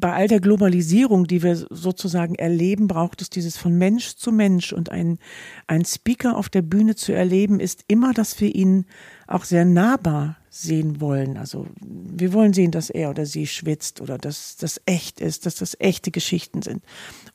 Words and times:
bei 0.00 0.12
all 0.12 0.28
der 0.28 0.40
Globalisierung, 0.40 1.26
die 1.26 1.42
wir 1.42 1.56
sozusagen 1.56 2.36
erleben, 2.36 2.86
braucht 2.86 3.20
es 3.20 3.30
dieses 3.30 3.56
von 3.56 3.76
Mensch 3.76 4.14
zu 4.14 4.30
Mensch 4.30 4.72
und 4.72 4.90
ein, 4.90 5.18
ein 5.66 5.84
Speaker 5.84 6.36
auf 6.36 6.48
der 6.48 6.62
Bühne 6.62 6.94
zu 6.94 7.12
erleben, 7.12 7.58
ist 7.58 7.84
immer, 7.88 8.12
dass 8.12 8.40
wir 8.40 8.54
ihn 8.54 8.86
auch 9.26 9.44
sehr 9.44 9.64
nahbar 9.64 10.36
sehen 10.50 11.00
wollen. 11.00 11.36
Also 11.36 11.66
wir 11.80 12.32
wollen 12.32 12.52
sehen, 12.52 12.70
dass 12.70 12.90
er 12.90 13.10
oder 13.10 13.26
sie 13.26 13.46
schwitzt 13.46 14.00
oder 14.00 14.18
dass 14.18 14.56
das 14.56 14.80
echt 14.86 15.20
ist, 15.20 15.46
dass 15.46 15.56
das 15.56 15.76
echte 15.78 16.10
Geschichten 16.10 16.62
sind. 16.62 16.82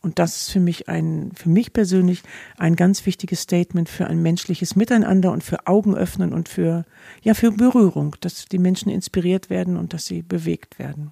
Und 0.02 0.20
das 0.20 0.38
ist 0.38 0.52
für 0.52 0.60
mich 0.60 0.90
ein, 0.90 1.32
für 1.36 1.50
mich 1.50 1.74
persönlich 1.74 2.24
ein 2.58 2.76
ganz 2.76 3.06
wichtiges 3.06 3.42
Statement 3.42 3.90
für 3.90 4.08
ein 4.08 4.22
menschliches 4.22 4.76
Miteinander 4.76 5.32
und 5.32 5.44
für 5.44 5.68
Augen 5.68 5.96
öffnen 5.96 6.34
und 6.34 6.50
für, 6.50 6.86
ja, 7.22 7.34
für 7.34 7.52
Berührung, 7.52 8.16
dass 8.22 8.46
die 8.46 8.60
Menschen 8.60 8.90
inspiriert 8.90 9.50
werden 9.50 9.78
und 9.78 9.94
dass 9.94 10.06
sie 10.06 10.22
bewegt 10.22 10.80
werden. 10.80 11.12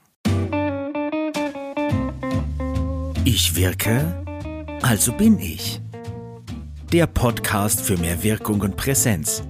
Ich 3.34 3.56
wirke, 3.56 4.26
also 4.82 5.14
bin 5.14 5.40
ich. 5.40 5.80
Der 6.92 7.08
Podcast 7.08 7.80
für 7.80 7.96
mehr 7.96 8.24
Wirkung 8.24 8.60
und 8.60 8.76
Präsenz. 8.76 9.44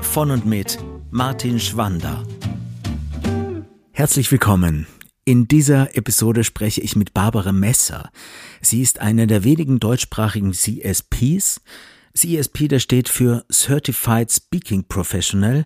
Von 0.00 0.32
und 0.32 0.44
mit 0.44 0.78
Martin 1.12 1.60
Schwander. 1.60 2.24
Herzlich 3.92 4.32
willkommen. 4.32 4.88
In 5.24 5.46
dieser 5.46 5.96
Episode 5.96 6.42
spreche 6.42 6.80
ich 6.80 6.96
mit 6.96 7.14
Barbara 7.14 7.52
Messer. 7.52 8.10
Sie 8.60 8.82
ist 8.82 9.00
eine 9.00 9.28
der 9.28 9.44
wenigen 9.44 9.78
deutschsprachigen 9.78 10.52
CSPs. 10.52 11.60
CSP, 12.12 12.66
das 12.66 12.82
steht 12.82 13.08
für 13.08 13.44
Certified 13.52 14.32
Speaking 14.32 14.82
Professional. 14.82 15.64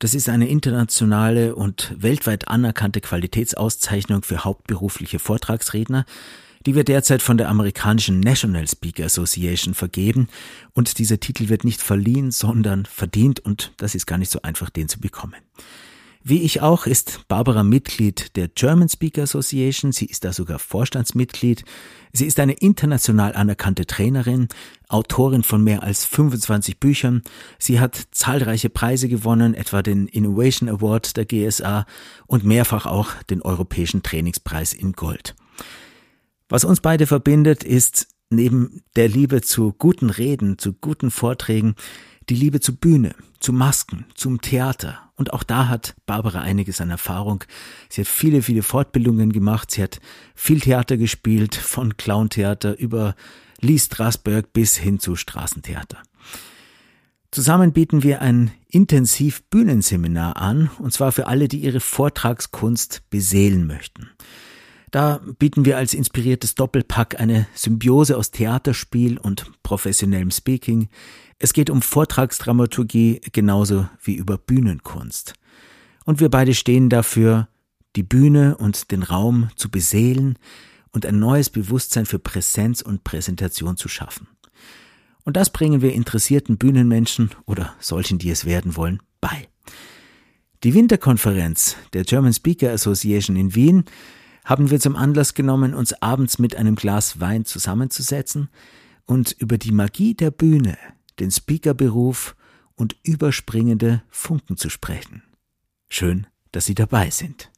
Das 0.00 0.12
ist 0.12 0.28
eine 0.28 0.48
internationale 0.48 1.54
und 1.54 1.94
weltweit 1.96 2.48
anerkannte 2.48 3.00
Qualitätsauszeichnung 3.00 4.24
für 4.24 4.42
hauptberufliche 4.42 5.20
Vortragsredner 5.20 6.04
die 6.66 6.74
wird 6.74 6.88
derzeit 6.88 7.22
von 7.22 7.38
der 7.38 7.48
amerikanischen 7.48 8.20
National 8.20 8.68
Speaker 8.68 9.06
Association 9.06 9.74
vergeben 9.74 10.28
und 10.72 10.98
dieser 10.98 11.20
Titel 11.20 11.48
wird 11.48 11.64
nicht 11.64 11.80
verliehen, 11.80 12.30
sondern 12.30 12.84
verdient 12.84 13.40
und 13.40 13.72
das 13.78 13.94
ist 13.94 14.06
gar 14.06 14.18
nicht 14.18 14.30
so 14.30 14.42
einfach, 14.42 14.70
den 14.70 14.88
zu 14.88 15.00
bekommen. 15.00 15.36
Wie 16.22 16.42
ich 16.42 16.60
auch 16.60 16.84
ist 16.84 17.26
Barbara 17.28 17.64
Mitglied 17.64 18.36
der 18.36 18.48
German 18.48 18.90
Speaker 18.90 19.22
Association. 19.22 19.90
Sie 19.90 20.04
ist 20.04 20.22
da 20.22 20.34
sogar 20.34 20.58
Vorstandsmitglied. 20.58 21.64
Sie 22.12 22.26
ist 22.26 22.38
eine 22.38 22.52
international 22.52 23.34
anerkannte 23.34 23.86
Trainerin, 23.86 24.48
Autorin 24.88 25.42
von 25.42 25.64
mehr 25.64 25.82
als 25.82 26.04
25 26.04 26.78
Büchern. 26.78 27.22
Sie 27.58 27.80
hat 27.80 28.08
zahlreiche 28.10 28.68
Preise 28.68 29.08
gewonnen, 29.08 29.54
etwa 29.54 29.80
den 29.80 30.08
Innovation 30.08 30.68
Award 30.68 31.16
der 31.16 31.24
GSA 31.24 31.86
und 32.26 32.44
mehrfach 32.44 32.84
auch 32.84 33.14
den 33.30 33.40
Europäischen 33.40 34.02
Trainingspreis 34.02 34.74
in 34.74 34.92
Gold. 34.92 35.34
Was 36.50 36.64
uns 36.64 36.80
beide 36.80 37.06
verbindet, 37.06 37.62
ist 37.62 38.08
neben 38.28 38.82
der 38.96 39.08
Liebe 39.08 39.40
zu 39.40 39.72
guten 39.72 40.10
Reden, 40.10 40.58
zu 40.58 40.72
guten 40.72 41.12
Vorträgen, 41.12 41.76
die 42.28 42.34
Liebe 42.34 42.58
zu 42.58 42.74
Bühne, 42.74 43.14
zu 43.38 43.52
Masken, 43.52 44.04
zum 44.16 44.40
Theater. 44.40 44.98
Und 45.14 45.32
auch 45.32 45.44
da 45.44 45.68
hat 45.68 45.94
Barbara 46.06 46.40
einiges 46.40 46.80
an 46.80 46.90
Erfahrung. 46.90 47.44
Sie 47.88 48.00
hat 48.00 48.08
viele, 48.08 48.42
viele 48.42 48.64
Fortbildungen 48.64 49.32
gemacht. 49.32 49.70
Sie 49.70 49.82
hat 49.82 50.00
viel 50.34 50.60
Theater 50.60 50.96
gespielt, 50.96 51.54
von 51.54 51.96
Clowntheater 51.96 52.76
über 52.80 53.14
Lee 53.60 53.78
Strasberg 53.78 54.52
bis 54.52 54.76
hin 54.76 54.98
zu 54.98 55.14
Straßentheater. 55.14 55.98
Zusammen 57.30 57.72
bieten 57.72 58.02
wir 58.02 58.22
ein 58.22 58.50
intensiv 58.66 59.44
Bühnenseminar 59.50 60.36
an, 60.36 60.68
und 60.80 60.92
zwar 60.92 61.12
für 61.12 61.28
alle, 61.28 61.46
die 61.46 61.60
ihre 61.60 61.78
Vortragskunst 61.78 63.08
beseelen 63.08 63.68
möchten. 63.68 64.10
Da 64.90 65.20
bieten 65.38 65.64
wir 65.64 65.76
als 65.76 65.94
inspiriertes 65.94 66.56
Doppelpack 66.56 67.20
eine 67.20 67.46
Symbiose 67.54 68.16
aus 68.16 68.32
Theaterspiel 68.32 69.18
und 69.18 69.50
professionellem 69.62 70.30
Speaking. 70.30 70.88
Es 71.38 71.52
geht 71.52 71.70
um 71.70 71.80
Vortragsdramaturgie 71.80 73.20
genauso 73.32 73.88
wie 74.02 74.14
über 74.14 74.36
Bühnenkunst. 74.36 75.34
Und 76.04 76.18
wir 76.18 76.28
beide 76.28 76.54
stehen 76.54 76.88
dafür, 76.88 77.48
die 77.94 78.02
Bühne 78.02 78.56
und 78.56 78.90
den 78.90 79.02
Raum 79.02 79.50
zu 79.54 79.70
beseelen 79.70 80.38
und 80.92 81.06
ein 81.06 81.20
neues 81.20 81.50
Bewusstsein 81.50 82.06
für 82.06 82.18
Präsenz 82.18 82.82
und 82.82 83.04
Präsentation 83.04 83.76
zu 83.76 83.88
schaffen. 83.88 84.26
Und 85.24 85.36
das 85.36 85.50
bringen 85.50 85.82
wir 85.82 85.92
interessierten 85.92 86.58
Bühnenmenschen 86.58 87.30
oder 87.46 87.74
solchen, 87.78 88.18
die 88.18 88.30
es 88.30 88.44
werden 88.44 88.76
wollen, 88.76 89.00
bei. 89.20 89.48
Die 90.64 90.74
Winterkonferenz 90.74 91.76
der 91.92 92.04
German 92.04 92.32
Speaker 92.32 92.72
Association 92.72 93.36
in 93.36 93.54
Wien 93.54 93.84
haben 94.44 94.70
wir 94.70 94.80
zum 94.80 94.96
Anlass 94.96 95.34
genommen, 95.34 95.74
uns 95.74 95.92
abends 96.02 96.38
mit 96.38 96.56
einem 96.56 96.74
Glas 96.74 97.20
Wein 97.20 97.44
zusammenzusetzen 97.44 98.48
und 99.06 99.32
über 99.32 99.58
die 99.58 99.72
Magie 99.72 100.14
der 100.14 100.30
Bühne, 100.30 100.76
den 101.18 101.30
Speakerberuf 101.30 102.36
und 102.74 102.96
überspringende 103.02 104.02
Funken 104.08 104.56
zu 104.56 104.70
sprechen. 104.70 105.22
Schön, 105.88 106.26
dass 106.52 106.66
Sie 106.66 106.74
dabei 106.74 107.10
sind. 107.10 107.50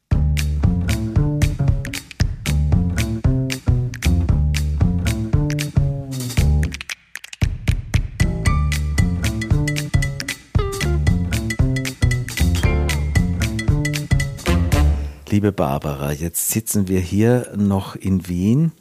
Liebe 15.32 15.50
Barbara, 15.50 16.12
jetzt 16.12 16.50
sitzen 16.50 16.88
wir 16.88 17.00
hier 17.00 17.54
noch 17.56 17.96
in 17.96 18.28
Wien, 18.28 18.72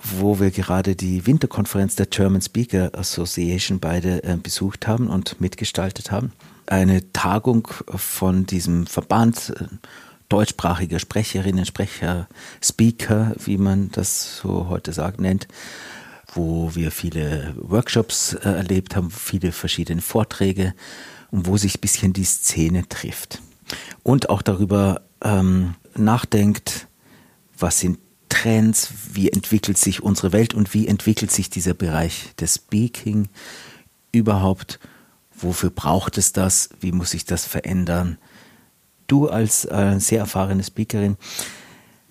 wo 0.00 0.38
wir 0.38 0.52
gerade 0.52 0.94
die 0.94 1.26
Winterkonferenz 1.26 1.96
der 1.96 2.06
German 2.06 2.42
Speaker 2.42 2.92
Association 2.96 3.80
beide 3.80 4.22
äh, 4.22 4.36
besucht 4.40 4.86
haben 4.86 5.08
und 5.08 5.40
mitgestaltet 5.40 6.12
haben. 6.12 6.30
Eine 6.66 7.12
Tagung 7.12 7.66
von 7.88 8.46
diesem 8.46 8.86
Verband 8.86 9.52
äh, 9.58 9.64
deutschsprachiger 10.28 11.00
Sprecherinnen, 11.00 11.66
Sprecher, 11.66 12.28
Speaker, 12.62 13.32
wie 13.44 13.58
man 13.58 13.90
das 13.90 14.36
so 14.36 14.68
heute 14.68 14.92
sagt, 14.92 15.20
nennt, 15.20 15.48
wo 16.32 16.72
wir 16.72 16.92
viele 16.92 17.52
Workshops 17.56 18.34
äh, 18.34 18.48
erlebt 18.48 18.94
haben, 18.94 19.10
viele 19.10 19.50
verschiedene 19.50 20.02
Vorträge 20.02 20.72
und 21.32 21.48
wo 21.48 21.56
sich 21.56 21.78
ein 21.78 21.80
bisschen 21.80 22.12
die 22.12 22.22
Szene 22.22 22.88
trifft. 22.88 23.42
Und 24.04 24.30
auch 24.30 24.42
darüber 24.42 25.00
ähm, 25.22 25.74
nachdenkt, 25.96 26.88
was 27.58 27.80
sind 27.80 27.98
Trends, 28.28 28.92
wie 29.12 29.30
entwickelt 29.30 29.76
sich 29.76 30.02
unsere 30.02 30.32
Welt 30.32 30.54
und 30.54 30.72
wie 30.72 30.86
entwickelt 30.86 31.30
sich 31.30 31.50
dieser 31.50 31.74
Bereich 31.74 32.34
des 32.36 32.54
Speaking 32.54 33.28
überhaupt, 34.12 34.78
wofür 35.34 35.70
braucht 35.70 36.16
es 36.16 36.32
das, 36.32 36.70
wie 36.80 36.92
muss 36.92 37.10
sich 37.10 37.24
das 37.24 37.44
verändern. 37.44 38.18
Du 39.06 39.28
als 39.28 39.64
äh, 39.64 39.98
sehr 39.98 40.20
erfahrene 40.20 40.62
Speakerin, 40.62 41.16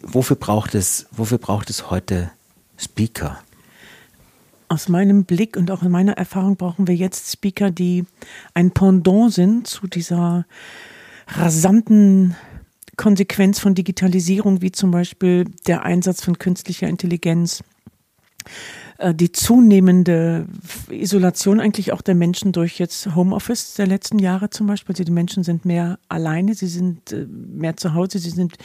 wofür 0.02 0.36
braucht 0.36 0.76
es, 0.76 1.08
wofür 1.12 1.38
braucht 1.38 1.70
es 1.70 1.90
heute 1.90 2.32
Speaker? 2.78 3.40
Aus 4.68 4.88
meinem 4.88 5.24
Blick 5.24 5.58
und 5.58 5.72
auch 5.72 5.82
in 5.82 5.90
meiner 5.90 6.14
Erfahrung 6.14 6.58
brauchen 6.58 6.88
wir 6.88 6.96
jetzt 6.96 7.32
Speaker, 7.32 7.72
die 7.72 8.06
ein 8.54 8.72
Pendant 8.72 9.34
sind 9.34 9.68
zu 9.68 9.88
dieser 9.88 10.46
rasanten 11.28 12.36
Konsequenz 13.00 13.60
von 13.60 13.76
Digitalisierung, 13.76 14.62
wie 14.62 14.74
zum 14.74 14.92
Beispiel 14.92 15.46
der 15.68 15.84
Einsatz 15.84 16.22
von 16.22 16.38
künstlicher 16.38 16.90
Intelligenz, 16.90 17.64
äh, 18.98 19.14
die 19.16 19.32
zunehmende 19.32 20.48
Isolation 20.90 21.62
eigentlich 21.62 21.94
auch 21.94 22.02
der 22.02 22.16
Menschen 22.16 22.52
durch 22.52 22.78
jetzt 22.78 23.16
Homeoffice 23.16 23.76
der 23.76 23.88
letzten 23.88 24.20
Jahre 24.20 24.50
zum 24.50 24.68
Beispiel. 24.68 24.92
Also 24.92 25.06
die 25.06 25.14
Menschen 25.14 25.46
sind 25.46 25.64
mehr 25.64 25.98
alleine, 26.10 26.56
sie 26.56 26.68
sind 26.68 27.14
äh, 27.14 27.26
mehr 27.26 27.78
zu 27.78 27.94
Hause, 27.94 28.20
sie 28.20 28.32
sind 28.32 28.58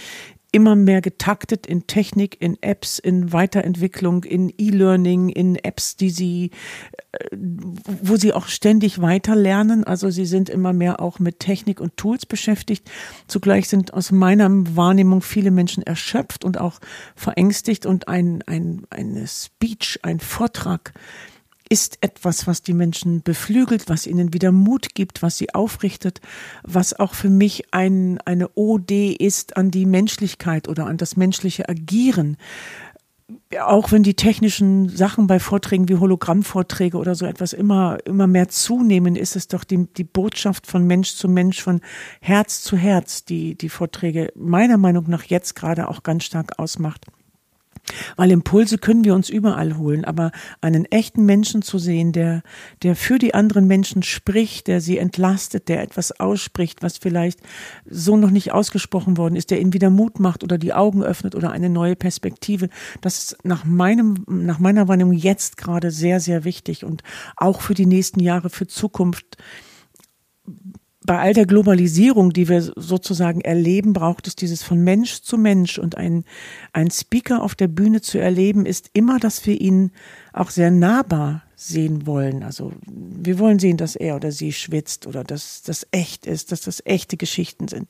immer 0.54 0.76
mehr 0.76 1.00
getaktet 1.00 1.66
in 1.66 1.88
Technik, 1.88 2.40
in 2.40 2.56
Apps, 2.62 3.00
in 3.00 3.32
Weiterentwicklung, 3.32 4.22
in 4.22 4.54
E-Learning, 4.56 5.28
in 5.28 5.56
Apps, 5.56 5.96
die 5.96 6.10
sie, 6.10 6.52
äh, 7.10 7.36
wo 8.02 8.14
sie 8.14 8.32
auch 8.32 8.46
ständig 8.46 9.02
weiter 9.02 9.34
lernen. 9.34 9.82
Also 9.82 10.10
sie 10.10 10.26
sind 10.26 10.48
immer 10.48 10.72
mehr 10.72 11.00
auch 11.00 11.18
mit 11.18 11.40
Technik 11.40 11.80
und 11.80 11.96
Tools 11.96 12.24
beschäftigt. 12.24 12.88
Zugleich 13.26 13.68
sind 13.68 13.92
aus 13.94 14.12
meiner 14.12 14.48
Wahrnehmung 14.76 15.22
viele 15.22 15.50
Menschen 15.50 15.82
erschöpft 15.82 16.44
und 16.44 16.60
auch 16.60 16.78
verängstigt 17.16 17.84
und 17.84 18.06
ein, 18.06 18.42
ein, 18.46 18.86
eine 18.90 19.26
Speech, 19.26 19.98
ein 20.02 20.20
Vortrag, 20.20 20.92
ist 21.68 21.98
etwas, 22.02 22.46
was 22.46 22.62
die 22.62 22.74
Menschen 22.74 23.22
beflügelt, 23.22 23.88
was 23.88 24.06
ihnen 24.06 24.32
wieder 24.32 24.52
Mut 24.52 24.94
gibt, 24.94 25.22
was 25.22 25.38
sie 25.38 25.54
aufrichtet, 25.54 26.20
was 26.62 26.98
auch 26.98 27.14
für 27.14 27.30
mich 27.30 27.72
ein, 27.72 28.20
eine 28.24 28.50
OD 28.54 28.90
ist 29.18 29.56
an 29.56 29.70
die 29.70 29.86
Menschlichkeit 29.86 30.68
oder 30.68 30.86
an 30.86 30.98
das 30.98 31.16
menschliche 31.16 31.68
Agieren. 31.68 32.36
Auch 33.58 33.90
wenn 33.92 34.02
die 34.02 34.14
technischen 34.14 34.90
Sachen 34.90 35.26
bei 35.26 35.40
Vorträgen 35.40 35.88
wie 35.88 35.96
Hologrammvorträge 35.96 36.98
oder 36.98 37.14
so 37.14 37.24
etwas 37.24 37.54
immer, 37.54 37.98
immer 38.04 38.26
mehr 38.26 38.48
zunehmen, 38.50 39.16
ist 39.16 39.34
es 39.34 39.48
doch 39.48 39.64
die, 39.64 39.86
die 39.96 40.04
Botschaft 40.04 40.66
von 40.66 40.86
Mensch 40.86 41.14
zu 41.14 41.28
Mensch, 41.28 41.62
von 41.62 41.80
Herz 42.20 42.62
zu 42.62 42.76
Herz, 42.76 43.24
die 43.24 43.56
die 43.56 43.70
Vorträge 43.70 44.30
meiner 44.34 44.76
Meinung 44.76 45.08
nach 45.08 45.24
jetzt 45.24 45.56
gerade 45.56 45.88
auch 45.88 46.02
ganz 46.02 46.24
stark 46.24 46.58
ausmacht. 46.58 47.06
Weil 48.16 48.30
Impulse 48.30 48.78
können 48.78 49.04
wir 49.04 49.14
uns 49.14 49.28
überall 49.28 49.76
holen, 49.76 50.04
aber 50.04 50.32
einen 50.60 50.84
echten 50.86 51.24
Menschen 51.24 51.62
zu 51.62 51.78
sehen, 51.78 52.12
der, 52.12 52.42
der 52.82 52.96
für 52.96 53.18
die 53.18 53.34
anderen 53.34 53.66
Menschen 53.66 54.02
spricht, 54.02 54.66
der 54.66 54.80
sie 54.80 54.98
entlastet, 54.98 55.68
der 55.68 55.82
etwas 55.82 56.18
ausspricht, 56.18 56.82
was 56.82 56.98
vielleicht 56.98 57.40
so 57.88 58.16
noch 58.16 58.30
nicht 58.30 58.52
ausgesprochen 58.52 59.16
worden 59.16 59.36
ist, 59.36 59.50
der 59.50 59.60
ihnen 59.60 59.72
wieder 59.72 59.90
Mut 59.90 60.18
macht 60.18 60.42
oder 60.42 60.58
die 60.58 60.72
Augen 60.72 61.02
öffnet 61.02 61.34
oder 61.34 61.50
eine 61.50 61.68
neue 61.68 61.96
Perspektive, 61.96 62.68
das 63.00 63.18
ist 63.18 63.44
nach 63.44 63.64
meinem, 63.64 64.24
nach 64.28 64.58
meiner 64.58 64.88
Wahrnehmung 64.88 65.14
jetzt 65.14 65.56
gerade 65.56 65.90
sehr, 65.90 66.20
sehr 66.20 66.44
wichtig 66.44 66.84
und 66.84 67.02
auch 67.36 67.60
für 67.60 67.74
die 67.74 67.86
nächsten 67.86 68.20
Jahre, 68.20 68.50
für 68.50 68.66
Zukunft 68.66 69.36
bei 71.04 71.18
all 71.18 71.34
der 71.34 71.46
Globalisierung, 71.46 72.32
die 72.32 72.48
wir 72.48 72.62
sozusagen 72.62 73.42
erleben, 73.42 73.92
braucht 73.92 74.26
es 74.26 74.36
dieses 74.36 74.62
von 74.62 74.80
Mensch 74.82 75.20
zu 75.20 75.36
Mensch 75.36 75.78
und 75.78 75.96
ein, 75.96 76.24
ein 76.72 76.90
Speaker 76.90 77.42
auf 77.42 77.54
der 77.54 77.68
Bühne 77.68 78.00
zu 78.00 78.18
erleben, 78.18 78.64
ist 78.64 78.90
immer, 78.94 79.18
dass 79.18 79.44
wir 79.46 79.60
ihn 79.60 79.90
auch 80.32 80.50
sehr 80.50 80.70
nahbar 80.70 81.42
sehen 81.56 82.06
wollen. 82.06 82.42
Also 82.42 82.72
wir 82.86 83.38
wollen 83.38 83.58
sehen, 83.58 83.76
dass 83.76 83.96
er 83.96 84.16
oder 84.16 84.32
sie 84.32 84.52
schwitzt 84.52 85.06
oder 85.06 85.24
dass 85.24 85.62
das 85.62 85.86
echt 85.90 86.26
ist, 86.26 86.52
dass 86.52 86.62
das 86.62 86.82
echte 86.84 87.16
Geschichten 87.16 87.68
sind. 87.68 87.88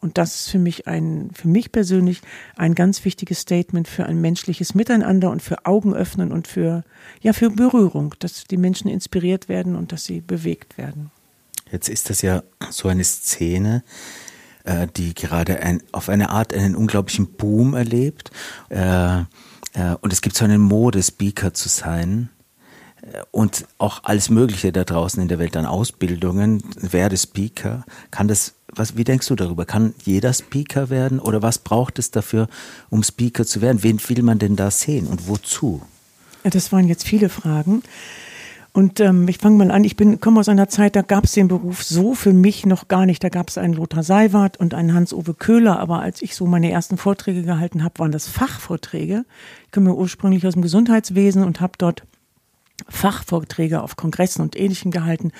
Und 0.00 0.16
das 0.16 0.34
ist 0.36 0.50
für 0.50 0.58
mich 0.58 0.86
ein, 0.86 1.30
für 1.34 1.48
mich 1.48 1.72
persönlich 1.72 2.20
ein 2.56 2.74
ganz 2.74 3.04
wichtiges 3.04 3.40
Statement 3.40 3.88
für 3.88 4.06
ein 4.06 4.20
menschliches 4.20 4.74
Miteinander 4.74 5.30
und 5.30 5.42
für 5.42 5.66
Augen 5.66 5.94
öffnen 5.94 6.32
und 6.32 6.46
für, 6.46 6.84
ja, 7.20 7.32
für 7.32 7.50
Berührung, 7.50 8.14
dass 8.20 8.44
die 8.44 8.56
Menschen 8.56 8.88
inspiriert 8.88 9.48
werden 9.48 9.74
und 9.74 9.92
dass 9.92 10.04
sie 10.04 10.20
bewegt 10.20 10.78
werden. 10.78 11.10
Jetzt 11.72 11.88
ist 11.88 12.10
das 12.10 12.22
ja 12.22 12.42
so 12.70 12.88
eine 12.88 13.02
Szene, 13.02 13.82
äh, 14.64 14.86
die 14.94 15.14
gerade 15.14 15.60
ein, 15.60 15.82
auf 15.90 16.08
eine 16.08 16.30
Art 16.30 16.54
einen 16.54 16.76
unglaublichen 16.76 17.32
Boom 17.32 17.74
erlebt. 17.74 18.30
Äh, 18.68 19.20
äh, 19.20 19.96
und 20.00 20.12
es 20.12 20.20
gibt 20.20 20.36
so 20.36 20.44
einen 20.44 20.60
Mode, 20.60 21.02
Speaker 21.02 21.54
zu 21.54 21.68
sein. 21.68 22.28
Äh, 23.00 23.22
und 23.30 23.66
auch 23.78 24.04
alles 24.04 24.30
Mögliche 24.30 24.70
da 24.70 24.84
draußen 24.84 25.20
in 25.20 25.28
der 25.28 25.38
Welt 25.38 25.56
an 25.56 25.66
Ausbildungen, 25.66 26.62
werde 26.76 27.16
Speaker. 27.16 27.84
Kann 28.10 28.28
das, 28.28 28.54
was, 28.68 28.96
wie 28.96 29.04
denkst 29.04 29.28
du 29.28 29.34
darüber? 29.34 29.64
Kann 29.64 29.94
jeder 30.04 30.32
Speaker 30.32 30.90
werden 30.90 31.18
oder 31.20 31.42
was 31.42 31.58
braucht 31.58 31.98
es 31.98 32.10
dafür, 32.10 32.48
um 32.90 33.02
Speaker 33.02 33.46
zu 33.46 33.62
werden? 33.62 33.82
Wen 33.82 33.98
will 34.08 34.22
man 34.22 34.38
denn 34.38 34.56
da 34.56 34.70
sehen 34.70 35.06
und 35.06 35.26
wozu? 35.26 35.82
Das 36.44 36.72
waren 36.72 36.88
jetzt 36.88 37.06
viele 37.06 37.28
Fragen. 37.28 37.82
Und 38.74 39.00
ähm, 39.00 39.28
ich 39.28 39.36
fange 39.36 39.58
mal 39.58 39.70
an, 39.70 39.84
ich 39.84 39.96
bin 39.96 40.18
komme 40.18 40.40
aus 40.40 40.48
einer 40.48 40.68
Zeit, 40.68 40.96
da 40.96 41.02
gab 41.02 41.24
es 41.24 41.32
den 41.32 41.46
Beruf 41.46 41.82
so 41.82 42.14
für 42.14 42.32
mich 42.32 42.64
noch 42.64 42.88
gar 42.88 43.04
nicht. 43.04 43.22
Da 43.22 43.28
gab 43.28 43.50
es 43.50 43.58
einen 43.58 43.74
Lothar 43.74 44.02
Seiwart 44.02 44.58
und 44.58 44.72
einen 44.72 44.94
Hans-Uwe 44.94 45.34
Köhler, 45.34 45.78
aber 45.78 46.00
als 46.00 46.22
ich 46.22 46.34
so 46.34 46.46
meine 46.46 46.70
ersten 46.70 46.96
Vorträge 46.96 47.42
gehalten 47.42 47.84
habe, 47.84 47.98
waren 47.98 48.12
das 48.12 48.28
Fachvorträge. 48.28 49.26
Ich 49.66 49.72
komme 49.72 49.94
ursprünglich 49.94 50.46
aus 50.46 50.54
dem 50.54 50.62
Gesundheitswesen 50.62 51.44
und 51.44 51.60
habe 51.60 51.74
dort 51.76 52.04
Fachvorträge 52.88 53.82
auf 53.82 53.96
Kongressen 53.96 54.42
und 54.42 54.56
Ähnlichem 54.56 54.90
gehalten. 54.90 55.32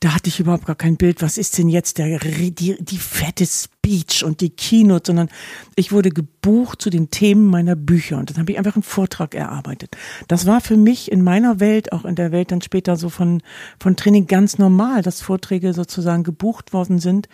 Da 0.00 0.14
hatte 0.14 0.28
ich 0.28 0.40
überhaupt 0.40 0.66
gar 0.66 0.76
kein 0.76 0.96
Bild, 0.96 1.22
was 1.22 1.38
ist 1.38 1.58
denn 1.58 1.68
jetzt 1.68 1.98
der, 1.98 2.18
die, 2.18 2.76
die 2.78 2.98
fette 2.98 3.46
Speech 3.46 4.24
und 4.24 4.40
die 4.40 4.50
Keynote, 4.50 5.06
sondern 5.06 5.28
ich 5.74 5.92
wurde 5.92 6.10
gebucht 6.10 6.82
zu 6.82 6.90
den 6.90 7.10
Themen 7.10 7.46
meiner 7.46 7.76
Bücher 7.76 8.18
und 8.18 8.30
dann 8.30 8.38
habe 8.38 8.52
ich 8.52 8.58
einfach 8.58 8.76
einen 8.76 8.82
Vortrag 8.82 9.34
erarbeitet. 9.34 9.96
Das 10.28 10.46
war 10.46 10.60
für 10.60 10.76
mich 10.76 11.10
in 11.10 11.22
meiner 11.22 11.60
Welt, 11.60 11.92
auch 11.92 12.04
in 12.04 12.14
der 12.14 12.32
Welt 12.32 12.52
dann 12.52 12.62
später 12.62 12.96
so 12.96 13.08
von, 13.08 13.42
von 13.78 13.96
Training 13.96 14.26
ganz 14.26 14.58
normal, 14.58 15.02
dass 15.02 15.20
Vorträge 15.20 15.72
sozusagen 15.72 16.24
gebucht 16.24 16.72
worden 16.72 16.98
sind 16.98 17.28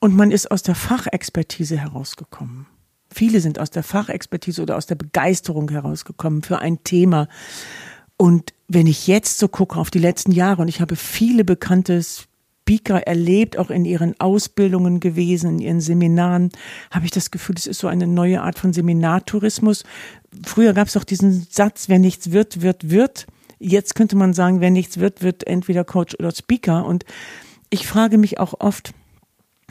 und 0.00 0.14
man 0.14 0.30
ist 0.30 0.50
aus 0.50 0.62
der 0.62 0.74
Fachexpertise 0.74 1.78
herausgekommen. 1.78 2.66
Viele 3.14 3.40
sind 3.40 3.60
aus 3.60 3.70
der 3.70 3.84
Fachexpertise 3.84 4.60
oder 4.60 4.76
aus 4.76 4.86
der 4.86 4.96
Begeisterung 4.96 5.70
herausgekommen 5.70 6.42
für 6.42 6.58
ein 6.58 6.82
Thema. 6.82 7.28
Und 8.16 8.52
wenn 8.68 8.86
ich 8.86 9.06
jetzt 9.06 9.38
so 9.38 9.48
gucke 9.48 9.78
auf 9.78 9.90
die 9.90 9.98
letzten 9.98 10.32
Jahre 10.32 10.62
und 10.62 10.68
ich 10.68 10.80
habe 10.80 10.96
viele 10.96 11.44
bekannte 11.44 12.02
Speaker 12.02 13.06
erlebt, 13.06 13.58
auch 13.58 13.70
in 13.70 13.84
ihren 13.84 14.18
Ausbildungen 14.18 15.00
gewesen, 15.00 15.50
in 15.50 15.58
ihren 15.58 15.80
Seminaren, 15.80 16.50
habe 16.90 17.04
ich 17.04 17.10
das 17.10 17.30
Gefühl, 17.30 17.56
es 17.58 17.66
ist 17.66 17.80
so 17.80 17.88
eine 17.88 18.06
neue 18.06 18.40
Art 18.40 18.58
von 18.58 18.72
Seminartourismus. 18.72 19.84
Früher 20.44 20.72
gab 20.72 20.88
es 20.88 20.96
auch 20.96 21.04
diesen 21.04 21.46
Satz, 21.50 21.88
wer 21.88 21.98
nichts 21.98 22.30
wird, 22.30 22.62
wird, 22.62 22.90
wird. 22.90 23.26
Jetzt 23.58 23.94
könnte 23.94 24.16
man 24.16 24.32
sagen, 24.32 24.60
wer 24.60 24.70
nichts 24.70 24.98
wird, 24.98 25.22
wird 25.22 25.46
entweder 25.46 25.84
Coach 25.84 26.14
oder 26.18 26.32
Speaker. 26.32 26.86
Und 26.86 27.04
ich 27.68 27.86
frage 27.86 28.16
mich 28.16 28.40
auch 28.40 28.54
oft, 28.60 28.94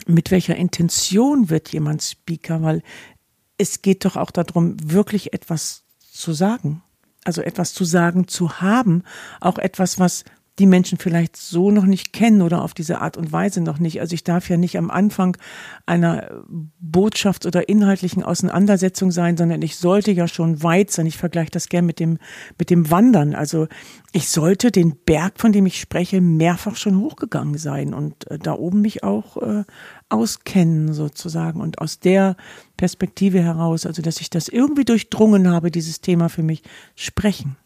mit 0.06 0.30
welcher 0.30 0.56
Intention 0.56 1.50
wird 1.50 1.70
jemand 1.70 2.02
Speaker? 2.02 2.62
Weil 2.62 2.82
es 3.58 3.82
geht 3.82 4.04
doch 4.04 4.16
auch 4.16 4.30
darum, 4.30 4.76
wirklich 4.84 5.32
etwas 5.32 5.82
zu 6.12 6.32
sagen 6.32 6.82
also 7.24 7.42
etwas 7.42 7.72
zu 7.74 7.84
sagen 7.84 8.28
zu 8.28 8.60
haben, 8.60 9.02
auch 9.40 9.58
etwas, 9.58 9.98
was 9.98 10.24
die 10.58 10.66
Menschen 10.66 10.98
vielleicht 10.98 11.36
so 11.36 11.72
noch 11.72 11.84
nicht 11.84 12.12
kennen 12.12 12.40
oder 12.40 12.62
auf 12.62 12.74
diese 12.74 13.00
Art 13.00 13.16
und 13.16 13.32
Weise 13.32 13.60
noch 13.60 13.80
nicht. 13.80 14.00
Also 14.00 14.14
ich 14.14 14.22
darf 14.22 14.48
ja 14.48 14.56
nicht 14.56 14.78
am 14.78 14.88
Anfang 14.88 15.36
einer 15.84 16.44
Botschafts- 16.80 17.46
oder 17.46 17.68
inhaltlichen 17.68 18.22
Auseinandersetzung 18.22 19.10
sein, 19.10 19.36
sondern 19.36 19.62
ich 19.62 19.76
sollte 19.76 20.12
ja 20.12 20.28
schon 20.28 20.62
weit 20.62 20.92
sein. 20.92 21.06
Ich 21.06 21.18
vergleiche 21.18 21.50
das 21.50 21.68
gern 21.68 21.86
mit 21.86 21.98
dem, 21.98 22.18
mit 22.56 22.70
dem 22.70 22.90
Wandern. 22.90 23.34
Also 23.34 23.66
ich 24.12 24.28
sollte 24.28 24.70
den 24.70 24.94
Berg, 25.04 25.40
von 25.40 25.50
dem 25.50 25.66
ich 25.66 25.80
spreche, 25.80 26.20
mehrfach 26.20 26.76
schon 26.76 27.00
hochgegangen 27.00 27.58
sein 27.58 27.92
und 27.92 28.30
äh, 28.30 28.38
da 28.38 28.52
oben 28.52 28.80
mich 28.80 29.02
auch 29.02 29.36
äh, 29.38 29.64
auskennen 30.08 30.92
sozusagen 30.92 31.60
und 31.60 31.80
aus 31.80 31.98
der 31.98 32.36
Perspektive 32.76 33.42
heraus, 33.42 33.86
also 33.86 34.02
dass 34.02 34.20
ich 34.20 34.30
das 34.30 34.48
irgendwie 34.48 34.84
durchdrungen 34.84 35.48
habe, 35.48 35.72
dieses 35.72 36.00
Thema 36.00 36.28
für 36.28 36.44
mich 36.44 36.62
sprechen. 36.94 37.56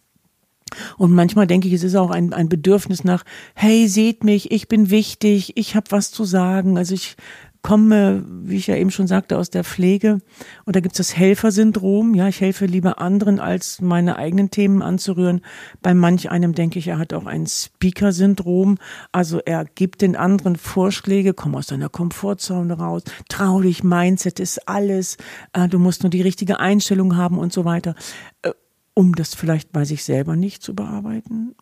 Und 0.96 1.12
manchmal 1.12 1.46
denke 1.46 1.68
ich, 1.68 1.74
es 1.74 1.82
ist 1.82 1.96
auch 1.96 2.10
ein, 2.10 2.32
ein 2.32 2.48
Bedürfnis 2.48 3.04
nach, 3.04 3.24
hey, 3.54 3.88
seht 3.88 4.24
mich, 4.24 4.50
ich 4.50 4.68
bin 4.68 4.90
wichtig, 4.90 5.56
ich 5.56 5.74
habe 5.74 5.90
was 5.90 6.10
zu 6.10 6.24
sagen. 6.24 6.78
Also 6.78 6.94
ich 6.94 7.16
komme, 7.62 8.24
wie 8.26 8.56
ich 8.56 8.68
ja 8.68 8.76
eben 8.76 8.90
schon 8.90 9.06
sagte, 9.06 9.36
aus 9.36 9.50
der 9.50 9.64
Pflege. 9.64 10.20
Und 10.64 10.76
da 10.76 10.80
gibt 10.80 10.94
es 10.94 11.08
das 11.08 11.16
Helfersyndrom. 11.16 12.14
Ja, 12.14 12.28
ich 12.28 12.40
helfe 12.40 12.66
lieber 12.66 13.00
anderen, 13.00 13.40
als 13.40 13.80
meine 13.80 14.16
eigenen 14.16 14.50
Themen 14.50 14.82
anzurühren. 14.82 15.42
Bei 15.82 15.94
manch 15.94 16.30
einem 16.30 16.54
denke 16.54 16.78
ich, 16.78 16.88
er 16.88 16.98
hat 16.98 17.12
auch 17.12 17.26
ein 17.26 17.46
Speaker-Syndrom. 17.46 18.78
Also 19.12 19.40
er 19.44 19.64
gibt 19.64 20.02
den 20.02 20.16
anderen 20.16 20.56
Vorschläge, 20.56 21.34
komm 21.34 21.54
aus 21.54 21.66
deiner 21.66 21.88
Komfortzone 21.88 22.72
raus, 22.74 23.02
trau 23.28 23.60
dich, 23.60 23.82
Mindset 23.82 24.40
ist 24.40 24.68
alles, 24.68 25.16
äh, 25.52 25.68
du 25.68 25.78
musst 25.78 26.02
nur 26.02 26.10
die 26.10 26.22
richtige 26.22 26.60
Einstellung 26.60 27.16
haben 27.16 27.38
und 27.38 27.52
so 27.52 27.64
weiter 27.64 27.94
äh, 28.42 28.52
um 28.98 29.14
das 29.14 29.32
vielleicht 29.32 29.70
bei 29.70 29.84
sich 29.84 30.02
selber 30.02 30.34
nicht 30.34 30.60
zu 30.60 30.74
bearbeiten 30.74 31.54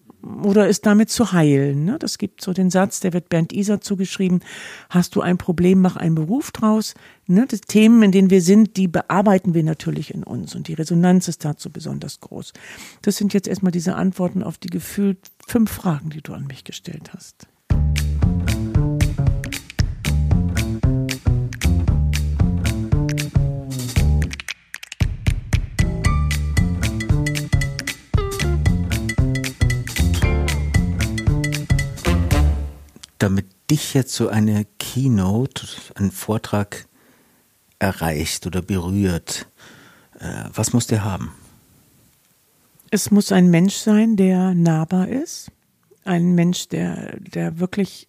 oder 0.42 0.70
es 0.70 0.80
damit 0.80 1.10
zu 1.10 1.32
heilen. 1.32 1.84
Ne? 1.84 1.99
Das 1.99 2.16
gibt 2.16 2.40
so 2.40 2.54
den 2.54 2.70
Satz, 2.70 3.00
der 3.00 3.12
wird 3.12 3.28
Bernd 3.28 3.52
Iser 3.52 3.82
zugeschrieben, 3.82 4.40
hast 4.88 5.14
du 5.14 5.20
ein 5.20 5.37
Problem, 5.37 5.82
mach 5.82 5.96
einen 5.96 6.14
Beruf 6.14 6.50
draus. 6.50 6.94
Ne? 7.26 7.46
Die 7.46 7.58
Themen, 7.58 8.02
in 8.02 8.10
denen 8.10 8.30
wir 8.30 8.40
sind, 8.40 8.78
die 8.78 8.88
bearbeiten 8.88 9.52
wir 9.52 9.64
natürlich 9.64 10.14
in 10.14 10.22
uns 10.22 10.54
und 10.54 10.68
die 10.68 10.72
Resonanz 10.72 11.28
ist 11.28 11.44
dazu 11.44 11.68
besonders 11.68 12.20
groß. 12.20 12.54
Das 13.02 13.18
sind 13.18 13.34
jetzt 13.34 13.49
erstmal 13.49 13.70
diese 13.70 13.96
Antworten 13.96 14.42
auf 14.42 14.56
die 14.56 14.70
gefühlt 14.70 15.18
fünf 15.46 15.70
Fragen, 15.70 16.08
die 16.08 16.22
du 16.22 16.32
an 16.32 16.46
mich 16.46 16.64
gestellt 16.64 17.12
hast. 17.12 17.49
Damit 33.26 33.47
dich 33.73 33.92
jetzt 33.92 34.14
so 34.14 34.28
eine 34.28 34.66
Keynote, 34.78 35.66
ein 35.97 36.12
Vortrag 36.12 36.87
erreicht 37.80 38.47
oder 38.47 38.62
berührt, 38.62 39.49
äh, 40.21 40.45
was 40.54 40.73
muss 40.73 40.87
der 40.87 41.02
haben? 41.02 41.33
Es 42.92 43.11
muss 43.11 43.33
ein 43.33 43.50
Mensch 43.50 43.75
sein, 43.75 44.14
der 44.14 44.54
nahbar 44.54 45.09
ist. 45.09 45.50
Ein 46.04 46.37
Mensch, 46.37 46.68
der, 46.68 47.18
der 47.18 47.59
wirklich 47.59 48.06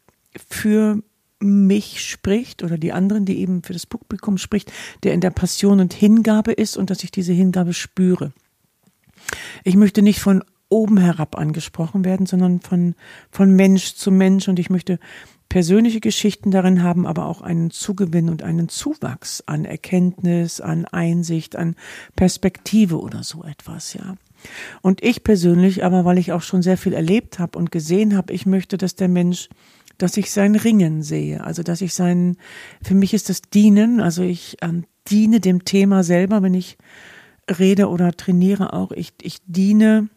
für 0.47 1.01
mich 1.39 2.07
spricht 2.07 2.61
oder 2.61 2.77
die 2.77 2.93
anderen, 2.93 3.25
die 3.25 3.39
eben 3.39 3.63
für 3.63 3.73
das 3.73 3.87
Publikum 3.87 4.37
spricht, 4.37 4.71
der 5.01 5.15
in 5.15 5.21
der 5.21 5.31
Passion 5.31 5.79
und 5.79 5.93
Hingabe 5.93 6.51
ist 6.51 6.77
und 6.77 6.91
dass 6.91 7.03
ich 7.03 7.09
diese 7.09 7.33
Hingabe 7.33 7.73
spüre. 7.73 8.33
Ich 9.63 9.75
möchte 9.75 10.03
nicht 10.03 10.19
von 10.19 10.43
oben 10.69 10.97
herab 10.97 11.37
angesprochen 11.37 12.05
werden, 12.05 12.25
sondern 12.25 12.59
von, 12.59 12.95
von 13.31 13.55
Mensch 13.55 13.95
zu 13.95 14.11
Mensch. 14.11 14.47
Und 14.47 14.59
ich 14.59 14.69
möchte 14.69 14.99
persönliche 15.49 15.99
Geschichten 15.99 16.51
darin 16.51 16.83
haben, 16.83 17.07
aber 17.07 17.25
auch 17.25 17.41
einen 17.41 17.71
Zugewinn 17.71 18.29
und 18.29 18.43
einen 18.43 18.69
Zuwachs 18.69 19.43
an 19.45 19.65
Erkenntnis, 19.65 20.61
an 20.61 20.85
Einsicht, 20.85 21.55
an 21.55 21.75
Perspektive 22.15 22.99
oder 22.99 23.23
so 23.23 23.43
etwas, 23.43 23.93
ja. 23.93 24.15
Und 24.81 25.03
ich 25.03 25.23
persönlich, 25.23 25.83
aber 25.83 26.05
weil 26.05 26.19
ich 26.19 26.31
auch 26.31 26.43
schon 26.43 26.61
sehr 26.61 26.77
viel 26.77 26.93
erlebt 26.93 27.39
habe 27.39 27.57
und 27.57 27.71
gesehen 27.71 28.15
habe, 28.15 28.33
ich 28.33 28.45
möchte, 28.45 28.77
dass 28.77 28.95
der 28.95 29.07
Mensch, 29.07 29.49
dass 29.97 30.15
ich 30.15 30.31
sein 30.31 30.55
Ringen 30.55 31.01
sehe, 31.01 31.43
also 31.43 31.63
dass 31.63 31.81
ich 31.81 31.93
sein, 31.93 32.37
für 32.83 32.93
mich 32.93 33.13
ist 33.13 33.29
das 33.29 33.41
Dienen, 33.41 33.99
also 33.99 34.21
ich 34.21 34.57
ähm, 34.61 34.85
diene 35.07 35.39
dem 35.39 35.65
Thema 35.65 36.03
selber, 36.03 36.43
wenn 36.43 36.53
ich 36.53 36.77
rede 37.57 37.89
oder 37.89 38.11
trainiere 38.11 38.73
auch, 38.73 38.91
ich, 38.91 39.13
ich 39.21 39.39
diene 39.47 40.09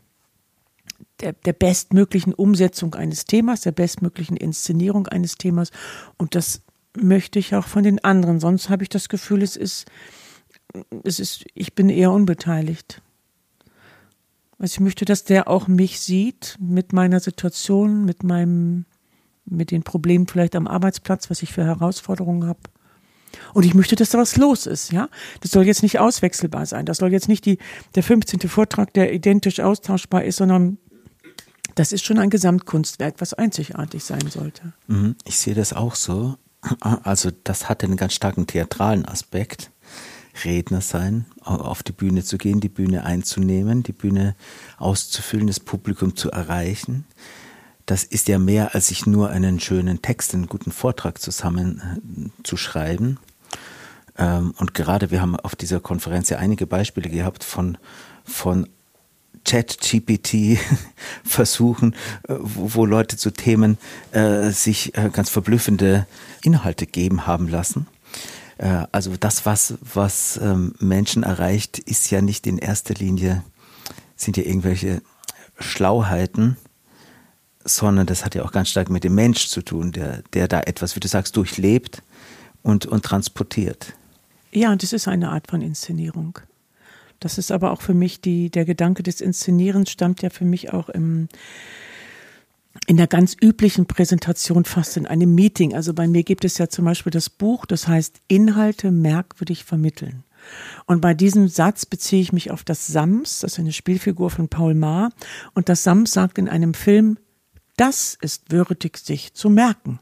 der, 1.20 1.32
der 1.32 1.52
bestmöglichen 1.52 2.34
Umsetzung 2.34 2.94
eines 2.94 3.24
Themas, 3.24 3.62
der 3.62 3.72
bestmöglichen 3.72 4.36
Inszenierung 4.36 5.06
eines 5.06 5.36
Themas. 5.36 5.70
Und 6.16 6.34
das 6.34 6.62
möchte 6.96 7.38
ich 7.38 7.54
auch 7.54 7.66
von 7.66 7.82
den 7.82 8.02
anderen. 8.02 8.40
Sonst 8.40 8.68
habe 8.68 8.82
ich 8.82 8.88
das 8.88 9.08
Gefühl, 9.08 9.42
es 9.42 9.56
ist, 9.56 9.86
es 11.04 11.20
ist, 11.20 11.44
ich 11.54 11.74
bin 11.74 11.88
eher 11.88 12.12
unbeteiligt. 12.12 13.02
Also 14.58 14.74
ich 14.74 14.80
möchte, 14.80 15.04
dass 15.04 15.24
der 15.24 15.48
auch 15.48 15.68
mich 15.68 16.00
sieht 16.00 16.56
mit 16.60 16.92
meiner 16.92 17.20
Situation, 17.20 18.04
mit 18.04 18.22
meinem, 18.22 18.84
mit 19.46 19.70
den 19.70 19.82
Problemen 19.82 20.26
vielleicht 20.26 20.54
am 20.54 20.66
Arbeitsplatz, 20.66 21.30
was 21.30 21.42
ich 21.42 21.52
für 21.52 21.64
Herausforderungen 21.64 22.46
habe. 22.46 22.60
Und 23.54 23.64
ich 23.64 23.74
möchte, 23.74 23.96
dass 23.96 24.10
da 24.10 24.18
was 24.18 24.36
los 24.36 24.66
ist, 24.66 24.92
ja. 24.92 25.08
Das 25.40 25.52
soll 25.52 25.64
jetzt 25.64 25.82
nicht 25.82 25.98
auswechselbar 25.98 26.66
sein. 26.66 26.84
Das 26.84 26.98
soll 26.98 27.12
jetzt 27.12 27.28
nicht 27.28 27.46
die, 27.46 27.58
der 27.94 28.02
15. 28.02 28.40
Vortrag, 28.48 28.92
der 28.92 29.14
identisch 29.14 29.60
austauschbar 29.60 30.24
ist, 30.24 30.36
sondern 30.36 30.78
das 31.80 31.92
ist 31.92 32.04
schon 32.04 32.18
ein 32.18 32.28
Gesamtkunstwerk, 32.28 33.14
was 33.20 33.32
einzigartig 33.32 34.04
sein 34.04 34.28
sollte. 34.28 34.74
Mhm. 34.86 35.16
Ich 35.24 35.38
sehe 35.38 35.54
das 35.54 35.72
auch 35.72 35.94
so. 35.94 36.36
Also 36.80 37.30
das 37.44 37.70
hat 37.70 37.82
einen 37.82 37.96
ganz 37.96 38.12
starken 38.12 38.46
theatralen 38.46 39.06
Aspekt. 39.06 39.70
Redner 40.44 40.82
sein, 40.82 41.24
auf 41.40 41.82
die 41.82 41.92
Bühne 41.92 42.22
zu 42.22 42.36
gehen, 42.36 42.60
die 42.60 42.68
Bühne 42.68 43.04
einzunehmen, 43.04 43.82
die 43.82 43.92
Bühne 43.92 44.36
auszufüllen, 44.76 45.46
das 45.46 45.58
Publikum 45.58 46.16
zu 46.16 46.30
erreichen. 46.30 47.06
Das 47.86 48.04
ist 48.04 48.28
ja 48.28 48.38
mehr, 48.38 48.74
als 48.74 48.88
sich 48.88 49.06
nur 49.06 49.30
einen 49.30 49.58
schönen 49.58 50.02
Text, 50.02 50.34
einen 50.34 50.46
guten 50.46 50.72
Vortrag 50.72 51.18
zusammen 51.18 52.30
äh, 52.38 52.42
zu 52.44 52.58
schreiben. 52.58 53.18
Ähm, 54.18 54.52
und 54.58 54.74
gerade 54.74 55.10
wir 55.10 55.22
haben 55.22 55.34
auf 55.34 55.56
dieser 55.56 55.80
Konferenz 55.80 56.28
ja 56.28 56.36
einige 56.36 56.66
Beispiele 56.66 57.08
gehabt 57.08 57.42
von, 57.42 57.78
von 58.24 58.68
Chat-GPT 59.44 60.58
versuchen, 61.24 61.94
äh, 62.28 62.34
wo, 62.38 62.84
Leute 62.84 63.16
zu 63.16 63.30
Themen 63.30 63.78
äh, 64.12 64.50
sich 64.50 64.96
äh, 64.96 65.10
ganz 65.12 65.30
verblüffende 65.30 66.06
Inhalte 66.42 66.86
geben 66.86 67.26
haben 67.26 67.48
lassen. 67.48 67.86
Äh, 68.58 68.86
also 68.92 69.16
das, 69.18 69.46
was, 69.46 69.74
was 69.80 70.38
ähm, 70.42 70.74
Menschen 70.78 71.22
erreicht, 71.22 71.78
ist 71.78 72.10
ja 72.10 72.20
nicht 72.20 72.46
in 72.46 72.58
erster 72.58 72.94
Linie, 72.94 73.42
sind 74.16 74.36
ja 74.36 74.44
irgendwelche 74.44 75.02
Schlauheiten, 75.58 76.56
sondern 77.64 78.06
das 78.06 78.24
hat 78.24 78.34
ja 78.34 78.44
auch 78.44 78.52
ganz 78.52 78.68
stark 78.68 78.90
mit 78.90 79.04
dem 79.04 79.14
Mensch 79.14 79.48
zu 79.48 79.62
tun, 79.62 79.92
der, 79.92 80.22
der 80.32 80.48
da 80.48 80.60
etwas, 80.60 80.96
wie 80.96 81.00
du 81.00 81.08
sagst, 81.08 81.36
durchlebt 81.36 82.02
und, 82.62 82.86
und 82.86 83.04
transportiert. 83.04 83.94
Ja, 84.52 84.72
und 84.72 84.82
das 84.82 84.92
ist 84.92 85.08
eine 85.08 85.30
Art 85.30 85.48
von 85.48 85.62
Inszenierung. 85.62 86.38
Das 87.20 87.38
ist 87.38 87.52
aber 87.52 87.70
auch 87.70 87.82
für 87.82 87.94
mich 87.94 88.20
die, 88.20 88.50
der 88.50 88.64
Gedanke 88.64 89.02
des 89.02 89.20
Inszenierens 89.20 89.90
stammt 89.90 90.22
ja 90.22 90.30
für 90.30 90.46
mich 90.46 90.72
auch 90.72 90.88
im, 90.88 91.28
in 92.86 92.96
der 92.96 93.06
ganz 93.06 93.36
üblichen 93.40 93.86
Präsentation 93.86 94.64
fast 94.64 94.96
in 94.96 95.06
einem 95.06 95.34
Meeting. 95.34 95.74
Also 95.74 95.92
bei 95.92 96.08
mir 96.08 96.22
gibt 96.22 96.44
es 96.44 96.58
ja 96.58 96.68
zum 96.68 96.86
Beispiel 96.86 97.10
das 97.10 97.28
Buch, 97.28 97.66
das 97.66 97.86
heißt 97.86 98.20
Inhalte 98.26 98.90
merkwürdig 98.90 99.64
vermitteln. 99.64 100.24
Und 100.86 101.02
bei 101.02 101.12
diesem 101.12 101.48
Satz 101.48 101.84
beziehe 101.84 102.22
ich 102.22 102.32
mich 102.32 102.50
auf 102.50 102.64
das 102.64 102.86
Sams, 102.86 103.40
das 103.40 103.52
ist 103.52 103.58
eine 103.58 103.72
Spielfigur 103.72 104.30
von 104.30 104.48
Paul 104.48 104.74
Maar. 104.74 105.12
Und 105.54 105.68
das 105.68 105.82
Sams 105.84 106.12
sagt 106.12 106.38
in 106.38 106.48
einem 106.48 106.72
Film, 106.72 107.18
das 107.76 108.16
ist 108.20 108.50
würdig 108.50 108.96
sich 108.96 109.34
zu 109.34 109.50
merken. 109.50 110.00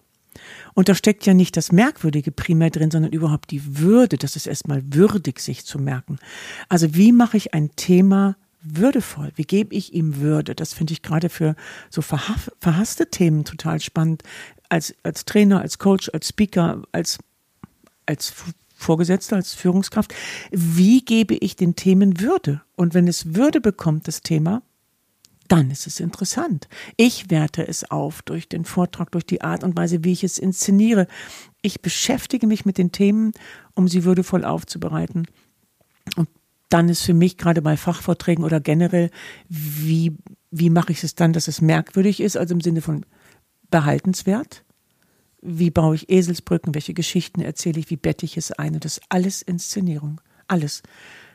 Und 0.74 0.88
da 0.88 0.94
steckt 0.94 1.26
ja 1.26 1.34
nicht 1.34 1.56
das 1.56 1.72
Merkwürdige 1.72 2.30
primär 2.30 2.70
drin, 2.70 2.90
sondern 2.90 3.12
überhaupt 3.12 3.50
die 3.50 3.78
Würde. 3.78 4.16
Das 4.16 4.36
ist 4.36 4.46
erstmal 4.46 4.82
würdig, 4.92 5.40
sich 5.40 5.64
zu 5.64 5.78
merken. 5.78 6.18
Also 6.68 6.94
wie 6.94 7.12
mache 7.12 7.36
ich 7.36 7.54
ein 7.54 7.70
Thema 7.76 8.36
würdevoll? 8.60 9.32
Wie 9.36 9.44
gebe 9.44 9.74
ich 9.74 9.94
ihm 9.94 10.20
Würde? 10.20 10.54
Das 10.54 10.74
finde 10.74 10.92
ich 10.92 11.02
gerade 11.02 11.28
für 11.28 11.54
so 11.90 12.02
verhasste 12.02 13.10
Themen 13.10 13.44
total 13.44 13.80
spannend. 13.80 14.22
Als, 14.68 14.94
als 15.02 15.24
Trainer, 15.24 15.60
als 15.62 15.78
Coach, 15.78 16.10
als 16.12 16.28
Speaker, 16.28 16.82
als, 16.92 17.18
als 18.06 18.34
Vorgesetzter, 18.74 19.36
als 19.36 19.54
Führungskraft. 19.54 20.14
Wie 20.50 21.04
gebe 21.04 21.34
ich 21.34 21.56
den 21.56 21.74
Themen 21.74 22.20
Würde? 22.20 22.62
Und 22.76 22.94
wenn 22.94 23.08
es 23.08 23.34
Würde 23.34 23.60
bekommt, 23.60 24.06
das 24.06 24.22
Thema, 24.22 24.62
dann 25.48 25.70
ist 25.70 25.86
es 25.86 25.98
interessant. 25.98 26.68
Ich 26.96 27.30
werte 27.30 27.66
es 27.66 27.90
auf 27.90 28.22
durch 28.22 28.48
den 28.48 28.64
Vortrag, 28.64 29.10
durch 29.10 29.24
die 29.24 29.40
Art 29.40 29.64
und 29.64 29.76
Weise, 29.76 30.04
wie 30.04 30.12
ich 30.12 30.22
es 30.22 30.38
inszeniere. 30.38 31.06
Ich 31.62 31.80
beschäftige 31.80 32.46
mich 32.46 32.64
mit 32.64 32.78
den 32.78 32.92
Themen, 32.92 33.32
um 33.74 33.88
sie 33.88 34.04
würdevoll 34.04 34.44
aufzubereiten. 34.44 35.26
Und 36.16 36.28
dann 36.68 36.88
ist 36.88 37.02
für 37.02 37.14
mich 37.14 37.38
gerade 37.38 37.62
bei 37.62 37.76
Fachvorträgen 37.76 38.44
oder 38.44 38.60
generell, 38.60 39.10
wie, 39.48 40.16
wie 40.50 40.70
mache 40.70 40.92
ich 40.92 41.02
es 41.02 41.14
dann, 41.14 41.32
dass 41.32 41.48
es 41.48 41.62
merkwürdig 41.62 42.20
ist, 42.20 42.36
also 42.36 42.54
im 42.54 42.60
Sinne 42.60 42.82
von 42.82 43.06
behaltenswert? 43.70 44.64
Wie 45.40 45.70
baue 45.70 45.94
ich 45.94 46.10
Eselsbrücken? 46.10 46.74
Welche 46.74 46.94
Geschichten 46.94 47.40
erzähle 47.40 47.80
ich? 47.80 47.90
Wie 47.90 47.96
bette 47.96 48.26
ich 48.26 48.36
es 48.36 48.52
ein? 48.52 48.74
Und 48.74 48.84
das 48.84 48.98
ist 48.98 49.04
alles 49.08 49.40
Inszenierung. 49.40 50.20
Alles 50.46 50.82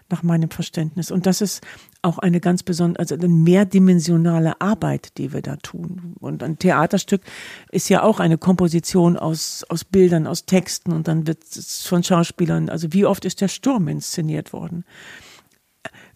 nach 0.10 0.24
meinem 0.24 0.50
Verständnis. 0.50 1.12
Und 1.12 1.26
das 1.26 1.42
ist 1.42 1.62
auch 2.02 2.20
eine 2.20 2.40
ganz 2.40 2.64
besondere, 2.64 3.00
also 3.00 3.16
eine 3.16 3.28
mehrdimensionale 3.28 4.60
Arbeit, 4.62 5.18
die 5.18 5.34
wir 5.34 5.42
da 5.42 5.56
tun. 5.58 6.16
Und 6.20 6.44
ein 6.44 6.60
Theaterstück 6.60 7.22
ist 7.72 7.90
ja 7.90 8.04
auch 8.04 8.20
eine 8.20 8.38
Komposition 8.38 9.18
aus, 9.18 9.66
aus 9.70 9.84
Bildern, 9.84 10.28
aus 10.28 10.46
Texten 10.46 10.92
und 10.92 11.08
dann 11.08 11.28
wird 11.28 11.44
es 11.44 11.86
von 11.86 12.04
Schauspielern, 12.04 12.70
also 12.70 12.94
wie 12.94 13.06
oft 13.06 13.26
ist 13.26 13.42
der 13.42 13.48
Sturm 13.48 13.88
inszeniert 13.88 14.54
worden? 14.54 14.86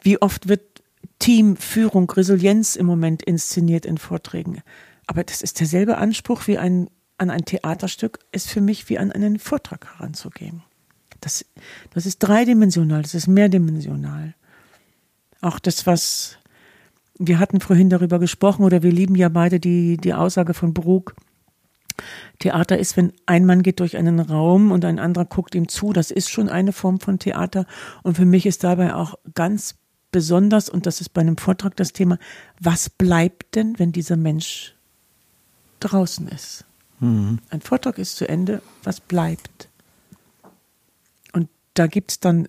Wie 0.02 0.22
oft 0.22 0.48
wird 0.48 0.84
Team, 1.20 1.58
Führung, 1.58 2.10
Resilienz 2.10 2.76
im 2.76 2.86
Moment 2.86 3.24
inszeniert 3.24 3.86
in 3.86 3.98
Vorträgen? 3.98 4.62
Aber 5.08 5.24
das 5.24 5.42
ist 5.42 5.60
derselbe 5.60 5.98
Anspruch 5.98 6.48
wie 6.48 6.58
ein, 6.58 6.90
an 7.18 7.30
ein 7.30 7.46
Theaterstück, 7.46 8.20
ist 8.32 8.50
für 8.50 8.62
mich 8.62 8.90
wie 8.90 9.00
an 9.00 9.12
einen 9.12 9.40
Vortrag 9.40 9.88
heranzugehen. 9.98 10.64
Das, 11.22 11.46
das 11.94 12.06
ist 12.06 12.20
dreidimensional, 12.20 13.02
das 13.02 13.14
ist 13.14 13.28
mehrdimensional. 13.28 14.36
Auch 15.42 15.60
das, 15.60 15.86
was 15.86 16.38
wir 17.20 17.40
hatten 17.40 17.60
vorhin 17.60 17.90
darüber 17.90 18.20
gesprochen, 18.20 18.64
oder 18.64 18.84
wir 18.84 18.92
lieben 18.92 19.16
ja 19.16 19.30
beide 19.30 19.60
die, 19.60 19.98
die 19.98 20.14
Aussage 20.14 20.54
von 20.54 20.74
Brug. 20.74 21.16
Theater 22.40 22.78
ist, 22.78 22.96
wenn 22.96 23.12
ein 23.26 23.46
Mann 23.46 23.64
geht 23.64 23.80
durch 23.80 23.98
einen 23.98 24.20
Raum 24.20 24.72
und 24.72 24.86
ein 24.86 25.00
anderer 25.00 25.26
guckt 25.26 25.56
ihm 25.56 25.68
zu. 25.68 25.94
Das 25.94 26.12
ist 26.12 26.30
schon 26.30 26.48
eine 26.48 26.72
Form 26.72 27.00
von 27.00 27.18
Theater. 27.18 27.66
Und 28.04 28.18
für 28.18 28.26
mich 28.26 28.46
ist 28.46 28.64
dabei 28.64 28.94
auch 28.94 29.16
ganz 29.34 29.76
besonders, 30.12 30.70
und 30.70 30.86
das 30.86 31.02
ist 31.02 31.10
bei 31.10 31.22
einem 31.22 31.38
Vortrag 31.38 31.76
das 31.76 31.94
Thema, 31.94 32.20
was 32.60 32.90
bleibt 32.90 33.56
denn, 33.56 33.80
wenn 33.80 33.92
dieser 33.92 34.16
Mensch 34.16 34.76
draußen 35.80 36.28
ist? 36.28 36.66
Mhm. 37.00 37.40
Ein 37.50 37.62
Vortrag 37.62 37.98
ist 37.98 38.16
zu 38.18 38.28
Ende, 38.28 38.62
was 38.84 39.00
bleibt? 39.00 39.70
Da 41.78 41.86
gibt's 41.86 42.20
dann, 42.20 42.48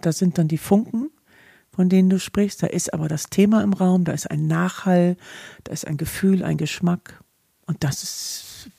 da 0.00 0.12
sind 0.12 0.38
dann 0.38 0.46
die 0.46 0.58
Funken, 0.58 1.10
von 1.72 1.88
denen 1.88 2.08
du 2.08 2.20
sprichst. 2.20 2.62
Da 2.62 2.68
ist 2.68 2.94
aber 2.94 3.08
das 3.08 3.30
Thema 3.30 3.64
im 3.64 3.72
Raum, 3.72 4.04
da 4.04 4.12
ist 4.12 4.30
ein 4.30 4.46
Nachhall, 4.46 5.16
da 5.64 5.72
ist 5.72 5.86
ein 5.86 5.96
Gefühl, 5.96 6.44
ein 6.44 6.56
Geschmack. 6.56 7.20
Und 7.66 7.82
das 7.82 8.04
ist, 8.04 8.70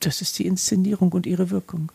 das 0.00 0.22
ist 0.22 0.38
die 0.38 0.46
Inszenierung 0.46 1.12
und 1.12 1.26
ihre 1.26 1.50
Wirkung. 1.50 1.92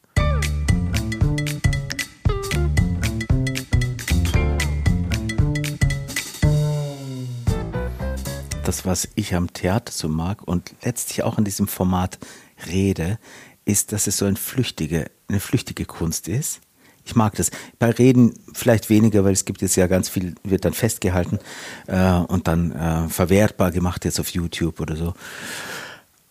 Das, 8.64 8.86
was 8.86 9.08
ich 9.16 9.34
am 9.34 9.52
Theater 9.54 9.92
so 9.92 10.08
mag 10.08 10.48
und 10.48 10.76
letztlich 10.84 11.24
auch 11.24 11.40
in 11.40 11.46
diesem 11.46 11.68
Format 11.68 12.20
rede, 12.68 13.18
ist, 13.66 13.92
dass 13.92 14.06
es 14.06 14.18
so 14.18 14.26
ein 14.26 14.36
flüchtige, 14.36 15.10
eine 15.30 15.40
flüchtige 15.40 15.86
Kunst 15.86 16.28
ist 16.28 16.62
ich 17.08 17.16
mag 17.16 17.36
das. 17.36 17.52
Bei 17.80 17.90
Reden 17.90 18.34
vielleicht 18.54 18.90
weniger, 18.90 19.24
weil 19.24 19.34
es 19.34 19.46
gibt 19.46 19.62
jetzt 19.62 19.78
ja 19.78 19.88
ganz 19.88 20.10
viel, 20.10 20.36
wird 20.44 20.66
dann 20.66 20.74
festgehalten 20.74 21.40
äh, 21.88 22.12
und 22.12 22.48
dann 22.48 22.72
äh, 22.74 23.08
verwertbar 23.10 23.72
gemacht 23.72 24.04
jetzt 24.06 24.20
auf 24.20 24.30
YouTube 24.30 24.80
oder 24.82 24.96
so. 24.96 25.14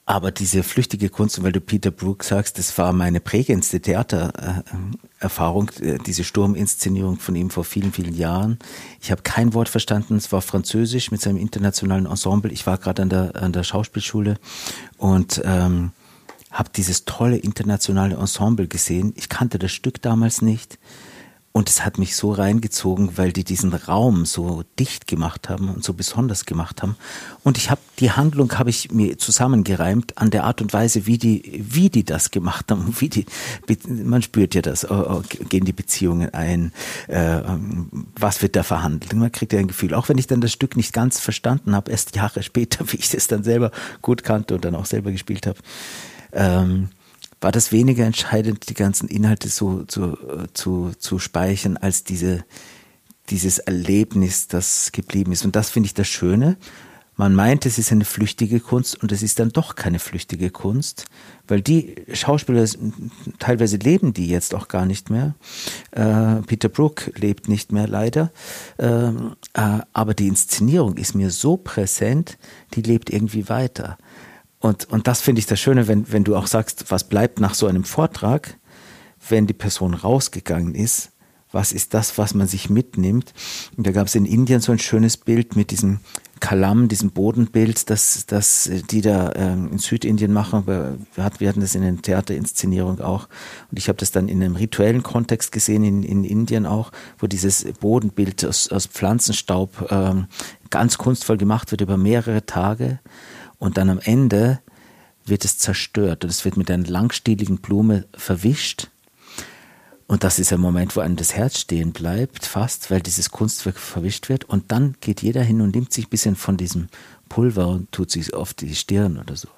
Aber 0.09 0.31
diese 0.31 0.63
flüchtige 0.63 1.09
Kunst, 1.09 1.43
weil 1.43 1.51
du 1.51 1.61
Peter 1.61 1.91
Brook 1.91 2.23
sagst, 2.23 2.59
das 2.59 2.77
war 2.79 2.93
meine 2.93 3.19
prägendste 3.19 3.81
Theatererfahrung, 3.81 5.71
äh, 5.81 5.99
diese 6.07 6.23
Sturminszenierung 6.23 7.19
von 7.19 7.35
ihm 7.35 7.51
vor 7.51 7.65
vielen, 7.65 7.93
vielen 7.93 8.15
Jahren. 8.15 8.59
Ich 9.01 9.11
habe 9.11 9.23
kein 9.23 9.55
Wort 9.55 9.69
verstanden, 9.69 10.17
es 10.17 10.31
war 10.31 10.43
französisch 10.43 11.11
mit 11.11 11.23
seinem 11.23 11.39
internationalen 11.39 12.07
Ensemble. 12.07 12.53
Ich 12.53 12.67
war 12.67 12.77
gerade 12.77 13.03
an 13.03 13.09
der, 13.09 13.35
an 13.35 13.53
der 13.53 13.65
Schauspielschule 13.65 14.37
und 14.99 15.41
ähm, 15.45 15.91
habe 16.57 16.71
dieses 16.75 17.05
tolle 17.05 17.37
internationale 17.37 18.17
Ensemble 18.17 18.67
gesehen. 18.67 19.13
Ich 19.17 19.29
kannte 19.29 19.59
das 19.59 19.73
Stück 19.73 20.01
damals 20.01 20.43
nicht 20.43 20.79
und 21.57 21.71
es 21.71 21.87
hat 21.87 21.97
mich 21.97 22.17
so 22.17 22.33
reingezogen, 22.33 23.17
weil 23.17 23.33
die 23.33 23.43
diesen 23.43 23.73
Raum 23.73 24.27
so 24.27 24.63
dicht 24.79 25.07
gemacht 25.07 25.49
haben 25.49 25.71
und 25.71 25.83
so 25.83 25.95
besonders 25.95 26.45
gemacht 26.45 26.83
haben. 26.83 26.97
Und 27.45 27.57
ich 27.57 27.71
habe 27.71 27.81
die 27.99 28.11
Handlung 28.11 28.59
habe 28.59 28.69
ich 28.69 28.91
mir 28.91 29.17
zusammengereimt 29.17 30.19
an 30.19 30.31
der 30.31 30.45
Art 30.45 30.61
und 30.61 30.75
Weise, 30.75 31.07
wie 31.07 31.17
die, 31.17 31.65
wie 31.67 31.89
die 31.89 32.05
das 32.05 32.31
gemacht 32.31 32.71
haben. 32.71 32.95
Wie 32.99 33.09
die, 33.09 33.25
man 33.89 34.21
spürt 34.21 34.55
ja 34.55 34.61
das, 34.61 34.85
oh, 34.91 35.05
oh, 35.09 35.23
gehen 35.49 35.65
die 35.65 35.73
Beziehungen 35.73 36.35
ein, 36.35 36.73
äh, 37.09 37.41
was 38.19 38.43
wird 38.43 38.55
da 38.55 38.63
verhandelt. 38.63 39.15
Man 39.15 39.33
kriegt 39.33 39.55
ja 39.55 39.59
ein 39.59 39.69
Gefühl. 39.69 39.95
Auch 39.95 40.11
wenn 40.11 40.19
ich 40.19 40.27
dann 40.27 40.43
das 40.43 40.53
Stück 40.53 40.77
nicht 40.77 40.93
ganz 40.93 41.21
verstanden 41.21 41.75
habe, 41.75 41.91
erst 41.91 42.15
Jahre 42.17 42.43
später, 42.43 42.85
wie 42.93 42.99
ich 42.99 43.15
es 43.15 43.29
dann 43.29 43.45
selber 43.45 43.71
gut 44.03 44.25
kannte 44.25 44.57
und 44.57 44.65
dann 44.67 44.75
auch 44.75 44.85
selber 44.85 45.11
gespielt 45.11 45.47
habe. 45.47 45.59
Ähm, 46.33 46.91
war 47.41 47.53
das 47.53 47.71
weniger 47.73 48.05
entscheidend, 48.05 48.69
die 48.69 48.75
ganzen 48.75 49.09
Inhalte 49.09 49.49
so 49.49 49.85
zu, 49.85 50.17
zu, 50.55 50.93
zu 50.99 51.19
speichern, 51.19 51.77
als 51.77 52.03
diese, 52.05 52.45
dieses 53.29 53.59
Erlebnis, 53.59 54.49
das 54.49 54.91
geblieben 54.93 55.33
ist. 55.33 55.45
Und 55.45 55.55
das 55.55 55.71
finde 55.71 55.87
ich 55.87 55.95
das 55.95 56.09
Schöne. 56.09 56.57
Man 57.19 57.35
meint, 57.35 57.65
es 57.65 57.79
ist 57.79 57.93
eine 57.93 58.05
flüchtige 58.05 58.61
Kunst 58.61 59.03
und 59.03 59.11
es 59.11 59.23
ist 59.23 59.39
dann 59.39 59.49
doch 59.49 59.75
keine 59.75 59.99
flüchtige 59.99 60.51
Kunst, 60.51 61.07
weil 61.49 61.63
die 61.63 61.95
Schauspieler, 62.13 62.69
teilweise 63.39 63.79
leben 63.79 64.13
die 64.13 64.29
jetzt 64.29 64.55
auch 64.55 64.69
gar 64.69 64.85
nicht 64.85 65.09
mehr. 65.09 65.35
Äh, 65.93 66.43
Peter 66.47 66.69
Brook 66.69 67.11
lebt 67.17 67.49
nicht 67.49 67.73
mehr 67.73 67.89
leider, 67.89 68.31
ähm, 68.79 69.35
äh, 69.55 69.79
aber 69.95 70.13
die 70.13 70.29
Inszenierung 70.29 70.99
ist 70.99 71.15
mir 71.15 71.31
so 71.31 71.57
präsent, 71.57 72.37
die 72.75 72.83
lebt 72.83 73.09
irgendwie 73.09 73.49
weiter. 73.49 73.97
Und, 74.67 74.91
und 74.91 75.07
das 75.07 75.21
finde 75.21 75.39
ich 75.39 75.47
das 75.47 75.61
Schöne, 75.61 75.87
wenn, 75.87 76.11
wenn 76.13 76.25
du 76.25 76.35
auch 76.35 76.49
sagst, 76.49 76.91
was 76.91 77.05
bleibt 77.05 77.39
nach 77.39 77.55
so 77.55 77.69
einem 77.69 77.85
Vortrag, 77.85 78.59
wenn 79.29 79.47
die 79.47 79.55
Person 79.55 79.95
rausgegangen 79.95 80.75
ist, 80.75 81.13
was 81.53 81.71
ist 81.71 81.95
das, 81.95 82.19
was 82.19 82.35
man 82.35 82.49
sich 82.49 82.69
mitnimmt? 82.69 83.33
Und 83.77 83.87
da 83.87 83.93
gab 83.93 84.09
es 84.09 84.17
in 84.17 84.27
Indien 84.27 84.61
so 84.61 84.73
ein 84.73 84.81
schönes 84.81 85.17
Bild 85.17 85.55
mit 85.55 85.71
diesem 85.71 86.01
Kalam, 86.41 86.89
diesem 86.89 87.13
Bodenbild, 87.13 87.89
das, 87.89 88.27
das 88.27 88.69
die 88.91 89.03
da 89.03 89.33
ähm, 89.37 89.71
in 89.71 89.79
Südindien 89.79 90.33
machen. 90.33 90.67
Wir, 90.67 90.99
hatten 91.25 91.61
das 91.61 91.77
in 91.77 91.83
der 91.83 92.03
Theaterinszenierung 92.03 93.01
auch. 93.01 93.29
Und 93.71 93.79
ich 93.79 93.89
habe 93.89 93.99
das 93.99 94.11
dann 94.11 94.29
in 94.29 94.43
einem 94.43 94.57
rituellen 94.57 95.05
Kontext 95.05 95.53
gesehen, 95.53 95.85
in, 95.85 96.03
in 96.03 96.25
Indien 96.25 96.67
auch, 96.67 96.91
wo 97.19 97.29
dieses 97.29 97.65
Bodenbild 97.79 98.45
aus, 98.45 98.69
aus 98.69 98.87
Pflanzenstaub 98.87 99.87
ähm, 99.91 100.27
ganz 100.71 100.99
kunstvoll 100.99 101.37
gemacht 101.37 101.71
wird 101.71 101.83
über 101.83 101.97
mehrere 101.97 102.45
Tage. 102.45 102.99
Und 103.59 103.77
dann 103.77 103.91
am 103.91 104.01
Ende 104.01 104.61
wird 105.25 105.45
es 105.45 105.59
zerstört 105.59 106.25
und 106.25 106.31
es 106.31 106.45
wird 106.45 106.57
mit 106.57 106.71
einer 106.71 106.87
langstieligen 106.87 107.59
Blume 107.59 108.07
verwischt. 108.17 108.89
Und 110.09 110.23
das 110.23 110.39
ist 110.39 110.53
ein 110.53 110.61
Moment, 110.61 110.95
wo 110.95 111.01
einem 111.01 111.17
das 111.17 111.35
Herz 111.35 111.59
stehen 111.59 111.93
bleibt, 111.93 112.47
fast, 112.47 112.93
weil 112.93 113.01
dieses 113.01 113.31
Kunstwerk 113.31 113.77
verwischt 113.77 114.29
wird. 114.29 114.45
Und 114.45 114.71
dann 114.71 114.95
geht 115.01 115.21
jeder 115.21 115.43
hin 115.43 115.61
und 115.61 115.75
nimmt 115.75 115.93
sich 115.93 116.07
ein 116.07 116.11
bisschen 116.11 116.37
von 116.37 116.57
diesem 116.57 116.87
Pulver 117.29 117.67
und 117.67 117.91
tut 117.91 118.13
sich 118.13 118.33
auf 118.33 118.55
die 118.55 118.77
Stirn 118.77 119.19
oder 119.19 119.35
so. 119.35 119.49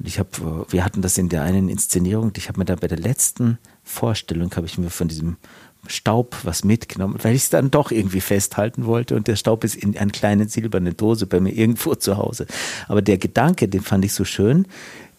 Und 0.00 0.08
ich 0.08 0.18
habe, 0.18 0.66
wir 0.68 0.84
hatten 0.84 1.02
das 1.02 1.18
in 1.18 1.28
der 1.28 1.42
einen 1.42 1.68
Inszenierung. 1.68 2.32
Ich 2.36 2.48
habe 2.48 2.58
mir 2.58 2.64
da 2.64 2.74
bei 2.74 2.88
der 2.88 2.98
letzten 2.98 3.58
Vorstellung 3.84 4.54
habe 4.56 4.66
ich 4.66 4.76
mir 4.76 4.90
von 4.90 5.06
diesem 5.06 5.36
Staub 5.86 6.36
was 6.44 6.64
mitgenommen, 6.64 7.18
weil 7.22 7.34
ich 7.34 7.42
es 7.42 7.50
dann 7.50 7.70
doch 7.70 7.90
irgendwie 7.90 8.20
festhalten 8.20 8.86
wollte 8.86 9.16
und 9.16 9.26
der 9.26 9.36
Staub 9.36 9.64
ist 9.64 9.74
in 9.74 9.96
einer 9.96 10.12
kleinen 10.12 10.48
silbernen 10.48 10.96
Dose 10.96 11.26
bei 11.26 11.40
mir 11.40 11.52
irgendwo 11.52 11.94
zu 11.96 12.16
Hause. 12.16 12.46
Aber 12.88 13.02
der 13.02 13.18
Gedanke, 13.18 13.68
den 13.68 13.82
fand 13.82 14.04
ich 14.04 14.12
so 14.12 14.24
schön. 14.24 14.66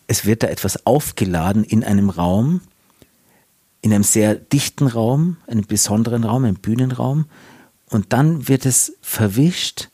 Es 0.08 0.26
wird 0.26 0.44
da 0.44 0.48
etwas 0.48 0.86
aufgeladen 0.86 1.64
in 1.64 1.84
einem 1.84 2.10
Raum, 2.10 2.62
in 3.82 3.94
einem 3.94 4.04
sehr 4.04 4.36
dichten 4.36 4.88
Raum, 4.88 5.38
einem 5.48 5.66
besonderen 5.66 6.24
Raum, 6.24 6.46
einem 6.46 6.56
Bühnenraum. 6.56 7.26
Und 7.90 8.14
dann 8.14 8.48
wird 8.48 8.66
es 8.66 8.98
verwischt, 9.02 9.90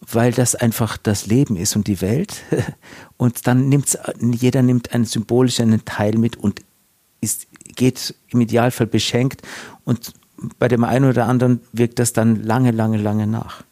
weil 0.00 0.32
das 0.32 0.54
einfach 0.54 0.96
das 0.98 1.26
Leben 1.26 1.56
ist 1.56 1.74
und 1.74 1.86
die 1.86 2.00
Welt. 2.00 2.42
Und 3.16 3.46
dann 3.46 3.70
nimmt 3.70 3.98
jeder 4.20 4.60
nimmt 4.60 4.92
einen 4.92 5.06
symbolischen 5.06 5.82
Teil 5.86 6.18
mit 6.18 6.36
und 6.36 6.60
ist, 7.22 7.46
geht 7.76 8.14
im 8.28 8.40
Idealfall 8.40 8.86
beschenkt 8.86 9.42
und 9.84 10.12
bei 10.58 10.68
dem 10.68 10.84
einen 10.84 11.08
oder 11.08 11.26
anderen 11.26 11.60
wirkt 11.72 11.98
das 11.98 12.12
dann 12.12 12.42
lange, 12.42 12.70
lange, 12.70 12.98
lange 12.98 13.26
nach. 13.26 13.62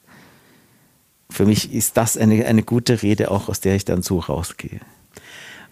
Für 1.30 1.46
mich 1.46 1.72
ist 1.72 1.96
das 1.96 2.16
eine, 2.16 2.46
eine 2.46 2.62
gute 2.62 3.02
Rede, 3.02 3.30
auch 3.30 3.48
aus 3.48 3.60
der 3.60 3.74
ich 3.74 3.84
dann 3.84 4.02
so 4.02 4.20
rausgehe. 4.20 4.80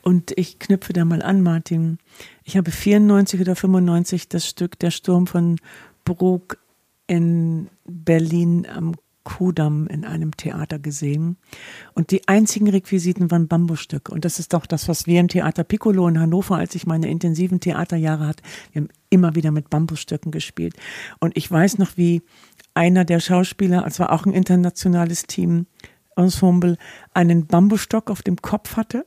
Und 0.03 0.33
ich 0.37 0.59
knüpfe 0.59 0.93
da 0.93 1.05
mal 1.05 1.23
an, 1.23 1.43
Martin. 1.43 1.99
Ich 2.43 2.57
habe 2.57 2.73
94 2.73 3.41
oder 3.41 3.55
95 3.55 4.29
das 4.29 4.49
Stück 4.49 4.79
Der 4.81 4.91
Sturm 4.91 5.29
von 5.29 5.61
Brug 6.05 6.59
in 7.07 7.69
Berlin 7.85 8.67
am 8.67 8.95
Kudamm 9.25 9.87
in 9.87 10.05
einem 10.05 10.37
Theater 10.37 10.79
gesehen. 10.79 11.37
Und 11.95 12.11
die 12.11 12.27
einzigen 12.29 12.69
Requisiten 12.69 13.31
waren 13.31 13.49
Bambusstücke. 13.49 14.13
Und 14.13 14.25
das 14.25 14.39
ist 14.39 14.53
doch 14.53 14.67
das, 14.67 14.89
was 14.89 15.07
wir 15.07 15.21
im 15.21 15.29
Theater 15.29 15.65
Piccolo 15.65 16.09
in 16.09 16.19
Hannover, 16.19 16.57
als 16.57 16.75
ich 16.75 16.87
meine 16.87 17.09
intensiven 17.09 17.61
Theaterjahre 17.61 18.27
hatte, 18.27 18.43
wir 18.73 18.83
haben 18.83 18.89
immer 19.11 19.35
wieder 19.35 19.51
mit 19.51 19.71
Bambusstücken 19.71 20.33
gespielt. 20.33 20.75
Und 21.21 21.37
ich 21.37 21.51
weiß 21.51 21.79
noch, 21.79 21.97
wie 21.97 22.23
einer 22.75 23.05
der 23.05 23.21
Schauspieler, 23.21 23.85
es 23.87 23.99
war 23.99 24.13
auch 24.13 24.27
ein 24.27 24.33
internationales 24.33 25.25
Team, 25.25 25.67
Ensemble, 26.17 26.77
einen 27.15 27.47
Bambusstock 27.47 28.11
auf 28.11 28.23
dem 28.23 28.37
Kopf 28.37 28.77
hatte. 28.77 29.05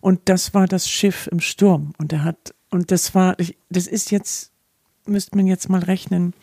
Und 0.00 0.20
das 0.26 0.54
war 0.54 0.66
das 0.66 0.88
Schiff 0.88 1.28
im 1.30 1.40
Sturm. 1.40 1.92
Und 1.98 2.12
er 2.12 2.24
hat, 2.24 2.54
und 2.70 2.90
das 2.90 3.14
war, 3.14 3.36
das 3.70 3.86
ist 3.86 4.10
jetzt, 4.10 4.52
müsste 5.06 5.36
man 5.36 5.46
jetzt 5.46 5.68
mal 5.68 5.82
rechnen, 5.82 6.34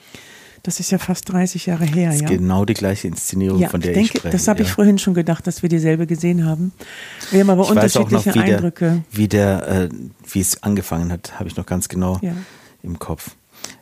das 0.64 0.80
ist 0.80 0.92
ja 0.92 0.98
fast 0.98 1.32
30 1.32 1.66
Jahre 1.66 1.84
her, 1.84 2.08
das 2.08 2.16
ist 2.16 2.22
ja. 2.22 2.30
Genau 2.30 2.64
die 2.64 2.74
gleiche 2.74 3.08
Inszenierung, 3.08 3.60
ja, 3.60 3.68
von 3.68 3.82
der 3.82 3.92
ich, 3.92 3.96
denke, 3.96 4.12
ich 4.14 4.20
spreche. 4.20 4.32
Das 4.32 4.48
habe 4.48 4.60
ja. 4.60 4.66
ich 4.66 4.72
vorhin 4.72 4.98
schon 4.98 5.14
gedacht, 5.14 5.46
dass 5.46 5.62
wir 5.62 5.68
dieselbe 5.68 6.08
gesehen 6.08 6.46
haben. 6.46 6.72
Wir 7.32 7.42
haben 7.42 7.50
aber 7.50 7.64
ich 7.64 7.70
unterschiedliche 7.70 8.16
weiß 8.16 8.28
auch 8.28 8.36
noch, 8.36 8.46
wie 8.46 8.52
Eindrücke. 8.54 8.86
Der, 8.86 9.18
wie 9.18 9.28
der, 9.28 9.68
äh, 9.68 9.90
wie 10.32 10.40
es 10.40 10.64
angefangen 10.64 11.12
hat, 11.12 11.38
habe 11.38 11.50
ich 11.50 11.58
noch 11.58 11.66
ganz 11.66 11.90
genau 11.90 12.20
im 12.82 12.98
Kopf. 12.98 13.32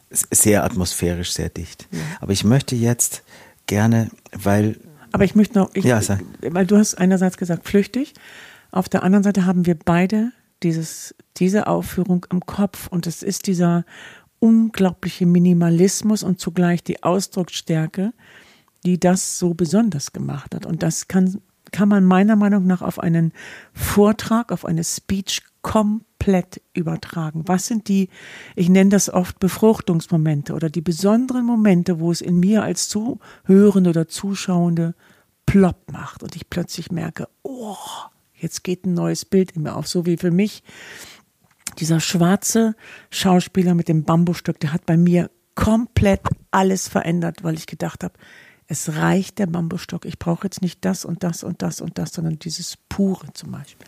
Sehr 0.10 0.64
atmosphärisch, 0.64 1.32
sehr 1.32 1.50
dicht. 1.50 1.88
Aber 2.20 2.34
ich 2.34 2.44
möchte 2.44 2.76
jetzt 2.76 3.24
gerne, 3.68 4.10
weil. 4.34 4.78
Aber 5.12 5.24
ich 5.24 5.36
möchte 5.36 5.60
noch, 5.60 5.70
ich, 5.74 5.86
ja, 5.86 6.02
weil 6.42 6.66
du 6.66 6.78
hast 6.78 6.96
einerseits 6.96 7.38
gesagt 7.38 7.68
flüchtig, 7.68 8.14
auf 8.72 8.90
der 8.90 9.04
anderen 9.04 9.24
Seite 9.24 9.46
haben 9.46 9.66
wir 9.66 9.76
beide 9.76 10.32
dieses, 10.64 11.16
diese 11.38 11.68
Aufführung 11.68 12.26
im 12.32 12.46
Kopf 12.46 12.88
und 12.88 13.08
es 13.08 13.24
ist 13.24 13.48
dieser 13.48 13.86
unglaubliche 14.42 15.26
Minimalismus 15.26 16.24
und 16.24 16.40
zugleich 16.40 16.84
die 16.84 17.04
Ausdrucksstärke, 17.04 18.12
die 18.84 19.00
das 19.00 19.38
so 19.38 19.54
besonders 19.54 20.12
gemacht 20.12 20.56
hat. 20.56 20.66
Und 20.66 20.84
das 20.84 21.08
kann, 21.08 21.40
kann 21.72 21.88
man 21.88 22.04
meiner 22.04 22.36
Meinung 22.36 22.66
nach 22.66 22.82
auf 22.82 23.00
einen 23.00 23.34
Vortrag, 23.72 24.52
auf 24.52 24.66
eine 24.66 24.84
Speech 24.84 25.44
komplett 25.62 26.60
übertragen. 26.74 27.44
Was 27.46 27.68
sind 27.68 27.88
die, 27.88 28.10
ich 28.56 28.68
nenne 28.68 28.90
das 28.90 29.14
oft 29.14 29.40
Befruchtungsmomente 29.40 30.54
oder 30.54 30.72
die 30.72 30.82
besonderen 30.82 31.46
Momente, 31.46 32.00
wo 32.00 32.12
es 32.12 32.22
in 32.22 32.40
mir 32.40 32.64
als 32.64 32.90
Zuhörende 32.90 33.92
oder 33.92 34.08
Zuschauende 34.08 34.96
plopp 35.46 35.92
macht 35.92 36.24
und 36.24 36.36
ich 36.36 36.50
plötzlich 36.50 36.92
merke, 36.92 37.28
oh, 37.44 37.76
jetzt 38.34 38.64
geht 38.64 38.88
ein 38.88 38.96
neues 38.96 39.24
Bild 39.24 39.52
in 39.52 39.62
mir 39.62 39.76
auf, 39.76 39.88
so 39.88 40.08
wie 40.08 40.18
für 40.18 40.32
mich 40.32 40.64
dieser 41.76 42.00
schwarze 42.00 42.76
Schauspieler 43.10 43.76
mit 43.76 43.88
dem 43.88 44.04
Bambusstück, 44.04 44.60
der 44.60 44.74
hat 44.74 44.86
bei 44.86 44.98
mir 44.98 45.30
komplett 45.56 46.22
alles 46.52 46.88
verändert, 46.88 47.44
weil 47.44 47.56
ich 47.56 47.68
gedacht 47.68 48.04
habe, 48.04 48.14
es 48.68 48.96
reicht 48.96 49.38
der 49.40 49.48
Bambusstock. 49.48 50.06
Ich 50.06 50.18
brauche 50.18 50.46
jetzt 50.46 50.62
nicht 50.62 50.86
das 50.86 51.04
und 51.04 51.24
das 51.24 51.44
und 51.44 51.62
das 51.62 51.82
und 51.82 51.98
das, 51.98 52.14
sondern 52.14 52.40
dieses 52.40 52.78
pure 52.88 53.34
zum 53.34 53.52
Beispiel. 53.52 53.88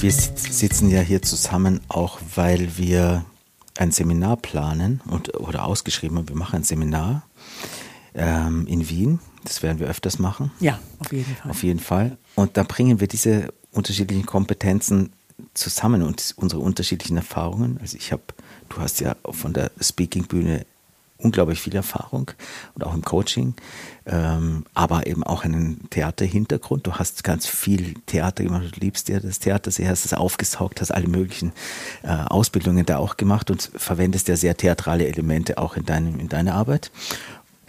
Wir 0.00 0.12
sitzen 0.12 0.90
ja 0.90 1.02
hier 1.02 1.20
zusammen 1.20 1.82
auch, 1.88 2.20
weil 2.34 2.78
wir 2.78 3.26
ein 3.80 3.92
Seminar 3.92 4.36
planen 4.36 5.00
und, 5.06 5.34
oder 5.40 5.64
ausgeschrieben 5.64 6.18
haben, 6.18 6.28
wir 6.28 6.36
machen 6.36 6.56
ein 6.56 6.64
Seminar 6.64 7.22
ähm, 8.14 8.66
in 8.66 8.88
Wien. 8.90 9.20
Das 9.44 9.62
werden 9.62 9.78
wir 9.78 9.86
öfters 9.86 10.18
machen. 10.18 10.50
Ja, 10.60 10.78
auf 10.98 11.12
jeden 11.12 11.34
Fall. 11.34 11.50
Auf 11.50 11.62
jeden 11.62 11.80
Fall. 11.80 12.18
Und 12.34 12.58
da 12.58 12.62
bringen 12.62 13.00
wir 13.00 13.08
diese 13.08 13.54
unterschiedlichen 13.72 14.26
Kompetenzen 14.26 15.12
zusammen 15.54 16.02
und 16.02 16.34
unsere 16.36 16.60
unterschiedlichen 16.60 17.16
Erfahrungen. 17.16 17.78
Also 17.80 17.96
ich 17.96 18.12
habe, 18.12 18.22
du 18.68 18.76
hast 18.76 19.00
ja 19.00 19.16
von 19.30 19.54
der 19.54 19.70
Speaking-Bühne 19.80 20.66
unglaublich 21.22 21.60
viel 21.60 21.74
Erfahrung 21.74 22.30
und 22.74 22.84
auch 22.84 22.94
im 22.94 23.02
Coaching, 23.02 23.54
ähm, 24.06 24.64
aber 24.74 25.06
eben 25.06 25.22
auch 25.22 25.44
einen 25.44 25.88
Theaterhintergrund. 25.90 26.86
Du 26.86 26.94
hast 26.94 27.24
ganz 27.24 27.46
viel 27.46 27.94
Theater 28.06 28.44
gemacht, 28.44 28.76
du 28.76 28.80
liebst 28.80 29.08
ja 29.08 29.20
das 29.20 29.38
Theater 29.38 29.70
sehr, 29.70 29.88
hast 29.88 30.04
es 30.04 30.14
aufgesaugt, 30.14 30.80
hast 30.80 30.90
alle 30.90 31.08
möglichen 31.08 31.52
äh, 32.02 32.08
Ausbildungen 32.08 32.86
da 32.86 32.98
auch 32.98 33.16
gemacht 33.16 33.50
und 33.50 33.70
verwendest 33.74 34.28
ja 34.28 34.36
sehr 34.36 34.56
theatrale 34.56 35.06
Elemente 35.06 35.58
auch 35.58 35.76
in, 35.76 35.84
deinem, 35.84 36.18
in 36.18 36.28
deiner 36.28 36.54
Arbeit. 36.54 36.90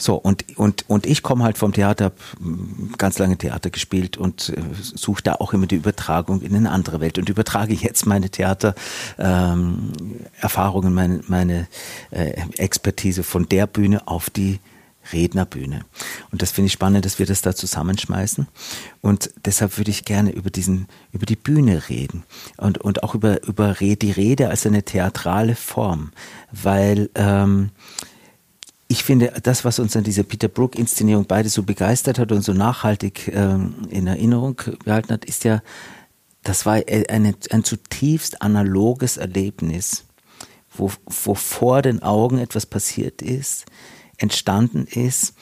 So, 0.02 0.16
und, 0.16 0.58
und, 0.58 0.90
und 0.90 1.06
ich 1.06 1.22
komme 1.22 1.44
halt 1.44 1.60
vom 1.60 1.74
Theater, 1.74 2.06
habe 2.06 2.16
ganz 2.98 3.20
lange 3.20 3.38
Theater 3.38 3.70
gespielt 3.70 4.18
und 4.18 4.50
äh, 4.50 4.60
suche 4.74 5.22
da 5.22 5.36
auch 5.36 5.54
immer 5.54 5.68
die 5.68 5.76
Übertragung 5.76 6.42
in 6.42 6.56
eine 6.56 6.72
andere 6.72 7.02
Welt 7.02 7.20
und 7.20 7.30
übertrage 7.30 7.76
jetzt 7.76 8.08
meine 8.08 8.32
Theatererfahrungen, 8.32 10.90
ähm, 10.90 10.96
meine, 10.96 11.22
meine 11.28 11.68
äh, 12.10 12.32
Expertise 12.58 13.22
von 13.22 13.48
der 13.48 13.68
Bühne 13.68 14.08
auf 14.08 14.32
die 14.32 14.60
Rednerbühne. 15.14 15.86
Und 16.32 16.42
das 16.42 16.52
finde 16.52 16.68
ich 16.68 16.74
spannend, 16.74 17.06
dass 17.06 17.20
wir 17.20 17.28
das 17.28 17.44
da 17.44 17.56
zusammenschmeißen. 17.56 18.48
Und 19.02 19.30
deshalb 19.46 19.78
würde 19.78 19.92
ich 19.92 20.06
gerne 20.06 20.32
über 20.32 20.50
diesen, 20.50 20.88
über 21.12 21.28
die 21.28 21.36
Bühne 21.36 21.90
reden 21.90 22.24
und, 22.58 22.80
und 22.80 23.04
auch 23.04 23.14
über, 23.14 23.44
über 23.44 23.74
die 23.74 24.12
Rede 24.12 24.50
als 24.50 24.66
eine 24.66 24.82
theatrale 24.82 25.56
Form, 25.56 26.12
weil 26.52 27.12
ähm, 27.14 27.70
ich 28.92 29.06
finde, 29.06 29.32
das, 29.42 29.64
was 29.64 29.80
uns 29.80 29.96
an 29.96 30.04
dieser 30.04 30.24
Peter 30.24 30.50
Brook-Inszenierung 30.50 31.24
beide 31.26 31.48
so 31.48 31.64
begeistert 31.64 32.20
hat 32.20 32.34
und 32.34 32.42
so 32.42 32.52
nachhaltig 32.52 33.30
ähm, 33.34 33.88
in 33.90 34.06
Erinnerung 34.06 34.58
gehalten 34.84 35.14
hat, 35.14 35.24
ist 35.24 35.46
ja, 35.46 35.62
das 36.44 36.66
war 36.66 36.74
eine, 36.74 37.34
ein 37.52 37.64
zutiefst 37.64 38.42
analoges 38.42 39.16
Erlebnis, 39.16 40.04
wo, 40.76 40.92
wo 41.24 41.36
vor 41.36 41.82
den 41.82 42.04
Augen 42.04 42.38
etwas 42.38 42.66
passiert 42.66 43.22
ist, 43.22 43.66
entstanden 44.18 44.86
ist 44.86 45.36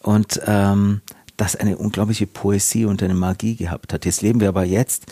und 0.00 0.40
ähm, 0.46 1.02
das 1.38 1.56
eine 1.56 1.78
unglaubliche 1.78 2.26
Poesie 2.26 2.84
und 2.84 3.02
eine 3.02 3.14
Magie 3.14 3.56
gehabt 3.56 3.94
hat. 3.94 4.04
Jetzt 4.04 4.20
leben 4.20 4.40
wir 4.40 4.48
aber 4.48 4.64
jetzt 4.64 5.06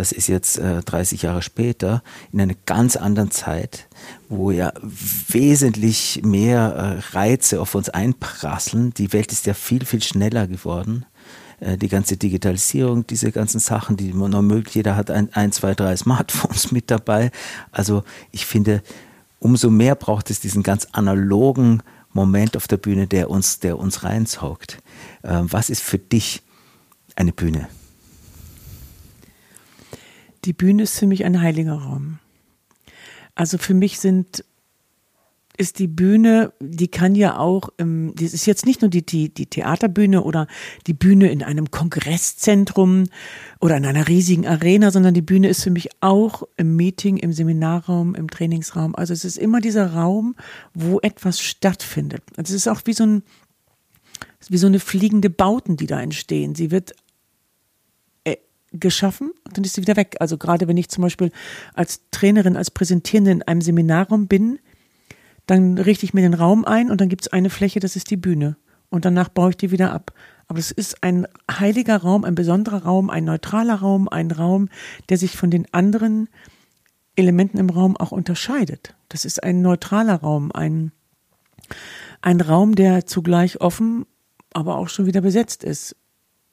das 0.00 0.12
ist 0.12 0.28
jetzt 0.28 0.58
äh, 0.58 0.80
30 0.80 1.22
Jahre 1.22 1.42
später, 1.42 2.02
in 2.32 2.40
einer 2.40 2.54
ganz 2.64 2.96
anderen 2.96 3.30
Zeit, 3.30 3.86
wo 4.30 4.50
ja 4.50 4.72
wesentlich 4.82 6.22
mehr 6.24 7.02
äh, 7.12 7.16
Reize 7.16 7.60
auf 7.60 7.74
uns 7.74 7.90
einprasseln. 7.90 8.94
Die 8.94 9.12
Welt 9.12 9.30
ist 9.30 9.44
ja 9.44 9.52
viel, 9.52 9.84
viel 9.84 10.02
schneller 10.02 10.46
geworden. 10.46 11.04
Äh, 11.60 11.76
die 11.76 11.88
ganze 11.88 12.16
Digitalisierung, 12.16 13.06
diese 13.06 13.30
ganzen 13.30 13.60
Sachen, 13.60 13.98
die 13.98 14.14
man 14.14 14.30
noch 14.30 14.40
möglich, 14.40 14.76
jeder 14.76 14.96
hat 14.96 15.10
ein, 15.10 15.34
ein, 15.34 15.52
zwei, 15.52 15.74
drei 15.74 15.94
Smartphones 15.96 16.72
mit 16.72 16.90
dabei. 16.90 17.30
Also 17.70 18.02
ich 18.30 18.46
finde, 18.46 18.82
umso 19.38 19.68
mehr 19.68 19.96
braucht 19.96 20.30
es 20.30 20.40
diesen 20.40 20.62
ganz 20.62 20.88
analogen 20.92 21.82
Moment 22.12 22.56
auf 22.56 22.66
der 22.66 22.76
Bühne, 22.76 23.06
der 23.06 23.30
uns, 23.30 23.60
der 23.60 23.78
uns 23.78 24.02
reinsaugt. 24.02 24.78
Ähm, 25.22 25.52
was 25.52 25.70
ist 25.70 25.82
für 25.82 25.98
dich 25.98 26.42
eine 27.16 27.32
Bühne? 27.32 27.68
Die 30.44 30.52
Bühne 30.52 30.84
ist 30.84 30.98
für 30.98 31.06
mich 31.06 31.24
ein 31.24 31.40
heiliger 31.40 31.74
Raum. 31.74 32.18
Also 33.34 33.58
für 33.58 33.74
mich 33.74 34.00
sind 34.00 34.44
ist 35.60 35.78
die 35.78 35.88
Bühne, 35.88 36.54
die 36.58 36.88
kann 36.88 37.14
ja 37.14 37.36
auch, 37.38 37.68
ähm, 37.78 38.14
das 38.16 38.32
ist 38.32 38.46
jetzt 38.46 38.64
nicht 38.64 38.80
nur 38.80 38.88
die, 38.88 39.04
die, 39.04 39.28
die 39.32 39.44
Theaterbühne 39.44 40.22
oder 40.22 40.46
die 40.86 40.94
Bühne 40.94 41.30
in 41.30 41.42
einem 41.42 41.70
Kongresszentrum 41.70 43.04
oder 43.60 43.76
in 43.76 43.84
einer 43.84 44.08
riesigen 44.08 44.46
Arena, 44.46 44.90
sondern 44.90 45.12
die 45.12 45.22
Bühne 45.22 45.48
ist 45.48 45.62
für 45.62 45.70
mich 45.70 45.90
auch 46.00 46.44
im 46.56 46.76
Meeting, 46.76 47.18
im 47.18 47.34
Seminarraum, 47.34 48.14
im 48.14 48.30
Trainingsraum. 48.30 48.96
Also 48.96 49.12
es 49.12 49.26
ist 49.26 49.36
immer 49.36 49.60
dieser 49.60 49.92
Raum, 49.92 50.34
wo 50.72 50.98
etwas 51.00 51.40
stattfindet. 51.40 52.22
Also 52.38 52.54
es 52.54 52.62
ist 52.62 52.68
auch 52.68 52.80
wie 52.86 52.94
so 52.94 53.04
ein, 53.04 53.22
wie 54.48 54.58
so 54.58 54.66
eine 54.66 54.80
fliegende 54.80 55.28
Bauten, 55.28 55.76
die 55.76 55.86
da 55.86 56.00
entstehen. 56.00 56.54
Sie 56.54 56.70
wird 56.70 56.94
geschaffen 58.72 59.32
und 59.44 59.56
dann 59.56 59.64
ist 59.64 59.74
sie 59.74 59.82
wieder 59.82 59.96
weg. 59.96 60.16
Also 60.20 60.38
gerade 60.38 60.68
wenn 60.68 60.76
ich 60.76 60.88
zum 60.88 61.02
Beispiel 61.02 61.32
als 61.74 62.02
Trainerin, 62.10 62.56
als 62.56 62.70
Präsentierende 62.70 63.32
in 63.32 63.42
einem 63.42 63.60
Seminarraum 63.60 64.28
bin, 64.28 64.58
dann 65.50 65.78
richte 65.78 66.04
ich 66.04 66.14
mir 66.14 66.22
den 66.22 66.34
Raum 66.34 66.64
ein 66.64 66.90
und 66.90 67.00
dann 67.00 67.08
gibt 67.08 67.22
es 67.22 67.32
eine 67.32 67.50
Fläche, 67.50 67.80
das 67.80 67.96
ist 67.96 68.10
die 68.10 68.16
Bühne. 68.16 68.56
Und 68.88 69.04
danach 69.04 69.28
baue 69.28 69.50
ich 69.50 69.56
die 69.56 69.70
wieder 69.72 69.92
ab. 69.92 70.12
Aber 70.46 70.58
es 70.58 70.70
ist 70.70 71.02
ein 71.02 71.26
heiliger 71.50 71.96
Raum, 71.96 72.24
ein 72.24 72.34
besonderer 72.34 72.84
Raum, 72.84 73.10
ein 73.10 73.24
neutraler 73.24 73.76
Raum, 73.76 74.08
ein 74.08 74.30
Raum, 74.30 74.68
der 75.08 75.16
sich 75.16 75.36
von 75.36 75.50
den 75.50 75.72
anderen 75.72 76.28
Elementen 77.16 77.58
im 77.58 77.70
Raum 77.70 77.96
auch 77.96 78.12
unterscheidet. 78.12 78.94
Das 79.08 79.24
ist 79.24 79.42
ein 79.42 79.60
neutraler 79.60 80.16
Raum, 80.16 80.52
ein, 80.52 80.92
ein 82.22 82.40
Raum, 82.40 82.74
der 82.74 83.06
zugleich 83.06 83.60
offen, 83.60 84.06
aber 84.52 84.76
auch 84.76 84.88
schon 84.88 85.06
wieder 85.06 85.20
besetzt 85.20 85.64
ist. 85.64 85.96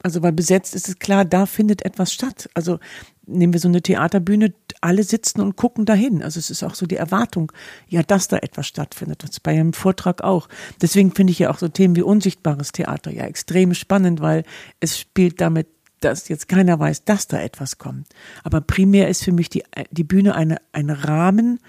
Also 0.04 0.22
weil 0.22 0.32
besetzt 0.32 0.76
ist 0.76 0.88
es 0.88 1.00
klar, 1.00 1.26
da 1.26 1.46
findet 1.46 1.84
etwas 1.84 2.14
statt. 2.14 2.50
Also 2.54 2.80
nehmen 3.26 3.54
wir 3.54 3.60
so 3.60 3.68
eine 3.68 3.82
Theaterbühne, 3.82 4.54
alle 4.80 5.04
sitzen 5.04 5.42
und 5.42 5.56
gucken 5.56 5.86
dahin. 5.86 6.24
Also 6.24 6.40
es 6.40 6.50
ist 6.50 6.64
auch 6.64 6.76
so 6.76 6.86
die 6.86 6.96
Erwartung, 6.96 7.52
ja, 7.88 8.04
dass 8.04 8.28
da 8.28 8.38
etwas 8.38 8.68
stattfindet. 8.68 9.24
Das 9.24 9.32
ist 9.32 9.44
bei 9.44 9.52
einem 9.52 9.74
Vortrag 9.74 10.24
auch. 10.24 10.48
Deswegen 10.82 11.14
finde 11.14 11.32
ich 11.32 11.40
ja 11.40 11.50
auch 11.50 11.58
so 11.58 11.68
Themen 11.68 11.96
wie 11.96 12.04
unsichtbares 12.04 12.72
Theater 12.72 13.12
ja 13.12 13.26
extrem 13.26 13.74
spannend, 13.74 14.22
weil 14.22 14.44
es 14.80 15.00
spielt 15.00 15.42
damit 15.42 15.68
dass 16.00 16.28
jetzt 16.30 16.48
keiner 16.48 16.78
weiß, 16.80 17.06
dass 17.06 17.28
da 17.28 17.42
etwas 17.42 17.80
kommt. 17.80 18.08
Aber 18.44 18.62
primär 18.62 19.10
ist 19.10 19.24
für 19.24 19.32
mich 19.32 19.50
die, 19.50 19.64
die 19.90 20.04
Bühne 20.04 20.36
eine, 20.36 20.58
ein 20.72 20.92
Rahmen, 20.92 21.60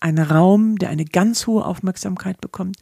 ein 0.00 0.18
Raum, 0.18 0.78
der 0.78 0.90
eine 0.90 1.04
ganz 1.04 1.48
hohe 1.48 1.64
Aufmerksamkeit 1.64 2.40
bekommt, 2.40 2.76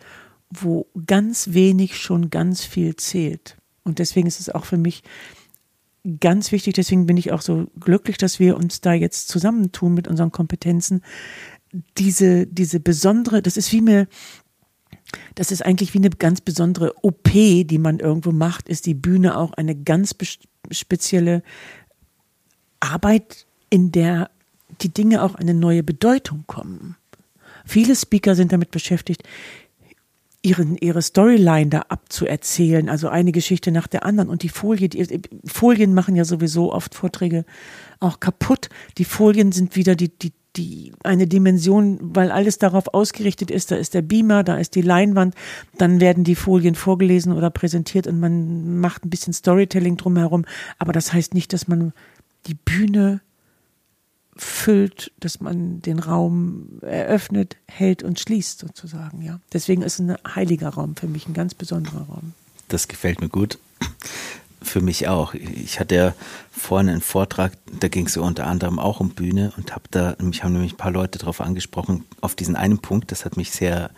wo 0.50 0.86
ganz 1.06 1.54
wenig 1.54 1.96
schon 1.96 2.28
ganz 2.28 2.64
viel 2.64 2.96
zählt. 2.96 3.56
Und 3.84 3.98
deswegen 3.98 4.28
ist 4.28 4.40
es 4.40 4.48
auch 4.48 4.64
für 4.64 4.76
mich 4.76 5.02
ganz 6.20 6.50
wichtig, 6.52 6.74
deswegen 6.74 7.06
bin 7.06 7.16
ich 7.16 7.32
auch 7.32 7.42
so 7.42 7.66
glücklich, 7.78 8.18
dass 8.18 8.38
wir 8.38 8.56
uns 8.56 8.80
da 8.80 8.92
jetzt 8.92 9.28
zusammentun 9.28 9.94
mit 9.94 10.08
unseren 10.08 10.32
Kompetenzen. 10.32 11.02
Diese, 11.98 12.46
diese 12.46 12.80
besondere, 12.80 13.40
das 13.40 13.56
ist 13.56 13.72
wie 13.72 13.80
mir, 13.80 14.08
das 15.34 15.52
ist 15.52 15.64
eigentlich 15.64 15.94
wie 15.94 15.98
eine 15.98 16.10
ganz 16.10 16.40
besondere 16.40 16.94
OP, 17.02 17.30
die 17.32 17.78
man 17.78 17.98
irgendwo 17.98 18.32
macht, 18.32 18.68
ist 18.68 18.86
die 18.86 18.94
Bühne 18.94 19.36
auch 19.36 19.52
eine 19.52 19.76
ganz 19.76 20.14
spezielle 20.70 21.42
Arbeit, 22.80 23.46
in 23.70 23.92
der 23.92 24.30
die 24.80 24.92
Dinge 24.92 25.22
auch 25.22 25.34
eine 25.34 25.54
neue 25.54 25.82
Bedeutung 25.82 26.44
kommen. 26.46 26.96
Viele 27.64 27.94
Speaker 27.94 28.34
sind 28.34 28.52
damit 28.52 28.70
beschäftigt, 28.70 29.22
ihren, 30.42 30.76
ihre 30.76 31.02
Storyline 31.02 31.70
da 31.70 31.80
abzuerzählen, 31.88 32.88
also 32.88 33.08
eine 33.08 33.32
Geschichte 33.32 33.70
nach 33.70 33.86
der 33.86 34.04
anderen. 34.04 34.28
Und 34.28 34.42
die 34.42 34.48
Folie, 34.48 34.88
die 34.88 35.22
Folien 35.46 35.94
machen 35.94 36.16
ja 36.16 36.24
sowieso 36.24 36.72
oft 36.72 36.94
Vorträge 36.94 37.44
auch 38.00 38.18
kaputt. 38.20 38.68
Die 38.98 39.04
Folien 39.04 39.52
sind 39.52 39.76
wieder 39.76 39.94
die, 39.94 40.08
die, 40.08 40.32
die, 40.56 40.92
eine 41.04 41.28
Dimension, 41.28 41.98
weil 42.00 42.32
alles 42.32 42.58
darauf 42.58 42.92
ausgerichtet 42.92 43.52
ist. 43.52 43.70
Da 43.70 43.76
ist 43.76 43.94
der 43.94 44.02
Beamer, 44.02 44.42
da 44.42 44.56
ist 44.56 44.74
die 44.74 44.82
Leinwand, 44.82 45.34
dann 45.78 46.00
werden 46.00 46.24
die 46.24 46.34
Folien 46.34 46.74
vorgelesen 46.74 47.32
oder 47.32 47.50
präsentiert 47.50 48.08
und 48.08 48.18
man 48.18 48.80
macht 48.80 49.04
ein 49.04 49.10
bisschen 49.10 49.32
Storytelling 49.32 49.96
drumherum. 49.96 50.44
Aber 50.78 50.92
das 50.92 51.12
heißt 51.12 51.34
nicht, 51.34 51.52
dass 51.52 51.68
man 51.68 51.92
die 52.46 52.54
Bühne 52.54 53.20
füllt, 54.36 55.12
dass 55.20 55.40
man 55.40 55.82
den 55.82 55.98
Raum 55.98 56.78
eröffnet, 56.80 57.56
hält 57.68 58.02
und 58.02 58.18
schließt 58.18 58.58
sozusagen, 58.58 59.22
ja. 59.22 59.40
Deswegen 59.52 59.82
ist 59.82 59.94
es 59.94 59.98
ein 60.00 60.16
heiliger 60.34 60.70
Raum 60.70 60.96
für 60.96 61.06
mich, 61.06 61.28
ein 61.28 61.34
ganz 61.34 61.54
besonderer 61.54 62.06
Raum. 62.08 62.32
Das 62.68 62.88
gefällt 62.88 63.20
mir 63.20 63.28
gut. 63.28 63.58
Für 64.62 64.80
mich 64.80 65.08
auch. 65.08 65.34
Ich 65.34 65.80
hatte 65.80 65.94
ja 65.94 66.14
vorhin 66.50 66.88
einen 66.88 67.00
Vortrag, 67.00 67.52
da 67.80 67.88
ging 67.88 68.06
es 68.06 68.16
unter 68.16 68.46
anderem 68.46 68.78
auch 68.78 69.00
um 69.00 69.10
Bühne 69.10 69.52
und 69.56 69.72
habe 69.72 69.84
da, 69.90 70.16
mich 70.22 70.44
haben 70.44 70.52
nämlich 70.52 70.74
ein 70.74 70.78
paar 70.78 70.92
Leute 70.92 71.18
darauf 71.18 71.40
angesprochen, 71.40 72.04
auf 72.20 72.36
diesen 72.36 72.54
einen 72.54 72.78
Punkt, 72.78 73.10
das 73.10 73.24
hat 73.24 73.36
mich 73.36 73.50
sehr 73.50 73.90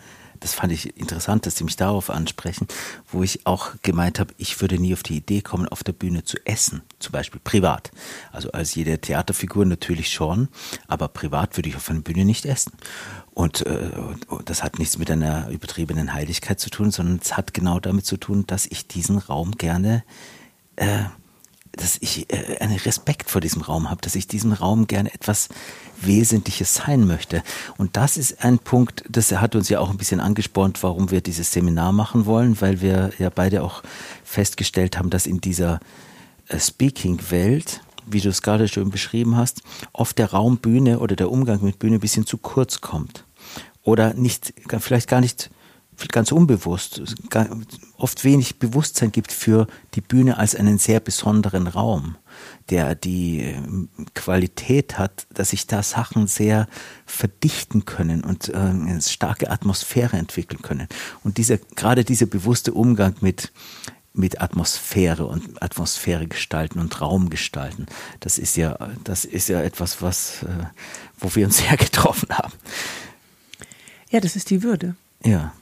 das 0.45 0.53
fand 0.53 0.73
ich 0.73 0.99
interessant, 0.99 1.47
dass 1.47 1.57
Sie 1.57 1.65
mich 1.65 1.77
darauf 1.77 2.11
ansprechen, 2.11 2.69
wo 3.11 3.23
ich 3.23 3.47
auch 3.47 3.71
gemeint 3.81 4.21
habe, 4.21 4.35
ich 4.37 4.61
würde 4.61 4.79
nie 4.79 4.93
auf 4.93 5.03
die 5.03 5.17
Idee 5.17 5.41
kommen, 5.41 5.67
auf 5.67 5.83
der 5.83 5.95
Bühne 5.95 6.23
zu 6.23 6.37
essen, 6.45 6.83
zum 6.99 7.13
Beispiel 7.13 7.41
privat. 7.43 7.91
Also 8.31 8.53
als 8.53 8.75
jede 8.75 8.99
Theaterfigur 8.99 9.65
natürlich 9.65 10.11
schon, 10.11 10.49
aber 10.87 11.09
privat 11.09 11.57
würde 11.57 11.71
ich 11.71 11.77
auf 11.77 11.89
einer 11.89 12.03
Bühne 12.03 12.27
nicht 12.27 12.45
essen. 12.45 12.73
Und 13.33 13.65
äh, 13.65 13.89
das 14.45 14.63
hat 14.63 14.79
nichts 14.79 14.99
mit 14.99 15.11
einer 15.11 15.49
übertriebenen 15.49 16.13
Heiligkeit 16.13 16.61
zu 16.61 16.69
tun, 16.69 16.91
sondern 16.91 17.21
es 17.23 17.39
hat 17.39 17.55
genau 17.55 17.81
damit 17.81 18.05
zu 18.05 18.19
tun, 18.19 18.47
dass 18.47 18.67
ich 18.67 18.87
diesen 18.87 19.17
Raum 19.17 19.53
gerne 19.53 20.05
äh, 20.77 21.05
dass 21.77 21.97
ich 22.01 22.31
äh, 22.33 22.59
einen 22.59 22.77
Respekt 22.79 23.31
vor 23.31 23.41
diesem 23.41 23.63
Raum 23.63 23.91
habe, 23.91 24.01
dass 24.01 24.15
ich 24.15 24.27
diesem 24.27 24.53
Raum 24.53 24.87
gerne 24.87 25.13
etwas 25.13 25.49
Wesentliches 26.01 26.75
sein 26.75 27.07
möchte. 27.07 27.43
Und 27.77 27.97
das 27.97 28.17
ist 28.17 28.45
ein 28.45 28.59
Punkt, 28.59 29.05
das 29.09 29.33
hat 29.33 29.55
uns 29.55 29.69
ja 29.69 29.81
auch 29.81 29.91
ein 29.91 29.97
bisschen 29.97 30.21
angespornt, 30.21 30.83
warum 30.83 31.11
wir 31.11 31.21
dieses 31.21 31.53
Seminar 31.53 31.93
machen 31.93 32.27
wollen, 32.27 32.61
weil 32.61 32.81
wir 32.81 33.13
ja 33.19 33.31
beide 33.31 33.63
auch 33.63 33.83
festgestellt 34.25 34.99
haben, 34.99 35.11
dass 35.11 35.27
in 35.27 35.41
dieser 35.41 35.81
äh, 36.49 36.59
Speaking-Welt, 36.59 37.81
wie 38.07 38.21
du 38.21 38.29
es 38.29 38.43
gerade 38.43 38.69
schön 38.69 38.91
beschrieben 38.91 39.37
hast, 39.37 39.63
oft 39.93 40.19
der 40.19 40.31
Raum 40.31 40.59
Bühne 40.59 40.99
oder 40.99 41.17
der 41.17 41.31
Umgang 41.31 41.63
mit 41.63 41.79
Bühne 41.79 41.97
ein 41.97 42.01
bisschen 42.01 42.27
zu 42.27 42.39
kurz 42.39 42.81
kommt. 42.81 43.25
Oder 43.83 44.15
nicht, 44.15 44.55
vielleicht 44.81 45.09
gar 45.09 45.21
nicht 45.21 45.51
ganz 46.09 46.33
unbewusst, 46.33 47.03
oft 47.97 48.25
wenig 48.25 48.59
Bewusstsein 48.59 49.13
gibt 49.13 49.33
für 49.33 49.67
die 49.95 50.01
Bühne 50.01 50.39
als 50.39 50.55
einen 50.55 50.79
sehr 50.79 51.01
besonderen 51.01 51.67
Raum, 51.67 52.17
der 52.71 52.95
die 52.95 53.41
ähm, 53.41 53.89
Qualität 54.15 54.99
hat, 54.99 55.27
dass 55.33 55.51
sich 55.51 55.67
da 55.67 55.83
Sachen 55.83 56.27
sehr 56.27 56.69
verdichten 57.07 57.85
können 57.85 58.25
und 58.25 58.49
äh, 58.49 58.57
eine 58.57 59.01
starke 59.03 59.51
Atmosphäre 59.51 60.17
entwickeln 60.17 60.63
können. 60.63 60.89
Und 61.23 61.39
dieser, 61.39 61.59
gerade 61.59 62.05
dieser 62.05 62.27
bewusste 62.27 62.73
Umgang 62.73 63.15
mit, 63.21 63.53
mit 64.13 64.41
Atmosphäre 64.41 65.27
und 65.27 65.63
Atmosphäre 65.63 66.27
gestalten 66.27 66.79
und 66.79 67.01
Raum 67.01 67.31
gestalten. 67.31 67.87
Das 68.21 68.39
ist 68.39 68.57
ja, 68.57 68.91
das 69.03 69.25
ist 69.25 69.49
ja 69.49 69.61
etwas, 69.61 70.03
was, 70.03 70.45
äh, 70.45 70.67
wo 71.19 71.35
wir 71.35 71.47
uns 71.47 71.59
sehr 71.69 71.77
getroffen 71.77 72.29
haben. 72.31 72.53
Ja, 74.11 74.21
das 74.21 74.37
ist 74.37 74.51
die 74.51 74.63
Würde. 74.63 74.95
Ja. 75.25 75.53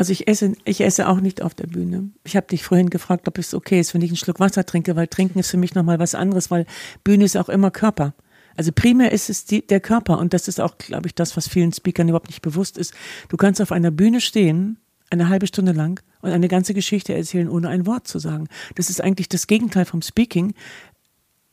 Also 0.00 0.12
ich 0.12 0.28
esse, 0.28 0.54
ich 0.64 0.80
esse 0.80 1.10
auch 1.10 1.20
nicht 1.20 1.42
auf 1.42 1.52
der 1.52 1.66
Bühne. 1.66 2.08
Ich 2.24 2.34
habe 2.34 2.46
dich 2.46 2.64
vorhin 2.64 2.88
gefragt, 2.88 3.28
ob 3.28 3.36
es 3.36 3.52
okay 3.52 3.78
ist, 3.78 3.92
wenn 3.92 4.00
ich 4.00 4.08
einen 4.08 4.16
Schluck 4.16 4.40
Wasser 4.40 4.64
trinke, 4.64 4.96
weil 4.96 5.08
Trinken 5.08 5.38
ist 5.38 5.50
für 5.50 5.58
mich 5.58 5.74
nochmal 5.74 5.98
was 5.98 6.14
anderes, 6.14 6.50
weil 6.50 6.64
Bühne 7.04 7.26
ist 7.26 7.36
auch 7.36 7.50
immer 7.50 7.70
Körper. 7.70 8.14
Also 8.56 8.72
primär 8.72 9.12
ist 9.12 9.28
es 9.28 9.44
die, 9.44 9.60
der 9.66 9.80
Körper 9.80 10.18
und 10.18 10.32
das 10.32 10.48
ist 10.48 10.58
auch, 10.58 10.78
glaube 10.78 11.08
ich, 11.08 11.14
das, 11.14 11.36
was 11.36 11.48
vielen 11.48 11.74
Speakern 11.74 12.08
überhaupt 12.08 12.28
nicht 12.28 12.40
bewusst 12.40 12.78
ist. 12.78 12.94
Du 13.28 13.36
kannst 13.36 13.60
auf 13.60 13.72
einer 13.72 13.90
Bühne 13.90 14.22
stehen, 14.22 14.78
eine 15.10 15.28
halbe 15.28 15.46
Stunde 15.46 15.72
lang 15.72 16.02
und 16.22 16.30
eine 16.30 16.48
ganze 16.48 16.72
Geschichte 16.72 17.12
erzählen, 17.12 17.50
ohne 17.50 17.68
ein 17.68 17.84
Wort 17.84 18.08
zu 18.08 18.18
sagen. 18.18 18.48
Das 18.76 18.88
ist 18.88 19.02
eigentlich 19.02 19.28
das 19.28 19.48
Gegenteil 19.48 19.84
vom 19.84 20.00
Speaking 20.00 20.54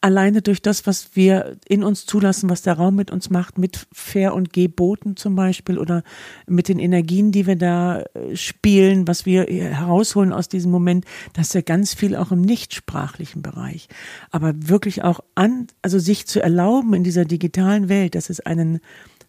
alleine 0.07 0.41
durch 0.41 0.61
das, 0.61 0.87
was 0.87 1.15
wir 1.15 1.57
in 1.67 1.83
uns 1.83 2.05
zulassen, 2.05 2.49
was 2.49 2.61
der 2.61 2.75
Raum 2.75 2.95
mit 2.95 3.11
uns 3.11 3.29
macht, 3.29 3.57
mit 3.57 3.87
Fair- 3.91 4.33
und 4.33 4.53
Geboten 4.53 5.17
zum 5.17 5.35
Beispiel 5.35 5.77
oder 5.77 6.01
mit 6.47 6.69
den 6.69 6.79
Energien, 6.79 7.33
die 7.33 7.45
wir 7.45 7.57
da 7.57 8.03
äh, 8.13 8.33
spielen, 8.37 9.05
was 9.05 9.25
wir 9.25 9.43
herausholen 9.43 10.31
aus 10.31 10.47
diesem 10.47 10.71
Moment, 10.71 11.03
das 11.33 11.47
ist 11.47 11.55
ja 11.55 11.61
ganz 11.61 11.93
viel 11.93 12.15
auch 12.15 12.31
im 12.31 12.39
nichtsprachlichen 12.39 13.41
Bereich. 13.41 13.89
Aber 14.31 14.53
wirklich 14.55 15.03
auch 15.03 15.19
an, 15.35 15.67
also 15.81 15.99
sich 15.99 16.25
zu 16.25 16.41
erlauben 16.41 16.93
in 16.93 17.03
dieser 17.03 17.25
digitalen 17.25 17.89
Welt, 17.89 18.15
dass 18.15 18.29
es 18.29 18.39
einen 18.39 18.79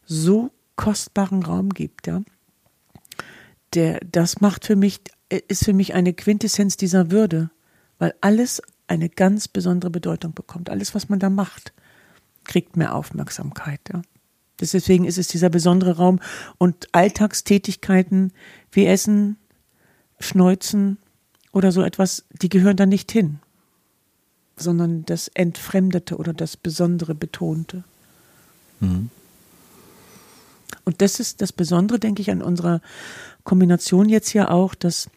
so 0.06 0.52
kostbaren 0.76 1.42
Raum 1.42 1.70
gibt, 1.70 2.06
ja. 2.06 2.22
Der, 3.74 3.98
das 4.10 4.40
macht 4.40 4.64
für 4.64 4.76
mich, 4.76 5.00
äh, 5.28 5.40
ist 5.48 5.64
für 5.64 5.74
mich 5.74 5.92
eine 5.92 6.14
Quintessenz 6.14 6.76
dieser 6.76 7.10
Würde, 7.10 7.50
weil 7.98 8.14
alles 8.20 8.62
eine 8.88 9.08
ganz 9.08 9.48
besondere 9.48 9.90
Bedeutung 9.90 10.32
bekommt. 10.32 10.70
Alles, 10.70 10.94
was 10.94 11.08
man 11.08 11.18
da 11.18 11.30
macht, 11.30 11.72
kriegt 12.44 12.76
mehr 12.76 12.94
Aufmerksamkeit. 12.94 13.80
Ja. 13.92 14.02
Deswegen 14.60 15.04
ist 15.04 15.18
es 15.18 15.28
dieser 15.28 15.50
besondere 15.50 15.96
Raum 15.96 16.20
und 16.58 16.88
Alltagstätigkeiten 16.92 18.32
wie 18.72 18.86
Essen, 18.86 19.36
Schneuzen 20.18 20.98
oder 21.52 21.70
so 21.70 21.82
etwas, 21.82 22.24
die 22.42 22.48
gehören 22.48 22.76
da 22.76 22.86
nicht 22.86 23.12
hin, 23.12 23.38
sondern 24.56 25.04
das 25.04 25.28
Entfremdete 25.28 26.16
oder 26.16 26.32
das 26.32 26.56
Besondere 26.56 27.14
Betonte. 27.14 27.84
Mhm. 28.80 29.10
Und 30.84 31.02
das 31.02 31.20
ist 31.20 31.40
das 31.40 31.52
Besondere, 31.52 31.98
denke 31.98 32.22
ich, 32.22 32.30
an 32.30 32.42
unserer 32.42 32.80
Kombination 33.44 34.08
jetzt 34.08 34.32
ja 34.32 34.50
auch, 34.50 34.74
dass 34.74 35.08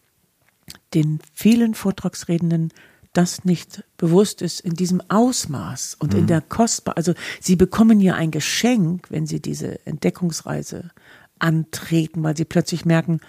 den 0.94 1.18
vielen 1.32 1.74
Vortragsredenden 1.74 2.72
das 3.12 3.44
nicht 3.44 3.84
bewusst 3.96 4.42
ist 4.42 4.60
in 4.60 4.74
diesem 4.74 5.02
Ausmaß 5.08 5.96
und 5.98 6.14
mhm. 6.14 6.20
in 6.20 6.26
der 6.26 6.40
kostbar, 6.40 6.96
also 6.96 7.14
sie 7.40 7.56
bekommen 7.56 8.00
ja 8.00 8.14
ein 8.14 8.30
Geschenk, 8.30 9.10
wenn 9.10 9.26
sie 9.26 9.40
diese 9.40 9.84
Entdeckungsreise 9.86 10.90
antreten, 11.38 12.22
weil 12.22 12.36
sie 12.36 12.44
plötzlich 12.44 12.84
merken, 12.84 13.20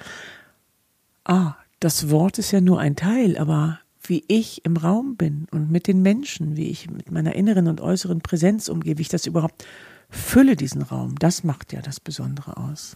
ah, 1.26 1.56
das 1.80 2.10
Wort 2.10 2.38
ist 2.38 2.52
ja 2.52 2.62
nur 2.62 2.80
ein 2.80 2.96
Teil, 2.96 3.38
aber 3.38 3.80
wie 4.04 4.24
ich 4.28 4.65
im 4.65 4.78
Raum 4.78 5.15
bin 5.15 5.48
und 5.52 5.72
mit 5.72 5.88
den 5.88 6.02
Menschen, 6.02 6.56
wie 6.56 6.69
ich 6.69 6.89
mit 6.89 7.12
meiner 7.12 7.36
inneren 7.36 7.67
und 7.67 7.82
äußeren 7.82 8.22
Präsenz 8.22 8.69
umgehe, 8.69 8.98
wie 8.98 9.02
ich 9.02 9.10
das 9.10 9.26
überhaupt 9.26 9.65
fülle, 10.10 10.56
diesen 10.56 10.82
Raum, 10.82 11.15
das 11.19 11.43
macht 11.43 11.74
ja 11.74 11.82
das 11.82 12.00
Besondere 12.00 12.58
aus. 12.58 12.96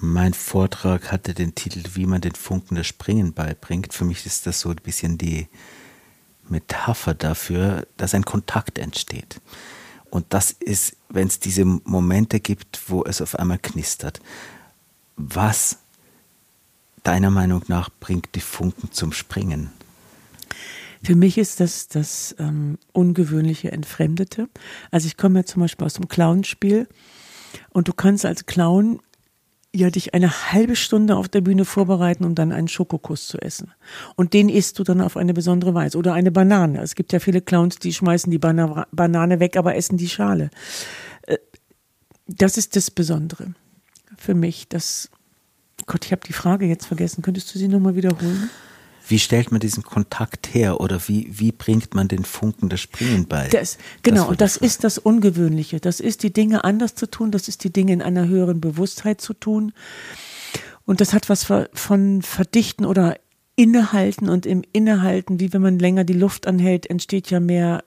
Mein 0.00 0.34
Vortrag 0.34 1.10
hatte 1.10 1.32
den 1.32 1.54
Titel, 1.54 1.82
wie 1.94 2.06
man 2.06 2.20
den 2.20 2.34
Funken 2.34 2.74
des 2.74 2.86
Springen 2.86 3.32
beibringt. 3.32 3.94
Für 3.94 4.04
mich 4.04 4.26
ist 4.26 4.46
das 4.46 4.60
so 4.60 4.68
ein 4.68 4.76
bisschen 4.76 5.16
die 5.16 5.48
Metapher 6.48 7.14
dafür, 7.14 7.86
dass 7.96 8.14
ein 8.14 8.24
Kontakt 8.24 8.78
entsteht. 8.78 9.40
Und 10.10 10.26
das 10.30 10.50
ist, 10.50 10.96
wenn 11.08 11.28
es 11.28 11.40
diese 11.40 11.64
Momente 11.64 12.40
gibt, 12.40 12.80
wo 12.88 13.04
es 13.04 13.22
auf 13.22 13.38
einmal 13.38 13.58
knistert. 13.58 14.20
Was 15.16 15.78
deiner 17.02 17.30
Meinung 17.30 17.62
nach 17.68 17.88
bringt 17.88 18.34
die 18.34 18.40
Funken 18.40 18.92
zum 18.92 19.12
Springen? 19.12 19.70
Für 21.02 21.14
mich 21.14 21.38
ist 21.38 21.60
das 21.60 21.88
das 21.88 22.34
ähm, 22.38 22.78
ungewöhnliche 22.92 23.72
Entfremdete. 23.72 24.48
Also 24.90 25.06
ich 25.06 25.16
komme 25.16 25.40
ja 25.40 25.44
zum 25.46 25.62
Beispiel 25.62 25.86
aus 25.86 25.94
dem 25.94 26.08
Clownspiel 26.08 26.88
und 27.70 27.88
du 27.88 27.92
kannst 27.92 28.26
als 28.26 28.46
Clown 28.46 29.00
ja 29.76 29.90
dich 29.90 30.14
eine 30.14 30.52
halbe 30.52 30.76
Stunde 30.76 31.16
auf 31.16 31.28
der 31.28 31.40
Bühne 31.40 31.64
vorbereiten, 31.64 32.24
um 32.24 32.34
dann 32.34 32.52
einen 32.52 32.68
Schokokuss 32.68 33.28
zu 33.28 33.38
essen. 33.38 33.72
Und 34.16 34.32
den 34.32 34.48
isst 34.48 34.78
du 34.78 34.84
dann 34.84 35.00
auf 35.00 35.16
eine 35.16 35.34
besondere 35.34 35.74
Weise. 35.74 35.98
Oder 35.98 36.14
eine 36.14 36.30
Banane. 36.30 36.80
Es 36.80 36.94
gibt 36.94 37.12
ja 37.12 37.20
viele 37.20 37.40
Clowns, 37.40 37.76
die 37.76 37.92
schmeißen 37.92 38.30
die 38.30 38.38
Bana 38.38 38.86
Banane 38.90 39.40
weg, 39.40 39.56
aber 39.56 39.76
essen 39.76 39.96
die 39.96 40.08
Schale. 40.08 40.50
Äh, 41.22 41.38
das 42.26 42.58
ist 42.58 42.76
das 42.76 42.90
Besondere 42.90 43.54
für 44.16 44.34
mich. 44.34 44.68
Das 44.68 45.10
Gott, 45.86 46.04
ich 46.04 46.12
habe 46.12 46.26
die 46.26 46.32
Frage 46.32 46.66
jetzt 46.66 46.86
vergessen. 46.86 47.22
Könntest 47.22 47.54
du 47.54 47.58
sie 47.58 47.68
nochmal 47.68 47.94
wiederholen? 47.94 48.50
Wie 49.08 49.18
stellt 49.18 49.52
man 49.52 49.60
diesen 49.60 49.84
Kontakt 49.84 50.52
her 50.52 50.80
oder 50.80 51.00
wie, 51.06 51.28
wie 51.30 51.52
bringt 51.52 51.94
man 51.94 52.08
den 52.08 52.24
Funken 52.24 52.68
des 52.68 52.80
Springen 52.80 53.26
bei? 53.26 53.48
Das, 53.48 53.78
genau, 54.02 54.22
das 54.22 54.28
und 54.28 54.40
das 54.40 54.56
ist 54.56 54.84
das 54.84 54.98
Ungewöhnliche. 54.98 55.78
Das 55.78 56.00
ist 56.00 56.22
die 56.22 56.32
Dinge 56.32 56.64
anders 56.64 56.94
zu 56.96 57.08
tun, 57.08 57.30
das 57.30 57.46
ist 57.46 57.62
die 57.62 57.72
Dinge 57.72 57.92
in 57.92 58.02
einer 58.02 58.26
höheren 58.26 58.60
Bewusstheit 58.60 59.20
zu 59.20 59.32
tun. 59.34 59.72
Und 60.84 61.00
das 61.00 61.12
hat 61.12 61.28
was 61.28 61.44
von 61.44 62.22
Verdichten 62.22 62.84
oder 62.84 63.16
Innehalten 63.54 64.28
und 64.28 64.44
im 64.44 64.62
Innehalten, 64.72 65.40
wie 65.40 65.52
wenn 65.52 65.62
man 65.62 65.78
länger 65.78 66.04
die 66.04 66.12
Luft 66.12 66.46
anhält, 66.46 66.90
entsteht 66.90 67.30
ja 67.30 67.40
mehr 67.40 67.84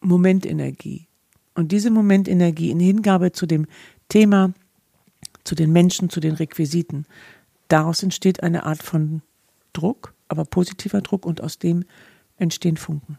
Momentenergie. 0.00 1.06
Und 1.54 1.70
diese 1.72 1.90
Momentenergie 1.90 2.70
in 2.70 2.80
Hingabe 2.80 3.32
zu 3.32 3.46
dem 3.46 3.66
Thema, 4.08 4.52
zu 5.44 5.54
den 5.54 5.72
Menschen, 5.72 6.08
zu 6.08 6.20
den 6.20 6.34
Requisiten, 6.34 7.06
daraus 7.68 8.02
entsteht 8.02 8.42
eine 8.42 8.64
Art 8.64 8.82
von 8.82 9.22
Druck, 9.74 10.14
aber 10.28 10.46
positiver 10.46 11.02
Druck 11.02 11.26
und 11.26 11.42
aus 11.42 11.58
dem 11.58 11.84
entstehen 12.38 12.78
Funken. 12.78 13.18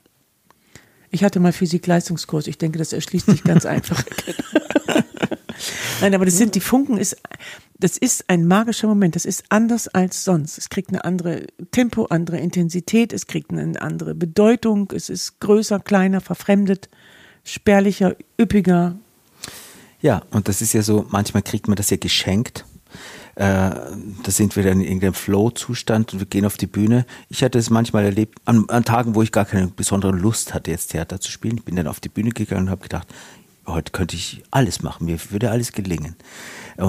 Ich 1.12 1.24
hatte 1.24 1.40
mal 1.40 1.54
Physik-Leistungskurs. 1.54 2.48
Ich 2.48 2.58
denke, 2.58 2.80
das 2.80 2.92
erschließt 2.92 3.28
sich 3.28 3.44
ganz 3.44 3.66
einfach. 3.68 4.04
Nein, 6.02 6.14
aber 6.14 6.26
das 6.26 6.38
sind 6.38 6.56
die 6.56 6.60
Funken 6.60 6.98
ist, 6.98 7.16
das 7.80 7.98
ist 7.98 8.30
ein 8.30 8.48
magischer 8.48 8.88
Moment. 8.88 9.16
Das 9.16 9.26
ist 9.26 9.46
anders 9.50 9.88
als 9.88 10.24
sonst. 10.24 10.58
Es 10.58 10.70
kriegt 10.70 10.90
eine 10.90 11.06
andere 11.06 11.48
Tempo, 11.72 12.06
andere 12.06 12.40
Intensität. 12.40 13.14
Es 13.14 13.28
kriegt 13.28 13.52
eine 13.52 13.82
andere 13.82 14.16
Bedeutung. 14.16 14.92
Es 14.94 15.10
ist 15.10 15.40
größer, 15.40 15.80
kleiner, 15.80 16.20
verfremdet, 16.20 16.90
spärlicher, 17.44 18.16
üppiger. 18.40 18.98
Ja, 20.02 20.24
und 20.32 20.48
das 20.48 20.62
ist 20.62 20.74
ja 20.74 20.82
so, 20.82 21.06
manchmal 21.10 21.44
kriegt 21.44 21.68
man 21.68 21.78
das 21.78 21.90
ja 21.90 21.98
geschenkt 21.98 22.66
äh, 23.36 23.42
da 23.44 24.32
sind 24.32 24.56
wir 24.56 24.64
dann 24.64 24.80
in 24.80 24.88
irgendeinem 24.88 25.14
Flow-Zustand 25.14 26.14
und 26.14 26.20
wir 26.20 26.26
gehen 26.26 26.46
auf 26.46 26.58
die 26.58 26.68
Bühne. 26.68 27.06
Ich 27.30 27.44
hatte 27.44 27.60
es 27.60 27.70
manchmal 27.70 28.06
erlebt, 28.06 28.40
an, 28.46 28.66
an 28.70 28.86
Tagen, 28.86 29.16
wo 29.16 29.22
ich 29.22 29.32
gar 29.32 29.46
keine 29.46 29.68
besondere 29.68 30.14
Lust 30.14 30.54
hatte, 30.54 30.72
jetzt 30.72 30.92
Theater 30.92 31.20
zu 31.20 31.32
spielen. 31.32 31.58
Ich 31.58 31.66
bin 31.66 31.76
dann 31.76 31.88
auf 31.88 32.00
die 32.00 32.10
Bühne 32.10 32.30
gegangen 32.30 32.64
und 32.64 32.70
habe 32.70 32.84
gedacht, 32.84 33.08
heute 33.68 33.92
könnte 33.92 34.16
ich 34.16 34.44
alles 34.52 34.84
machen, 34.84 35.06
mir 35.06 35.18
würde 35.32 35.52
alles 35.52 35.72
gelingen. 35.72 36.16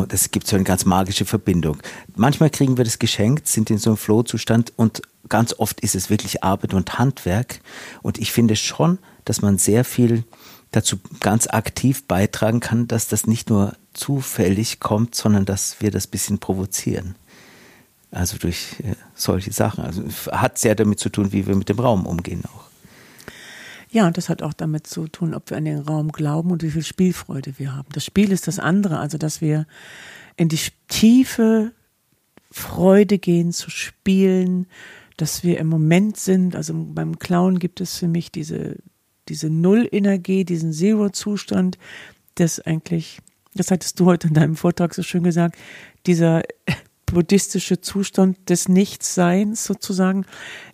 Es 0.09 0.31
gibt 0.31 0.47
so 0.47 0.57
eine 0.57 0.65
ganz 0.65 0.85
magische 0.85 1.25
Verbindung. 1.25 1.79
Manchmal 2.17 2.51
kriegen 2.51 2.77
wir 2.77 2.85
das 2.85 2.99
geschenkt, 2.99 3.49
sind 3.49 3.71
in 3.71 3.79
so 3.79 3.91
einem 3.91 3.97
Flow-Zustand 3.97 4.73
und 4.77 5.03
ganz 5.29 5.55
oft 5.59 5.81
ist 5.81 5.95
es 5.95 6.11
wirklich 6.11 6.45
Arbeit 6.45 6.75
und 6.75 6.99
Handwerk. 6.99 7.61
Und 8.03 8.19
ich 8.19 8.33
finde 8.33 8.57
schon, 8.57 8.99
dass 9.25 9.43
man 9.43 9.59
sehr 9.59 9.85
viel 9.85 10.25
dazu 10.71 10.99
ganz 11.21 11.47
aktiv 11.47 12.05
beitragen 12.05 12.61
kann, 12.61 12.89
dass 12.89 13.09
das 13.09 13.27
nicht 13.27 13.49
nur 13.51 13.77
zufällig 13.95 14.81
kommt, 14.81 15.15
sondern 15.15 15.45
dass 15.45 15.81
wir 15.81 15.91
das 15.91 16.07
bisschen 16.07 16.39
provozieren. 16.39 17.15
Also 18.11 18.39
durch 18.39 18.81
äh, 18.81 18.95
solche 19.15 19.53
Sachen. 19.53 19.85
Also 19.85 20.05
hat 20.33 20.59
sehr 20.59 20.75
damit 20.75 20.99
zu 20.99 21.09
tun, 21.09 21.33
wie 21.33 21.47
wir 21.47 21.57
mit 21.57 21.69
dem 21.69 21.79
Raum 21.79 22.07
umgehen 22.07 22.45
auch. 22.45 22.65
Ja, 23.91 24.07
und 24.07 24.17
das 24.17 24.29
hat 24.29 24.43
auch 24.43 24.53
damit 24.53 24.87
zu 24.87 25.09
tun, 25.09 25.35
ob 25.35 25.51
wir 25.51 25.57
an 25.57 25.65
den 25.65 25.79
Raum 25.79 26.13
glauben 26.13 26.51
und 26.51 26.63
wie 26.63 26.71
viel 26.71 26.83
Spielfreude 26.83 27.59
wir 27.59 27.75
haben. 27.75 27.89
Das 27.93 28.05
Spiel 28.05 28.33
ist 28.33 28.49
das 28.49 28.59
andere, 28.59 28.99
also 28.99 29.17
dass 29.17 29.41
wir 29.41 29.67
in 30.37 30.49
die 30.49 30.59
tiefe 30.89 31.73
Freude 32.51 33.19
gehen 33.19 33.53
zu 33.53 33.71
spielen, 33.71 34.67
dass 35.17 35.45
wir 35.45 35.59
im 35.59 35.69
Moment 35.69 36.17
sind. 36.17 36.57
Also 36.57 36.75
beim 36.75 37.19
Clown 37.19 37.59
gibt 37.59 37.81
es 37.81 37.97
für 37.97 38.09
mich 38.09 38.31
diese, 38.31 38.77
diese 39.29 39.51
Null-Energie, 39.51 40.45
diesen 40.45 40.73
Zero-Zustand, 40.73 41.79
das 42.37 42.61
eigentlich 42.61 43.21
das 43.57 43.71
hattest 43.71 43.99
du 43.99 44.07
heute 44.07 44.29
in 44.29 44.35
deinem 44.35 44.57
Vortrag 44.57 44.95
so 44.95 45.03
schön 45.03 45.23
gesagt, 45.23 45.57
dieser 46.07 46.43
buddhistische 47.07 47.81
Zustand 47.81 48.49
des 48.49 48.69
Nichtseins 48.69 49.65
sozusagen, 49.65 50.25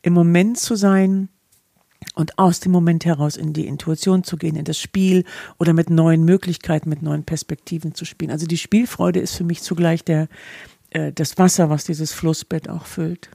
im 0.03 0.13
Moment 0.13 0.59
zu 0.59 0.75
sein 0.75 1.29
und 2.15 2.39
aus 2.39 2.61
dem 2.61 2.73
Moment 2.73 3.05
heraus 3.05 3.37
in 3.37 3.53
die 3.53 3.67
Intuition 3.67 4.25
zu 4.25 4.37
gehen, 4.37 4.57
in 4.57 4.65
das 4.65 4.79
Spiel 4.79 5.25
oder 5.59 5.73
mit 5.73 5.91
neuen 5.91 6.25
Möglichkeiten, 6.25 6.89
mit 6.89 7.03
neuen 7.03 7.25
Perspektiven 7.25 7.95
zu 7.95 8.05
spielen. 8.05 8.31
Also 8.31 8.47
die 8.47 8.59
Spielfreude 8.59 9.21
ist 9.21 9.35
für 9.35 9.45
mich 9.45 9.63
zugleich 9.63 10.05
der, 10.05 10.29
äh, 10.91 11.13
das 11.13 11.39
Wasser, 11.39 11.71
was 11.71 11.85
dieses 11.85 12.13
Flussbett 12.13 12.69
auch 12.69 12.87
füllt. 12.87 13.31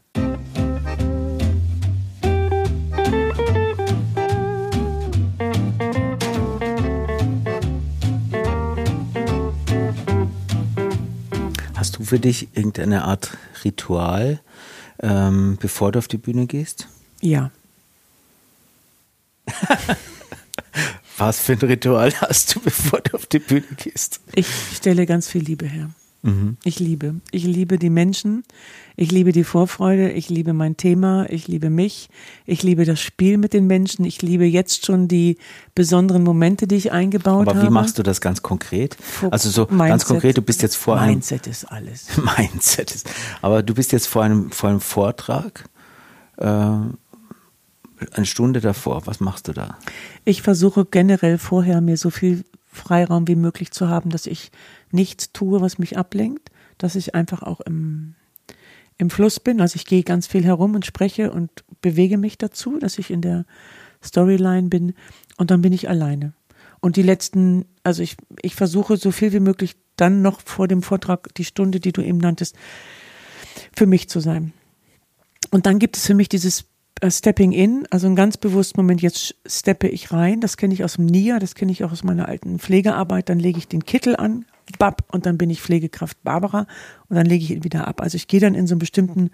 Hast 11.88 12.00
du 12.00 12.04
für 12.04 12.20
dich 12.20 12.50
irgendeine 12.54 13.06
Art 13.06 13.38
Ritual, 13.64 14.42
ähm, 15.00 15.58
bevor 15.62 15.94
du 15.94 16.00
auf 16.00 16.10
die 16.10 16.18
Bühne 16.18 16.46
gehst? 16.46 16.90
Ja. 17.22 17.50
Was 21.18 21.40
für 21.40 21.54
ein 21.54 21.60
Ritual 21.60 22.12
hast 22.20 22.54
du, 22.54 22.60
bevor 22.60 23.00
du 23.00 23.16
auf 23.16 23.26
die 23.28 23.40
Bühne 23.40 23.64
gehst? 23.78 24.20
Ich 24.36 24.50
stelle 24.76 25.06
ganz 25.06 25.30
viel 25.30 25.42
Liebe 25.42 25.66
her. 25.66 25.90
Mhm. 26.28 26.58
Ich 26.66 26.80
liebe. 26.80 27.16
Ich 27.32 27.46
liebe 27.46 27.80
die 27.80 27.90
Menschen. 27.90 28.44
Ich 28.98 29.14
liebe 29.14 29.32
die 29.32 29.46
Vorfreude. 29.46 30.12
Ich 30.12 30.28
liebe 30.28 30.52
mein 30.52 30.76
Thema. 30.76 31.26
Ich 31.30 31.48
liebe 31.48 31.70
mich. 31.70 32.10
Ich 32.46 32.64
liebe 32.64 32.84
das 32.84 33.00
Spiel 33.00 33.38
mit 33.38 33.54
den 33.54 33.66
Menschen. 33.66 34.04
Ich 34.04 34.22
liebe 34.22 34.44
jetzt 34.44 34.86
schon 34.86 35.08
die 35.08 35.38
besonderen 35.74 36.24
Momente, 36.24 36.68
die 36.68 36.76
ich 36.76 36.92
eingebaut 36.92 37.48
habe. 37.48 37.60
Aber 37.60 37.64
wie 37.64 37.72
machst 37.72 37.98
du 37.98 38.04
das 38.04 38.20
ganz 38.20 38.42
konkret? 38.42 38.98
Also 39.32 39.50
so 39.50 39.68
Mindset. 39.68 39.88
ganz 39.88 40.06
konkret, 40.06 40.38
du 40.38 40.42
bist 40.42 40.62
jetzt 40.64 40.76
vor 40.76 41.00
einem. 41.00 41.12
Mindset 41.12 41.48
ist 41.48 41.64
alles. 41.64 42.08
Mindset 42.38 42.94
ist. 42.94 43.10
Aber 43.42 43.64
du 43.64 43.74
bist 43.74 43.94
jetzt 43.94 44.08
vor 44.08 44.24
einem, 44.24 44.52
vor 44.52 44.70
einem 44.70 44.82
Vortrag. 44.82 45.64
Äh, 46.36 46.46
eine 46.46 48.26
Stunde 48.26 48.60
davor. 48.60 49.08
Was 49.08 49.22
machst 49.22 49.48
du 49.48 49.54
da? 49.54 49.78
Ich 50.26 50.42
versuche 50.42 50.84
generell 50.84 51.38
vorher 51.38 51.80
mir 51.80 51.96
so 51.96 52.10
viel 52.10 52.44
Freiraum 52.68 53.28
wie 53.30 53.36
möglich 53.36 53.72
zu 53.72 53.88
haben, 53.88 54.10
dass 54.10 54.26
ich 54.26 54.52
nichts 54.92 55.32
tue, 55.32 55.62
was 55.62 55.78
mich 55.78 55.98
ablenkt, 55.98 56.52
dass 56.78 56.96
ich 56.96 57.16
einfach 57.16 57.44
auch 57.44 57.62
im, 57.62 58.16
im 58.98 59.10
Fluss 59.10 59.40
bin. 59.40 59.62
Also 59.62 59.76
ich 59.76 59.86
gehe 59.86 60.04
ganz 60.04 60.28
viel 60.28 60.44
herum 60.44 60.76
und 60.76 60.86
spreche 60.86 61.32
und 61.32 61.50
bewege 61.82 62.18
mich 62.18 62.38
dazu, 62.38 62.78
dass 62.80 62.98
ich 62.98 63.12
in 63.12 63.22
der 63.22 63.46
Storyline 64.04 64.70
bin 64.70 64.94
und 65.38 65.52
dann 65.52 65.62
bin 65.62 65.74
ich 65.74 65.90
alleine. 65.90 66.34
Und 66.80 66.96
die 66.96 67.04
letzten, 67.04 67.66
also 67.84 68.04
ich, 68.04 68.18
ich 68.42 68.56
versuche 68.56 68.98
so 68.98 69.12
viel 69.12 69.34
wie 69.34 69.40
möglich 69.40 69.76
dann 69.96 70.22
noch 70.22 70.42
vor 70.42 70.68
dem 70.68 70.84
Vortrag, 70.84 71.34
die 71.36 71.46
Stunde, 71.46 71.80
die 71.80 71.92
du 71.92 72.02
eben 72.02 72.20
nanntest, 72.20 72.56
für 73.76 73.88
mich 73.88 74.10
zu 74.10 74.20
sein. 74.20 74.54
Und 75.50 75.66
dann 75.66 75.80
gibt 75.80 75.98
es 75.98 76.06
für 76.06 76.14
mich 76.14 76.30
dieses 76.30 76.66
äh, 77.02 77.10
Stepping 77.10 77.52
in, 77.52 77.88
also 77.90 78.08
ein 78.08 78.16
ganz 78.16 78.38
bewussten 78.38 78.80
Moment, 78.80 79.02
jetzt 79.02 79.36
steppe 79.46 79.88
ich 79.88 80.12
rein, 80.12 80.42
das 80.42 80.58
kenne 80.58 80.74
ich 80.74 80.84
aus 80.84 80.96
dem 80.96 81.06
NIA, 81.06 81.40
das 81.40 81.56
kenne 81.56 81.72
ich 81.72 81.84
auch 81.84 81.92
aus 81.92 82.04
meiner 82.04 82.28
alten 82.28 82.60
Pflegearbeit, 82.60 83.30
dann 83.30 83.40
lege 83.40 83.58
ich 83.58 83.68
den 83.68 83.86
Kittel 83.86 84.16
an, 84.16 84.46
bab, 84.80 85.04
und 85.14 85.26
dann 85.26 85.38
bin 85.38 85.50
ich 85.50 85.62
Pflegekraft 85.62 86.24
Barbara 86.24 86.68
und 87.10 87.16
dann 87.16 87.26
lege 87.26 87.44
ich 87.44 87.52
ihn 87.52 87.64
wieder 87.64 87.88
ab. 87.88 88.02
Also 88.02 88.16
ich 88.16 88.28
gehe 88.28 88.40
dann 88.40 88.56
in 88.56 88.68
so 88.68 88.74
einen 88.74 88.80
bestimmten 88.80 89.32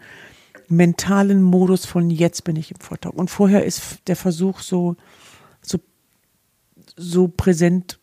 mentalen 0.68 1.42
Modus 1.42 1.86
von 1.86 2.10
jetzt 2.10 2.44
bin 2.44 2.56
ich 2.56 2.72
im 2.72 2.80
Vortrag. 2.80 3.14
Und 3.14 3.30
vorher 3.30 3.66
ist 3.66 4.00
der 4.08 4.16
Versuch 4.16 4.60
so, 4.60 4.96
so, 5.62 5.80
so 6.96 7.28
präsent 7.28 8.00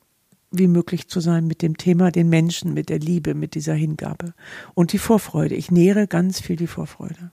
wie 0.51 0.67
möglich 0.67 1.09
zu 1.09 1.21
sein 1.21 1.47
mit 1.47 1.63
dem 1.63 1.77
Thema, 1.77 2.11
den 2.11 2.29
Menschen, 2.29 2.75
mit 2.75 2.89
der 2.89 2.99
Liebe, 2.99 3.35
mit 3.35 3.55
dieser 3.55 3.75
Hingabe. 3.75 4.35
Und 4.75 4.93
die 4.93 4.99
Vorfreude. 4.99 5.55
Ich 5.55 5.71
nähere 5.71 6.07
ganz 6.07 6.41
viel 6.41 6.57
die 6.57 6.67
Vorfreude 6.67 7.31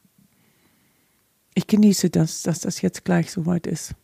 ich 1.57 1.65
genieße 1.65 2.11
das, 2.11 2.43
dass 2.43 2.59
das 2.59 2.83
jetzt 2.83 3.03
gleich 3.03 3.31
soweit 3.31 3.65
ist. 3.65 3.95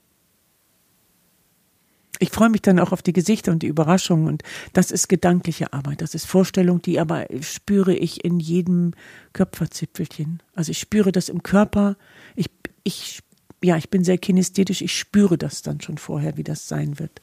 Ich 2.23 2.29
freue 2.29 2.49
mich 2.49 2.61
dann 2.61 2.79
auch 2.79 2.93
auf 2.93 3.01
die 3.01 3.11
Gesichter 3.11 3.51
und 3.51 3.63
die 3.63 3.67
Überraschungen 3.67 4.27
und 4.27 4.43
das 4.71 4.91
ist 4.91 5.09
gedankliche 5.09 5.73
Arbeit, 5.73 6.01
das 6.01 6.15
ist 6.15 6.25
Vorstellung, 6.25 6.81
die 6.81 6.97
aber 6.97 7.25
spüre 7.41 7.93
ich 7.93 8.23
in 8.23 8.39
jedem 8.39 8.93
Köpferzipfelchen. 9.33 10.41
Also 10.55 10.71
ich 10.71 10.79
spüre 10.79 11.11
das 11.11 11.27
im 11.27 11.43
Körper. 11.43 11.97
Ich, 12.37 12.49
ich, 12.85 13.19
ja, 13.61 13.75
ich 13.75 13.89
bin 13.89 14.05
sehr 14.05 14.17
kinesthetisch, 14.17 14.81
ich 14.81 14.97
spüre 14.97 15.37
das 15.37 15.63
dann 15.63 15.81
schon 15.81 15.97
vorher, 15.97 16.37
wie 16.37 16.45
das 16.45 16.69
sein 16.69 16.97
wird. 16.97 17.19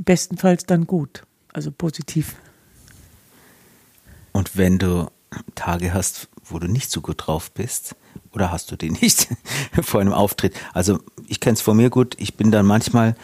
Bestenfalls 0.00 0.64
dann 0.64 0.86
gut, 0.86 1.24
also 1.52 1.72
positiv. 1.72 2.36
Und 4.32 4.56
wenn 4.56 4.78
du 4.78 5.10
Tage 5.54 5.92
hast, 5.92 6.30
wo 6.44 6.58
du 6.58 6.68
nicht 6.68 6.90
so 6.90 7.00
gut 7.00 7.26
drauf 7.26 7.50
bist, 7.50 7.96
oder 8.32 8.50
hast 8.50 8.70
du 8.70 8.76
die 8.76 8.90
nicht 8.90 9.28
vor 9.82 10.00
einem 10.00 10.12
Auftritt? 10.12 10.54
Also 10.72 11.00
ich 11.26 11.40
kenne 11.40 11.54
es 11.54 11.60
von 11.60 11.76
mir 11.76 11.90
gut, 11.90 12.14
ich 12.18 12.36
bin 12.36 12.50
dann 12.50 12.66
manchmal 12.66 13.16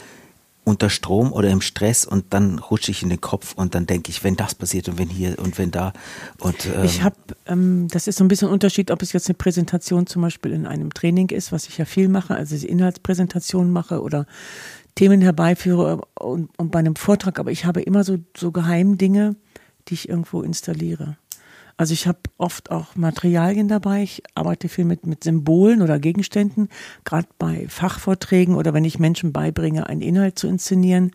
unter 0.64 0.90
Strom 0.90 1.33
oder 1.33 1.50
im 1.50 1.61
Stress 1.62 2.04
und 2.04 2.26
dann 2.30 2.59
rutsche 2.59 2.90
ich 2.90 3.02
in 3.02 3.09
den 3.09 3.20
Kopf 3.20 3.54
und 3.54 3.74
dann 3.74 3.87
denke 3.87 4.11
ich, 4.11 4.22
wenn 4.24 4.37
das 4.37 4.54
passiert 4.54 4.88
und 4.88 4.98
wenn 4.98 5.09
hier 5.09 5.38
und 5.38 5.59
wenn 5.59 5.70
da 5.70 5.92
und 6.38 6.66
ähm 6.66 6.85
ich 6.85 7.02
habe, 7.02 7.16
ähm, 7.46 7.88
das 7.90 8.06
ist 8.06 8.18
so 8.18 8.24
ein 8.24 8.28
bisschen 8.28 8.48
ein 8.48 8.54
Unterschied, 8.54 8.90
ob 8.90 9.02
es 9.02 9.12
jetzt 9.12 9.28
eine 9.28 9.35
Präsentation 9.35 10.06
zum 10.06 10.22
Beispiel 10.22 10.52
in 10.52 10.66
einem 10.66 10.92
Training 10.92 11.30
ist, 11.30 11.50
was 11.50 11.66
ich 11.66 11.78
ja 11.78 11.87
viel 11.87 12.09
mache, 12.09 12.35
also 12.35 12.56
die 12.56 12.68
Inhaltspräsentation 12.68 13.70
mache 13.70 14.02
oder 14.02 14.26
Themen 14.94 15.22
herbeiführe 15.22 16.02
und, 16.18 16.50
und 16.59 16.70
bei 16.70 16.78
einem 16.78 16.96
Vortrag, 16.96 17.38
aber 17.38 17.50
ich 17.50 17.64
habe 17.64 17.80
immer 17.80 18.04
so 18.04 18.18
so 18.37 18.52
Geheimdinge, 18.52 19.37
die 19.88 19.94
ich 19.94 20.09
irgendwo 20.09 20.42
installiere. 20.42 21.16
Also 21.80 21.94
ich 21.94 22.06
habe 22.06 22.18
oft 22.36 22.70
auch 22.70 22.94
Materialien 22.94 23.66
dabei. 23.66 24.02
Ich 24.02 24.22
arbeite 24.34 24.68
viel 24.68 24.84
mit, 24.84 25.06
mit 25.06 25.24
Symbolen 25.24 25.80
oder 25.80 25.98
Gegenständen, 25.98 26.68
gerade 27.04 27.26
bei 27.38 27.68
Fachvorträgen 27.70 28.54
oder 28.54 28.74
wenn 28.74 28.84
ich 28.84 28.98
Menschen 28.98 29.32
beibringe, 29.32 29.86
einen 29.86 30.02
Inhalt 30.02 30.38
zu 30.38 30.46
inszenieren. 30.46 31.12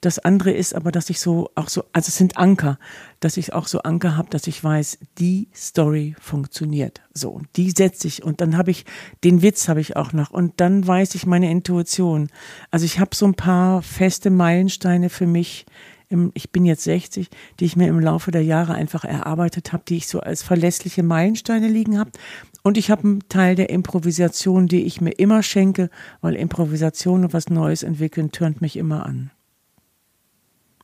Das 0.00 0.20
andere 0.20 0.52
ist 0.52 0.72
aber, 0.72 0.92
dass 0.92 1.10
ich 1.10 1.18
so 1.18 1.50
auch 1.56 1.68
so, 1.68 1.82
also 1.92 2.10
es 2.10 2.16
sind 2.16 2.36
Anker, 2.36 2.78
dass 3.18 3.36
ich 3.36 3.52
auch 3.52 3.66
so 3.66 3.80
Anker 3.80 4.16
habe, 4.16 4.30
dass 4.30 4.46
ich 4.46 4.62
weiß, 4.62 4.98
die 5.18 5.48
Story 5.52 6.14
funktioniert. 6.20 7.00
So, 7.12 7.30
und 7.30 7.48
die 7.56 7.72
setze 7.72 8.06
ich 8.06 8.22
und 8.22 8.40
dann 8.40 8.56
habe 8.56 8.70
ich 8.70 8.84
den 9.24 9.42
Witz 9.42 9.68
habe 9.68 9.80
ich 9.80 9.96
auch 9.96 10.12
noch 10.12 10.30
und 10.30 10.60
dann 10.60 10.86
weiß 10.86 11.16
ich 11.16 11.26
meine 11.26 11.50
Intuition. 11.50 12.28
Also 12.70 12.84
ich 12.84 13.00
habe 13.00 13.16
so 13.16 13.26
ein 13.26 13.34
paar 13.34 13.82
feste 13.82 14.30
Meilensteine 14.30 15.10
für 15.10 15.26
mich, 15.26 15.66
im, 16.08 16.30
ich 16.34 16.50
bin 16.50 16.64
jetzt 16.64 16.84
60, 16.84 17.28
die 17.60 17.64
ich 17.64 17.76
mir 17.76 17.88
im 17.88 18.00
Laufe 18.00 18.30
der 18.30 18.42
Jahre 18.42 18.74
einfach 18.74 19.04
erarbeitet 19.04 19.72
habe, 19.72 19.84
die 19.86 19.96
ich 19.96 20.08
so 20.08 20.20
als 20.20 20.42
verlässliche 20.42 21.02
Meilensteine 21.02 21.68
liegen 21.68 21.98
habe. 21.98 22.10
Und 22.62 22.76
ich 22.78 22.90
habe 22.90 23.04
einen 23.04 23.28
Teil 23.28 23.54
der 23.54 23.70
Improvisation, 23.70 24.66
die 24.66 24.84
ich 24.84 25.00
mir 25.00 25.12
immer 25.12 25.42
schenke, 25.42 25.90
weil 26.20 26.34
Improvisation 26.34 27.24
und 27.24 27.32
was 27.32 27.50
Neues 27.50 27.82
entwickeln 27.82 28.32
turnt 28.32 28.60
mich 28.60 28.76
immer 28.76 29.04
an. 29.06 29.30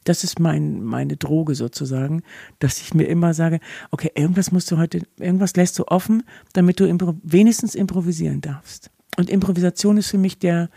Das 0.05 0.23
ist 0.23 0.39
mein, 0.39 0.83
meine 0.83 1.17
Droge 1.17 1.55
sozusagen, 1.55 2.23
dass 2.59 2.83
ich 2.83 2.93
mir 2.93 3.05
immer 3.05 3.33
sage, 3.33 3.59
okay, 3.91 4.11
irgendwas 4.15 4.53
musst 4.53 4.71
du 4.71 4.77
heute, 4.77 5.01
irgendwas 5.19 5.57
lässt 5.57 5.79
du 5.79 5.87
offen, 5.87 6.25
damit 6.53 6.79
du 6.79 6.85
impro 6.85 7.15
wenigstens 7.23 7.75
improvisieren 7.75 8.43
darfst. 8.43 8.91
Und 9.17 9.31
Improvisation 9.31 9.97
ist 9.97 10.11
für 10.11 10.19
mich 10.19 10.39
der, 10.39 10.69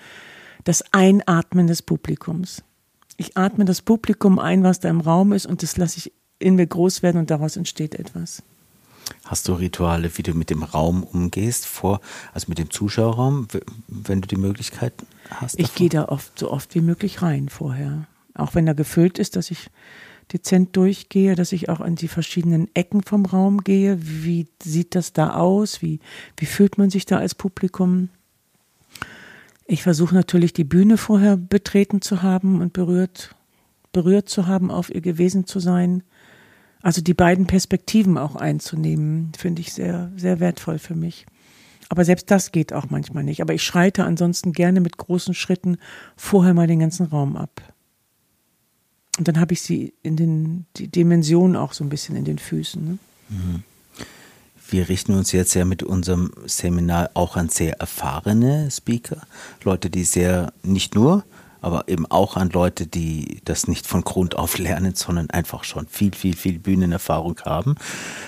das 0.64 0.84
Einatmen 0.94 1.68
des 1.68 1.82
Publikums 1.82 2.64
ich 3.18 3.36
atme 3.36 3.66
das 3.66 3.82
Publikum 3.82 4.40
ein, 4.40 4.64
was 4.64 4.80
da 4.80 4.90
im 4.90 5.02
Raum 5.02 5.34
ist, 5.34 5.46
und 5.46 5.64
das 5.64 5.78
lasse 5.78 5.98
ich 5.98 6.14
in 6.40 6.56
mir 6.56 6.68
groß 6.68 7.04
werden 7.04 7.18
und 7.18 7.32
daraus 7.32 7.58
entsteht 7.58 7.96
etwas. 7.96 8.44
Hast 9.26 9.48
du 9.48 9.54
Rituale, 9.54 10.16
wie 10.18 10.24
du 10.24 10.34
mit 10.34 10.50
dem 10.50 10.64
Raum 10.64 11.04
umgehst, 11.04 11.66
vor, 11.66 12.02
also 12.34 12.46
mit 12.50 12.60
dem 12.60 12.70
Zuschauerraum, 12.70 13.48
wenn 13.88 14.22
du 14.22 14.28
die 14.28 14.38
Möglichkeit 14.38 14.94
hast? 15.30 15.60
Ich 15.60 15.74
gehe 15.76 15.90
da 15.90 16.06
oft 16.06 16.38
so 16.38 16.52
oft 16.52 16.76
wie 16.76 16.82
möglich 16.82 17.22
rein 17.22 17.50
vorher. 17.50 18.06
Auch 18.34 18.54
wenn 18.54 18.68
er 18.68 18.76
gefüllt 18.76 19.18
ist, 19.18 19.36
dass 19.36 19.50
ich 19.50 19.70
dezent 20.32 20.76
durchgehe, 20.76 21.36
dass 21.36 21.54
ich 21.54 21.70
auch 21.70 21.80
an 21.80 21.96
die 21.96 22.08
verschiedenen 22.10 22.70
Ecken 22.74 23.02
vom 23.02 23.26
Raum 23.26 23.64
gehe. 23.64 23.98
Wie 24.02 24.48
sieht 24.62 24.94
das 24.94 25.14
da 25.14 25.36
aus? 25.36 25.82
Wie, 25.82 26.00
wie 26.36 26.46
fühlt 26.46 26.78
man 26.78 26.90
sich 26.90 27.06
da 27.06 27.18
als 27.18 27.34
Publikum? 27.34 28.10
Ich 29.68 29.84
versuche 29.84 30.16
natürlich 30.16 30.54
die 30.54 30.64
Bühne 30.64 30.98
vorher 30.98 31.36
betreten 31.36 32.02
zu 32.02 32.22
haben 32.22 32.62
und 32.62 32.72
berührt, 32.72 33.36
berührt 33.92 34.30
zu 34.30 34.48
haben, 34.48 34.72
auf 34.72 34.90
ihr 34.94 35.02
gewesen 35.02 35.46
zu 35.46 35.60
sein. 35.60 36.04
Also 36.82 37.02
die 37.02 37.14
beiden 37.14 37.48
Perspektiven 37.48 38.18
auch 38.18 38.38
einzunehmen, 38.38 39.34
finde 39.38 39.62
ich 39.62 39.74
sehr, 39.74 40.10
sehr 40.16 40.40
wertvoll 40.40 40.80
für 40.80 40.96
mich. 40.96 41.26
Aber 41.90 42.06
selbst 42.06 42.32
das 42.32 42.54
geht 42.54 42.72
auch 42.72 42.90
manchmal 42.90 43.26
nicht. 43.26 43.42
Aber 43.42 43.54
ich 43.54 43.64
schreite 43.64 44.06
ansonsten 44.06 44.54
gerne 44.54 44.80
mit 44.80 44.96
großen 44.96 45.34
Schritten 45.34 45.78
vorher 46.16 46.54
mal 46.54 46.68
den 46.68 46.80
ganzen 46.80 47.08
Raum 47.08 47.36
ab. 47.36 47.62
Und 49.18 49.28
dann 49.28 49.40
habe 49.40 49.52
ich 49.52 49.62
sie 49.62 49.94
in 50.02 50.16
den 50.16 50.66
die 50.78 50.88
Dimensionen 50.88 51.58
auch 51.58 51.74
so 51.74 51.84
ein 51.84 51.90
bisschen 51.90 52.16
in 52.16 52.24
den 52.24 52.40
Füßen. 52.40 52.86
Ne? 52.86 52.98
Mhm 53.30 53.64
wir 54.70 54.90
richten 54.90 55.14
uns 55.14 55.32
jetzt 55.32 55.54
ja 55.54 55.66
mit 55.66 55.84
unserem 55.84 56.32
Seminar 56.46 57.12
auch 57.14 57.36
an 57.36 57.50
sehr 57.50 57.80
erfahrene 57.80 58.70
Speaker, 58.72 59.22
Leute, 59.64 59.90
die 59.90 60.04
sehr 60.04 60.52
nicht 60.64 60.96
nur 60.96 61.24
aber 61.62 61.88
eben 61.88 62.06
auch 62.06 62.38
an 62.38 62.50
Leute, 62.50 62.88
die 62.88 63.42
das 63.46 63.68
nicht 63.68 63.88
von 63.88 64.04
Grund 64.04 64.36
auf 64.38 64.58
lernen, 64.58 64.96
sondern 64.96 65.30
einfach 65.30 65.64
schon 65.64 65.88
viel, 65.88 66.14
viel, 66.14 66.36
viel 66.36 66.60
Bühnenerfahrung 66.60 67.40
haben, 67.44 67.76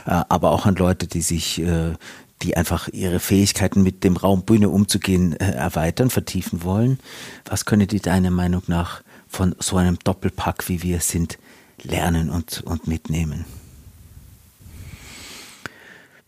äh, 0.05 0.23
aber 0.29 0.51
auch 0.51 0.65
an 0.65 0.75
Leute, 0.75 1.07
die 1.07 1.21
sich, 1.21 1.61
äh, 1.61 1.93
die 2.41 2.57
einfach 2.57 2.87
ihre 2.89 3.19
Fähigkeiten 3.19 3.83
mit 3.83 4.03
dem 4.03 4.17
Raum 4.17 4.43
Bühne 4.43 4.69
umzugehen 4.69 5.33
äh, 5.39 5.51
erweitern, 5.51 6.09
vertiefen 6.09 6.63
wollen. 6.63 6.99
Was 7.45 7.65
können 7.65 7.87
die 7.87 7.99
deiner 7.99 8.31
Meinung 8.31 8.63
nach 8.67 9.01
von 9.27 9.55
so 9.59 9.77
einem 9.77 9.99
Doppelpack, 9.99 10.67
wie 10.69 10.81
wir 10.81 10.99
sind, 10.99 11.37
lernen 11.83 12.29
und, 12.29 12.61
und 12.65 12.87
mitnehmen? 12.87 13.45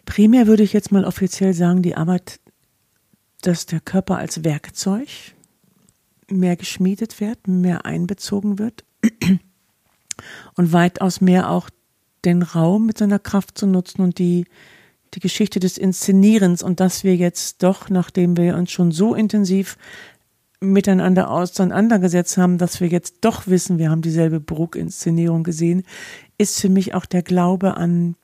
Primär 0.05 0.47
würde 0.47 0.63
ich 0.63 0.73
jetzt 0.73 0.91
mal 0.91 1.05
offiziell 1.05 1.53
sagen, 1.53 1.81
die 1.81 1.95
Arbeit, 1.95 2.39
dass 3.41 3.65
der 3.65 3.79
Körper 3.79 4.17
als 4.17 4.43
Werkzeug 4.43 5.07
mehr 6.29 6.55
geschmiedet 6.55 7.19
wird, 7.19 7.47
mehr 7.47 7.85
einbezogen 7.85 8.59
wird 8.59 8.83
und 10.55 10.73
weitaus 10.73 11.21
mehr 11.21 11.49
auch 11.49 11.69
den 12.25 12.43
Raum 12.43 12.85
mit 12.85 12.97
seiner 12.97 13.19
Kraft 13.19 13.57
zu 13.57 13.67
nutzen 13.67 14.01
und 14.01 14.19
die, 14.19 14.45
die 15.13 15.19
Geschichte 15.19 15.59
des 15.59 15.77
Inszenierens 15.77 16.63
und 16.63 16.79
dass 16.79 17.03
wir 17.03 17.15
jetzt 17.15 17.63
doch, 17.63 17.89
nachdem 17.89 18.37
wir 18.37 18.55
uns 18.55 18.71
schon 18.71 18.91
so 18.91 19.15
intensiv 19.15 19.77
miteinander 20.61 21.31
auseinandergesetzt 21.31 22.37
haben, 22.37 22.59
dass 22.59 22.79
wir 22.79 22.87
jetzt 22.87 23.17
doch 23.21 23.47
wissen, 23.47 23.79
wir 23.79 23.89
haben 23.89 24.03
dieselbe 24.03 24.39
Bruck-Inszenierung 24.39 25.43
gesehen, 25.43 25.83
ist 26.37 26.61
für 26.61 26.69
mich 26.69 26.93
auch 26.93 27.05
der 27.05 27.23
Glaube 27.23 27.77
an, 27.77 28.15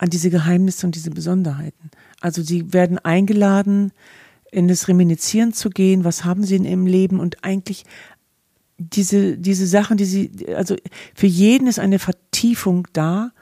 an 0.00 0.08
diese 0.08 0.30
Geheimnisse 0.30 0.86
und 0.86 0.94
diese 0.94 1.10
Besonderheiten. 1.10 1.90
Also 2.22 2.42
sie 2.42 2.72
werden 2.72 2.98
eingeladen, 2.98 3.92
in 4.50 4.66
das 4.66 4.88
Reminiszieren 4.88 5.52
zu 5.52 5.68
gehen, 5.68 6.04
was 6.04 6.24
haben 6.24 6.42
sie 6.42 6.56
in 6.56 6.64
ihrem 6.64 6.86
Leben 6.86 7.20
und 7.20 7.44
eigentlich 7.44 7.84
diese, 8.78 9.36
diese 9.36 9.66
Sachen, 9.66 9.98
die 9.98 10.06
sie, 10.06 10.30
also 10.56 10.74
für 11.14 11.26
jeden 11.26 11.66
ist 11.66 11.78
eine 11.78 11.98
Vertiefung 11.98 12.88
da 12.94 13.32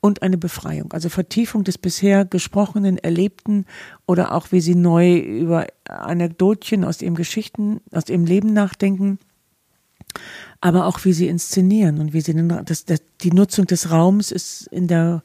und 0.00 0.22
eine 0.22 0.38
Befreiung. 0.38 0.92
Also 0.94 1.10
Vertiefung 1.10 1.62
des 1.62 1.76
bisher 1.76 2.24
Gesprochenen, 2.24 2.96
Erlebten 2.96 3.66
oder 4.06 4.32
auch 4.32 4.50
wie 4.50 4.62
sie 4.62 4.74
neu 4.74 5.18
über 5.18 5.66
Anekdotchen 5.84 6.84
aus 6.84 7.02
ihrem 7.02 7.16
Geschichten, 7.16 7.82
aus 7.92 8.08
ihrem 8.08 8.24
Leben 8.24 8.54
nachdenken, 8.54 9.18
aber 10.62 10.86
auch 10.86 11.04
wie 11.04 11.12
sie 11.12 11.28
inszenieren 11.28 11.98
und 11.98 12.14
wie 12.14 12.22
sie 12.22 12.32
den, 12.32 12.48
das, 12.64 12.86
das, 12.86 13.02
die 13.20 13.32
Nutzung 13.32 13.66
des 13.66 13.90
Raums 13.90 14.32
ist 14.32 14.68
in 14.68 14.88
der 14.88 15.22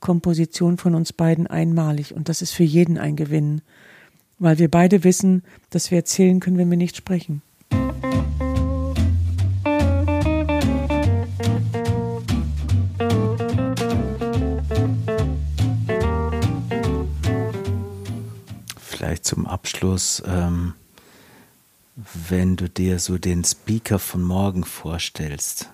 Komposition 0.00 0.76
von 0.76 0.94
uns 0.94 1.12
beiden 1.12 1.46
einmalig. 1.46 2.14
Und 2.14 2.28
das 2.28 2.42
ist 2.42 2.52
für 2.52 2.64
jeden 2.64 2.98
ein 2.98 3.16
Gewinn. 3.16 3.62
Weil 4.38 4.58
wir 4.58 4.70
beide 4.70 5.02
wissen, 5.04 5.42
dass 5.70 5.90
wir 5.90 5.98
erzählen 5.98 6.40
können, 6.40 6.58
wenn 6.58 6.70
wir 6.70 6.76
nicht 6.76 6.96
sprechen. 6.96 7.42
Vielleicht 18.78 19.24
zum 19.24 19.46
Abschluss, 19.46 20.22
ähm, 20.26 20.74
wenn 22.28 22.56
du 22.56 22.68
dir 22.68 22.98
so 22.98 23.16
den 23.16 23.44
Speaker 23.44 23.98
von 23.98 24.22
morgen 24.22 24.64
vorstellst, 24.64 25.70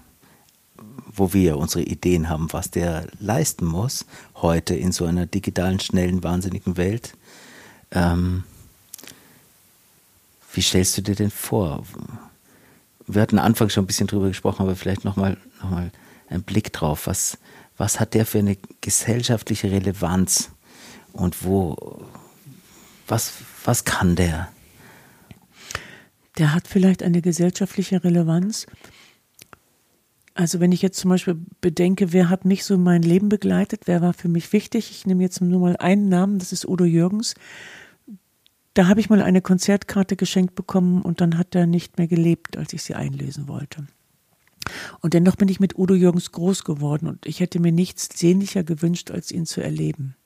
wo 1.14 1.32
wir 1.32 1.58
unsere 1.58 1.84
Ideen 1.84 2.28
haben, 2.28 2.52
was 2.52 2.70
der 2.70 3.06
leisten 3.20 3.66
muss, 3.66 4.06
heute 4.36 4.74
in 4.74 4.92
so 4.92 5.04
einer 5.04 5.26
digitalen, 5.26 5.80
schnellen, 5.80 6.22
wahnsinnigen 6.22 6.76
Welt, 6.76 7.14
ähm, 7.90 8.44
wie 10.54 10.62
stellst 10.62 10.96
du 10.98 11.02
dir 11.02 11.14
denn 11.14 11.30
vor? 11.30 11.84
Wir 13.06 13.22
hatten 13.22 13.38
anfangs 13.38 13.72
schon 13.72 13.84
ein 13.84 13.86
bisschen 13.86 14.06
drüber 14.06 14.28
gesprochen, 14.28 14.62
aber 14.62 14.76
vielleicht 14.76 15.04
nochmal 15.04 15.38
noch 15.62 15.70
mal 15.70 15.90
einen 16.28 16.42
Blick 16.42 16.72
drauf. 16.72 17.06
Was, 17.06 17.38
was 17.76 18.00
hat 18.00 18.14
der 18.14 18.26
für 18.26 18.38
eine 18.38 18.56
gesellschaftliche 18.80 19.70
Relevanz? 19.70 20.50
Und 21.12 21.44
wo, 21.44 22.06
was, 23.06 23.32
was 23.64 23.84
kann 23.84 24.16
der? 24.16 24.48
Der 26.38 26.54
hat 26.54 26.66
vielleicht 26.66 27.02
eine 27.02 27.20
gesellschaftliche 27.20 28.02
Relevanz. 28.02 28.66
Also 30.34 30.60
wenn 30.60 30.72
ich 30.72 30.80
jetzt 30.80 30.98
zum 30.98 31.10
Beispiel 31.10 31.36
bedenke, 31.60 32.12
wer 32.12 32.30
hat 32.30 32.44
mich 32.44 32.64
so 32.64 32.74
in 32.74 32.82
mein 32.82 33.02
Leben 33.02 33.28
begleitet, 33.28 33.82
wer 33.86 34.00
war 34.00 34.14
für 34.14 34.28
mich 34.28 34.52
wichtig, 34.52 34.90
ich 34.90 35.06
nehme 35.06 35.22
jetzt 35.22 35.40
nur 35.40 35.60
mal 35.60 35.76
einen 35.76 36.08
Namen, 36.08 36.38
das 36.38 36.52
ist 36.52 36.66
Udo 36.66 36.84
Jürgens, 36.84 37.34
da 38.74 38.88
habe 38.88 39.00
ich 39.00 39.10
mal 39.10 39.20
eine 39.20 39.42
Konzertkarte 39.42 40.16
geschenkt 40.16 40.54
bekommen 40.54 41.02
und 41.02 41.20
dann 41.20 41.36
hat 41.36 41.54
er 41.54 41.66
nicht 41.66 41.98
mehr 41.98 42.06
gelebt, 42.06 42.56
als 42.56 42.72
ich 42.72 42.82
sie 42.82 42.94
einlösen 42.94 43.46
wollte. 43.48 43.86
Und 45.00 45.12
dennoch 45.12 45.36
bin 45.36 45.48
ich 45.48 45.60
mit 45.60 45.78
Udo 45.78 45.94
Jürgens 45.94 46.32
groß 46.32 46.64
geworden 46.64 47.08
und 47.08 47.26
ich 47.26 47.40
hätte 47.40 47.60
mir 47.60 47.72
nichts 47.72 48.08
sehnlicher 48.14 48.64
gewünscht, 48.64 49.10
als 49.10 49.30
ihn 49.30 49.44
zu 49.44 49.60
erleben. 49.60 50.16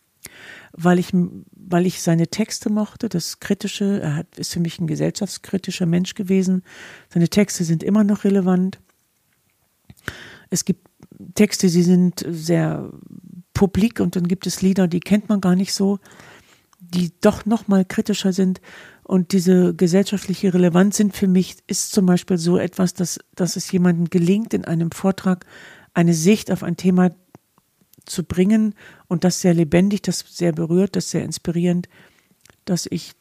Weil 0.72 0.98
ich, 0.98 1.10
weil 1.12 1.86
ich 1.86 2.02
seine 2.02 2.28
Texte 2.28 2.70
mochte, 2.70 3.08
das 3.08 3.40
Kritische, 3.40 4.00
er 4.00 4.16
hat, 4.16 4.38
ist 4.38 4.52
für 4.52 4.60
mich 4.60 4.78
ein 4.78 4.86
gesellschaftskritischer 4.86 5.86
Mensch 5.86 6.14
gewesen. 6.14 6.62
Seine 7.08 7.28
Texte 7.28 7.64
sind 7.64 7.82
immer 7.82 8.04
noch 8.04 8.24
relevant. 8.24 8.78
Es 10.50 10.64
gibt 10.64 10.88
Texte, 11.34 11.68
die 11.68 11.82
sind 11.82 12.24
sehr 12.28 12.90
publik 13.54 14.00
und 14.00 14.16
dann 14.16 14.28
gibt 14.28 14.46
es 14.46 14.62
Lieder, 14.62 14.86
die 14.86 15.00
kennt 15.00 15.28
man 15.28 15.40
gar 15.40 15.56
nicht 15.56 15.72
so 15.72 15.98
die 16.92 17.12
doch 17.20 17.46
noch 17.46 17.68
mal 17.68 17.84
kritischer 17.84 18.32
sind. 18.32 18.60
Und 19.02 19.32
diese 19.32 19.74
gesellschaftliche 19.74 20.52
Relevanz 20.52 20.96
sind 20.96 21.16
für 21.16 21.28
mich 21.28 21.56
ist 21.66 21.92
zum 21.92 22.06
Beispiel 22.06 22.38
so 22.38 22.58
etwas, 22.58 22.94
dass, 22.94 23.18
dass 23.34 23.56
es 23.56 23.70
jemandem 23.70 24.10
gelingt, 24.10 24.52
in 24.54 24.64
einem 24.64 24.90
Vortrag 24.90 25.46
eine 25.94 26.14
Sicht 26.14 26.50
auf 26.50 26.62
ein 26.62 26.76
Thema 26.76 27.10
zu 28.04 28.24
bringen 28.24 28.74
und 29.08 29.24
das 29.24 29.40
sehr 29.40 29.54
lebendig, 29.54 30.02
das 30.02 30.20
sehr 30.28 30.52
berührt, 30.52 30.96
das 30.96 31.10
sehr 31.10 31.24
inspirierend, 31.24 31.88
dass 32.64 32.86
ich 32.90 33.12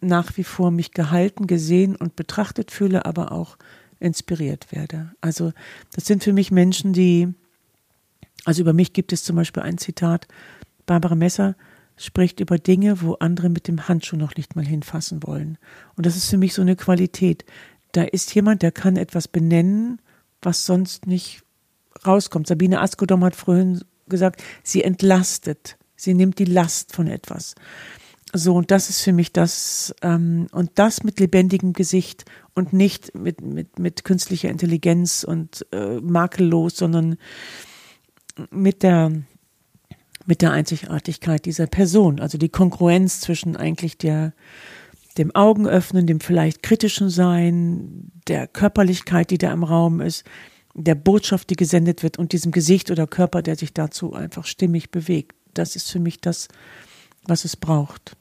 nach 0.00 0.36
wie 0.36 0.44
vor 0.44 0.70
mich 0.70 0.92
gehalten, 0.92 1.46
gesehen 1.46 1.96
und 1.96 2.16
betrachtet 2.16 2.70
fühle, 2.70 3.06
aber 3.06 3.32
auch 3.32 3.56
inspiriert 4.00 4.72
werde. 4.72 5.12
Also 5.20 5.52
das 5.94 6.06
sind 6.06 6.24
für 6.24 6.32
mich 6.32 6.50
Menschen, 6.50 6.92
die, 6.92 7.28
also 8.44 8.62
über 8.62 8.72
mich 8.72 8.92
gibt 8.92 9.12
es 9.12 9.24
zum 9.24 9.36
Beispiel 9.36 9.62
ein 9.62 9.78
Zitat, 9.78 10.28
Barbara 10.86 11.14
Messer, 11.14 11.56
spricht 11.96 12.40
über 12.40 12.58
Dinge, 12.58 13.00
wo 13.02 13.14
andere 13.14 13.48
mit 13.48 13.68
dem 13.68 13.88
Handschuh 13.88 14.16
noch 14.16 14.36
nicht 14.36 14.54
mal 14.54 14.64
hinfassen 14.64 15.22
wollen. 15.22 15.58
Und 15.96 16.06
das 16.06 16.16
ist 16.16 16.28
für 16.28 16.36
mich 16.36 16.54
so 16.54 16.62
eine 16.62 16.76
Qualität. 16.76 17.44
Da 17.92 18.02
ist 18.02 18.34
jemand, 18.34 18.62
der 18.62 18.72
kann 18.72 18.96
etwas 18.96 19.28
benennen, 19.28 20.00
was 20.42 20.66
sonst 20.66 21.06
nicht 21.06 21.42
rauskommt. 22.06 22.46
Sabine 22.46 22.80
Askodom 22.80 23.24
hat 23.24 23.34
vorhin 23.34 23.80
gesagt, 24.08 24.42
sie 24.62 24.84
entlastet, 24.84 25.78
sie 25.96 26.14
nimmt 26.14 26.38
die 26.38 26.44
Last 26.44 26.94
von 26.94 27.08
etwas. 27.08 27.54
So, 28.36 28.54
und 28.54 28.70
das 28.70 28.90
ist 28.90 29.00
für 29.00 29.14
mich 29.14 29.32
das, 29.32 29.94
ähm, 30.02 30.48
und 30.52 30.72
das 30.74 31.02
mit 31.04 31.18
lebendigem 31.20 31.72
Gesicht 31.72 32.26
und 32.54 32.74
nicht 32.74 33.14
mit, 33.14 33.40
mit, 33.40 33.78
mit 33.78 34.04
künstlicher 34.04 34.50
Intelligenz 34.50 35.24
und 35.24 35.64
äh, 35.72 36.00
makellos, 36.00 36.76
sondern 36.76 37.16
mit 38.50 38.82
der, 38.82 39.12
mit 40.26 40.42
der 40.42 40.52
Einzigartigkeit 40.52 41.46
dieser 41.46 41.66
Person. 41.66 42.20
Also 42.20 42.36
die 42.36 42.50
Konkurrenz 42.50 43.20
zwischen 43.20 43.56
eigentlich 43.56 43.96
der, 43.96 44.34
dem 45.16 45.34
Augenöffnen, 45.34 46.06
dem 46.06 46.20
vielleicht 46.20 46.62
kritischen 46.62 47.08
Sein, 47.08 48.12
der 48.28 48.46
Körperlichkeit, 48.48 49.30
die 49.30 49.38
da 49.38 49.50
im 49.50 49.64
Raum 49.64 50.02
ist, 50.02 50.24
der 50.74 50.94
Botschaft, 50.94 51.48
die 51.48 51.56
gesendet 51.56 52.02
wird 52.02 52.18
und 52.18 52.32
diesem 52.32 52.52
Gesicht 52.52 52.90
oder 52.90 53.06
Körper, 53.06 53.40
der 53.40 53.56
sich 53.56 53.72
dazu 53.72 54.12
einfach 54.12 54.44
stimmig 54.44 54.90
bewegt. 54.90 55.34
Das 55.54 55.74
ist 55.74 55.90
für 55.90 56.00
mich 56.00 56.20
das, 56.20 56.48
was 57.24 57.46
es 57.46 57.56
braucht 57.56 58.14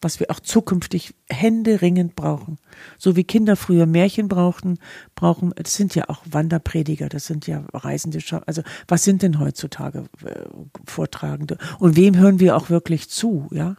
was 0.00 0.20
wir 0.20 0.30
auch 0.30 0.40
zukünftig 0.40 1.14
händeringend 1.28 2.14
brauchen. 2.14 2.58
So 2.98 3.16
wie 3.16 3.24
Kinder 3.24 3.56
früher 3.56 3.86
Märchen 3.86 4.28
brauchten, 4.28 4.78
brauchen, 5.14 5.52
das 5.56 5.74
sind 5.74 5.94
ja 5.94 6.08
auch 6.08 6.22
Wanderprediger, 6.24 7.08
das 7.08 7.26
sind 7.26 7.46
ja 7.46 7.64
Reisende, 7.72 8.20
also 8.46 8.62
was 8.86 9.02
sind 9.02 9.22
denn 9.22 9.40
heutzutage 9.40 10.04
äh, 10.24 10.44
Vortragende? 10.86 11.58
Und 11.78 11.96
wem 11.96 12.16
hören 12.16 12.38
wir 12.38 12.56
auch 12.56 12.70
wirklich 12.70 13.08
zu, 13.08 13.48
ja? 13.50 13.76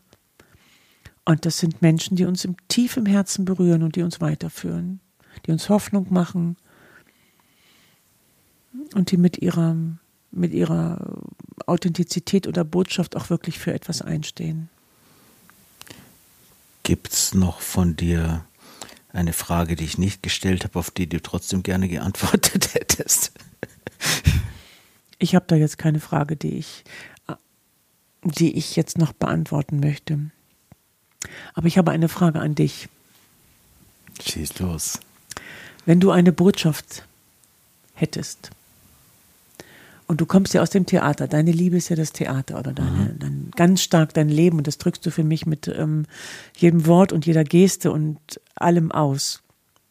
Und 1.26 1.46
das 1.46 1.60
sind 1.60 1.82
Menschen, 1.82 2.18
die 2.18 2.26
uns 2.26 2.44
im 2.44 2.56
tief 2.70 2.98
im 2.98 3.06
Herzen 3.06 3.46
berühren 3.46 3.84
und 3.84 3.96
die 3.96 4.02
uns 4.02 4.20
weiterführen, 4.20 5.00
die 5.46 5.52
uns 5.52 5.70
Hoffnung 5.70 6.08
machen 6.10 6.58
und 8.96 9.12
die 9.12 9.18
mit 9.18 9.38
ihrer, 9.38 9.76
mit 10.32 10.54
ihrer 10.54 11.22
Authentizität 11.68 12.48
oder 12.48 12.64
Botschaft 12.64 13.16
auch 13.16 13.30
wirklich 13.30 13.60
für 13.60 13.74
etwas 13.74 14.02
einstehen. 14.02 14.70
Gibt 16.90 17.14
es 17.14 17.36
noch 17.36 17.62
von 17.62 17.96
dir 17.96 18.44
eine 19.14 19.32
Frage, 19.32 19.76
die 19.76 19.84
ich 19.84 20.00
nicht 20.00 20.24
gestellt 20.24 20.64
habe, 20.64 20.80
auf 20.80 20.90
die 20.90 21.06
du 21.06 21.22
trotzdem 21.22 21.62
gerne 21.62 21.88
geantwortet 21.88 22.74
hättest? 22.74 23.32
Ich 25.20 25.36
habe 25.36 25.46
da 25.48 25.56
jetzt 25.56 25.78
keine 25.78 26.00
Frage, 26.00 26.36
die 26.36 26.58
ich, 26.58 26.84
die 28.24 28.58
ich 28.58 28.76
jetzt 28.76 28.98
noch 28.98 29.14
beantworten 29.14 29.80
möchte. 29.80 30.32
Aber 31.54 31.68
ich 31.68 31.78
habe 31.78 31.92
eine 31.92 32.10
Frage 32.10 32.40
an 32.40 32.56
dich. 32.56 32.90
Schieß 34.28 34.58
los. 34.58 35.00
Wenn 35.86 36.00
du 36.00 36.10
eine 36.10 36.32
Botschaft 36.32 37.06
hättest 37.94 38.50
und 40.10 40.20
du 40.20 40.26
kommst 40.26 40.56
ja 40.56 40.64
aus 40.64 40.72
dem 40.72 40.88
Theater, 40.88 41.28
deine 41.28 41.52
Liebe 41.52 41.78
ist 41.78 41.90
ja 41.90 41.96
das 41.96 42.12
Theater 42.12 42.58
oder 42.58 42.74
deine, 42.74 43.14
mhm. 43.14 43.20
dein, 43.20 43.52
ganz 43.56 43.84
stark 43.84 44.12
dein 44.16 44.28
Leben 44.28 44.58
und 44.58 44.66
das 44.66 44.80
drückst 44.80 45.06
du 45.06 45.12
für 45.12 45.24
mich 45.24 45.46
mit 45.46 45.68
ähm, 45.68 46.08
jedem 46.58 46.88
Wort 46.88 47.14
und 47.14 47.28
jeder 47.28 47.44
Geste 47.44 47.92
und 47.92 48.18
allem 48.56 48.92
aus 48.92 49.44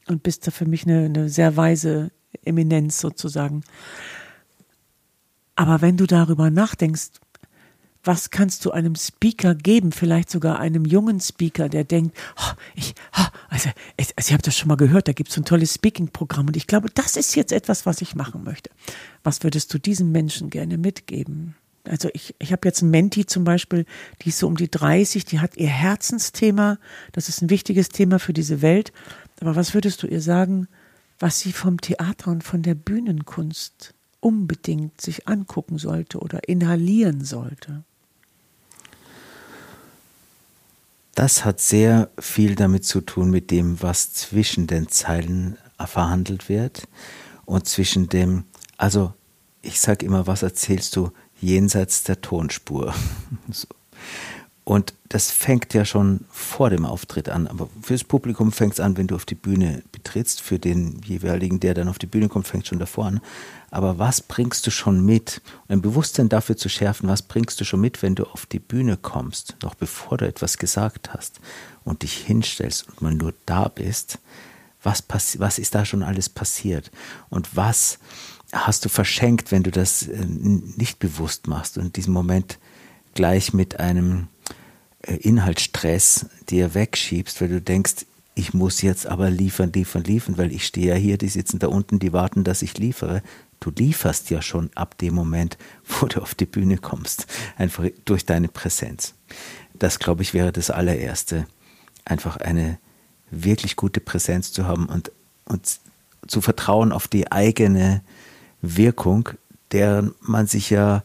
und 0.09 0.25
bist 0.25 0.45
da 0.45 0.51
für 0.51 0.67
mich 0.67 0.87
eine, 0.87 1.05
eine 1.05 1.29
sehr 1.29 1.57
weise 1.57 2.11
Eminenz 2.45 2.99
sozusagen. 2.99 3.63
Aber 5.55 5.83
wenn 5.83 5.97
du 5.97 6.07
darüber 6.07 6.51
nachdenkst, 6.51 7.11
was 8.05 8.31
kannst 8.31 8.65
du 8.65 8.71
einem 8.71 8.95
Speaker 8.95 9.55
geben, 9.55 9.93
vielleicht 9.93 10.31
sogar 10.31 10.59
einem 10.59 10.85
jungen 10.85 11.21
Speaker, 11.21 11.69
der 11.69 11.85
denkt, 11.85 12.17
oh, 12.37 12.53
ich, 12.75 12.95
oh, 13.19 13.27
also, 13.49 13.71
ich, 13.97 14.09
also 14.17 14.29
ich 14.29 14.33
habe 14.33 14.43
das 14.43 14.57
schon 14.57 14.69
mal 14.69 14.77
gehört, 14.77 15.09
da 15.09 15.13
gibt 15.13 15.31
es 15.31 15.37
ein 15.37 15.45
tolles 15.45 15.75
Speaking-Programm 15.75 16.47
und 16.47 16.57
ich 16.57 16.67
glaube, 16.67 16.89
das 16.95 17.17
ist 17.17 17.35
jetzt 17.35 17.53
etwas, 17.53 17.87
was 17.87 18.01
ich 18.01 18.15
machen 18.15 18.45
möchte. 18.45 18.71
Was 19.25 19.43
würdest 19.43 19.73
du 19.75 19.79
diesem 19.79 20.13
Menschen 20.13 20.51
gerne 20.51 20.79
mitgeben? 20.79 21.57
Also 21.85 22.09
ich, 22.13 22.35
ich 22.39 22.53
habe 22.53 22.69
jetzt 22.69 22.83
ein 22.83 22.91
Menti 22.91 23.27
zum 23.27 23.45
Beispiel, 23.45 23.85
die 24.23 24.29
ist 24.29 24.39
so 24.39 24.47
um 24.47 24.57
die 24.57 24.71
30, 24.71 25.25
die 25.25 25.41
hat 25.41 25.57
ihr 25.57 25.69
Herzensthema, 25.69 26.79
das 27.13 27.29
ist 27.29 27.43
ein 27.43 27.51
wichtiges 27.51 27.89
Thema 27.89 28.19
für 28.19 28.33
diese 28.33 28.63
Welt. 28.63 28.93
Aber 29.41 29.57
was 29.57 29.75
würdest 29.75 30.03
du 30.03 30.07
ihr 30.07 30.21
sagen, 30.21 30.69
was 31.19 31.41
sie 31.41 31.53
vom 31.53 31.81
Theater 31.81 32.31
und 32.31 32.45
von 32.45 32.63
der 32.63 32.75
Bühnenkunst 32.75 33.95
unbedingt 34.21 35.01
sich 35.01 35.29
angucken 35.29 35.79
sollte 35.79 36.19
oder 36.19 36.49
inhalieren 36.49 37.25
sollte? 37.25 37.85
Das 41.15 41.45
hat 41.45 41.61
sehr 41.61 42.11
viel 42.19 42.55
damit 42.55 42.85
zu 42.85 43.01
tun 43.01 43.31
mit 43.31 43.51
dem, 43.51 43.83
was 43.83 44.13
zwischen 44.13 44.69
den 44.69 44.89
Zeilen 44.89 45.59
verhandelt 45.85 46.49
wird 46.49 46.87
und 47.45 47.67
zwischen 47.67 48.09
dem, 48.09 48.45
also 48.77 49.15
ich 49.63 49.81
sage 49.81 50.07
immer, 50.07 50.27
was 50.27 50.43
erzählst 50.43 50.95
du 50.95 51.11
jenseits 51.41 52.05
der 52.05 52.21
Tonspur? 52.21 52.95
so. 53.51 53.67
Und 54.69 54.93
das 55.09 55.31
fängt 55.31 55.73
ja 55.73 55.87
schon 55.87 56.27
vor 56.29 56.69
dem 56.69 56.85
Auftritt 56.85 57.31
an. 57.31 57.47
Aber 57.47 57.71
fürs 57.81 58.05
Publikum 58.05 58.53
fängt 58.53 58.75
es 58.75 58.81
an, 58.81 58.99
wenn 58.99 59.07
du 59.07 59.15
auf 59.15 59.25
die 59.25 59.35
Bühne 59.35 59.83
betrittst. 59.93 60.43
Für 60.43 60.59
den 60.59 61.01
jeweiligen, 61.07 61.59
der 61.59 61.73
dann 61.73 61.89
auf 61.89 61.99
die 61.99 62.05
Bühne 62.05 62.29
kommt, 62.29 62.47
fängt 62.47 62.67
schon 62.67 62.79
davor 62.79 63.07
an. 63.07 63.21
Aber 63.71 63.99
was 63.99 64.21
bringst 64.21 64.67
du 64.67 64.71
schon 64.71 65.03
mit? 65.03 65.41
Und 65.67 65.77
ein 65.77 65.81
Bewusstsein 65.81 66.29
dafür 66.29 66.59
zu 66.59 66.69
schärfen, 66.69 67.09
was 67.09 67.23
bringst 67.23 67.59
du 67.59 67.65
schon 67.65 67.81
mit, 67.81 68.03
wenn 68.03 68.15
du 68.15 68.25
auf 68.25 68.45
die 68.45 68.59
Bühne 68.59 68.99
kommst, 68.99 69.57
noch 69.63 69.75
bevor 69.75 70.19
du 70.19 70.29
etwas 70.29 70.59
gesagt 70.59 71.15
hast 71.15 71.41
und 71.85 72.03
dich 72.03 72.19
hinstellst 72.19 72.89
und 72.91 73.01
mal 73.01 73.15
nur 73.15 73.33
da 73.47 73.69
bist? 73.69 74.19
Was, 74.83 75.03
was 75.39 75.59
ist 75.59 75.75
da 75.75 75.87
schon 75.87 76.03
alles 76.03 76.29
passiert? 76.29 76.91
Und 77.31 77.57
was 77.57 77.99
hast 78.53 78.85
du 78.85 78.91
verschenkt, 78.91 79.51
wenn 79.51 79.63
du 79.63 79.71
das 79.71 80.09
äh, 80.09 80.27
nicht 80.27 80.99
bewusst 80.99 81.47
machst 81.47 81.79
und 81.79 81.87
in 81.87 81.93
diesem 81.95 82.13
Moment 82.13 82.59
gleich 83.15 83.55
mit 83.55 83.81
einem 83.81 84.29
äh, 85.03 85.15
Inhaltsstress 85.15 86.27
dir 86.49 86.75
wegschiebst, 86.75 87.41
weil 87.41 87.49
du 87.49 87.61
denkst, 87.61 88.07
ich 88.35 88.55
muss 88.55 88.83
jetzt 88.83 89.07
aber 89.07 89.31
liefern, 89.31 89.73
liefern, 89.73 90.05
liefern, 90.05 90.39
weil 90.39 90.53
ich 90.53 90.65
stehe 90.65 90.89
ja 90.91 90.95
hier, 90.95 91.19
die 91.19 91.29
sitzen 91.29 91.59
da 91.59 91.67
unten, 91.67 91.99
die 91.99 92.13
warten, 92.13 92.45
dass 92.45 92.63
ich 92.63 92.79
liefere. 92.79 93.23
Du 93.59 93.71
lieferst 93.71 94.31
ja 94.31 94.43
schon 94.43 94.71
ab 94.77 94.97
dem 94.99 95.15
Moment, 95.15 95.59
wo 96.01 96.07
du 96.07 96.23
auf 96.23 96.35
die 96.35 96.47
Bühne 96.47 96.79
kommst, 96.79 97.27
einfach 97.57 97.85
durch 98.05 98.25
deine 98.25 98.49
Präsenz. 98.49 99.15
Das, 99.75 99.99
glaube 99.99 100.23
ich, 100.23 100.35
wäre 100.35 100.53
das 100.53 100.71
allererste, 100.71 101.47
einfach 102.05 102.37
eine 102.37 102.79
wirklich 103.31 103.77
gute 103.77 104.01
Präsenz 104.01 104.53
zu 104.53 104.67
haben 104.67 104.87
und, 104.87 105.11
und 105.45 105.81
zu 106.27 106.41
vertrauen 106.41 106.93
auf 106.93 107.09
die 107.09 107.31
eigene 107.31 108.03
Wirkung, 108.63 109.31
der 109.73 110.11
man 110.21 110.47
sich 110.47 110.71
ja 110.71 111.03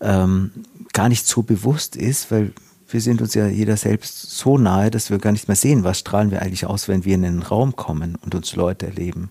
ähm, 0.00 0.52
gar 0.92 1.08
nicht 1.08 1.26
so 1.26 1.42
bewusst 1.42 1.96
ist, 1.96 2.30
weil 2.30 2.52
wir 2.88 3.00
sind 3.00 3.20
uns 3.20 3.34
ja 3.34 3.46
jeder 3.48 3.76
selbst 3.76 4.30
so 4.30 4.58
nahe, 4.58 4.90
dass 4.90 5.10
wir 5.10 5.18
gar 5.18 5.32
nicht 5.32 5.48
mehr 5.48 5.56
sehen, 5.56 5.84
was 5.84 5.98
strahlen 5.98 6.30
wir 6.30 6.42
eigentlich 6.42 6.66
aus, 6.66 6.88
wenn 6.88 7.04
wir 7.04 7.14
in 7.14 7.24
einen 7.24 7.42
Raum 7.42 7.74
kommen 7.74 8.16
und 8.16 8.34
uns 8.34 8.54
Leute 8.54 8.86
erleben. 8.86 9.30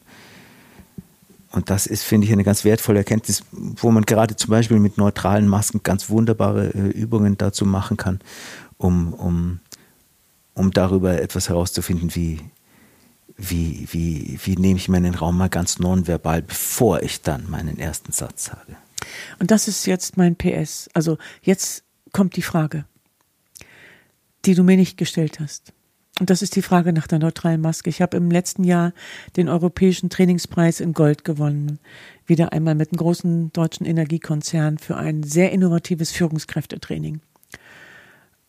Und 1.52 1.70
das 1.70 1.88
ist, 1.88 2.04
finde 2.04 2.28
ich, 2.28 2.34
eine 2.34 2.44
ganz 2.44 2.66
wertvolle 2.66 3.00
Erkenntnis, 3.00 3.44
wo 3.52 3.90
man 3.90 4.04
gerade 4.04 4.36
zum 4.36 4.50
Beispiel 4.50 4.80
mit 4.80 4.98
neutralen 4.98 5.48
Masken 5.48 5.82
ganz 5.84 6.10
wunderbare 6.10 6.68
äh, 6.74 6.90
Übungen 6.90 7.38
dazu 7.38 7.66
machen 7.66 7.96
kann, 7.96 8.20
um, 8.78 9.14
um, 9.14 9.60
um 10.54 10.72
darüber 10.72 11.22
etwas 11.22 11.48
herauszufinden, 11.48 12.14
wie, 12.14 12.42
wie, 13.38 13.88
wie, 13.90 14.38
wie 14.44 14.58
nehme 14.58 14.78
ich 14.78 14.90
meinen 14.90 15.16
Raum 15.16 15.38
mal 15.38 15.48
ganz 15.48 15.80
nonverbal, 15.80 16.42
bevor 16.42 17.02
ich 17.04 17.22
dann 17.22 17.50
meinen 17.50 17.80
ersten 17.80 18.12
Satz 18.12 18.46
sage. 18.46 18.76
Und 19.40 19.50
das 19.50 19.70
ist 19.70 19.86
jetzt 19.86 20.18
mein 20.18 20.36
PS. 20.36 20.90
Also 20.94 21.18
jetzt 21.42 21.84
kommt 22.12 22.36
die 22.36 22.42
Frage 22.42 22.84
die 24.46 24.56
du 24.56 24.64
mir 24.64 24.78
nicht 24.78 24.98
gestellt 24.98 25.40
hast. 25.40 25.74
Und 26.20 26.30
das 26.30 26.42
ist 26.42 26.56
die 26.56 26.62
Frage 26.62 26.94
nach 26.94 27.08
der 27.08 27.20
neutralen 27.20 27.60
Maske. 27.60 27.90
Ich 27.90 28.02
habe 28.02 28.16
im 28.16 28.32
letzten 28.32 28.64
Jahr 28.64 28.94
den 29.36 29.50
Europäischen 29.50 30.10
Trainingspreis 30.10 30.80
in 30.80 30.94
Gold 30.94 31.26
gewonnen. 31.26 31.80
Wieder 32.26 32.54
einmal 32.54 32.76
mit 32.76 32.92
einem 32.92 32.98
großen 32.98 33.52
deutschen 33.52 33.86
Energiekonzern 33.86 34.78
für 34.78 34.96
ein 34.96 35.24
sehr 35.24 35.52
innovatives 35.52 36.12
Führungskräftetraining. 36.12 37.20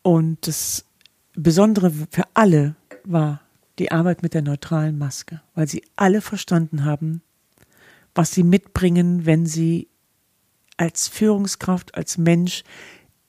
Und 0.03 0.47
das 0.47 0.85
Besondere 1.35 1.91
für 1.91 2.23
alle 2.35 2.77
war 3.05 3.41
die 3.81 3.91
Arbeit 3.91 4.23
mit 4.23 4.33
der 4.33 4.43
neutralen 4.43 4.97
Maske, 4.97 5.41
weil 5.55 5.69
sie 5.69 5.83
alle 5.97 6.21
verstanden 6.21 6.85
haben, 6.85 7.21
was 8.15 8.31
sie 8.31 8.45
mitbringen, 8.45 9.27
wenn 9.27 9.45
sie 9.45 9.89
als 10.77 11.09
Führungskraft, 11.09 11.97
als 11.97 12.17
Mensch 12.17 12.63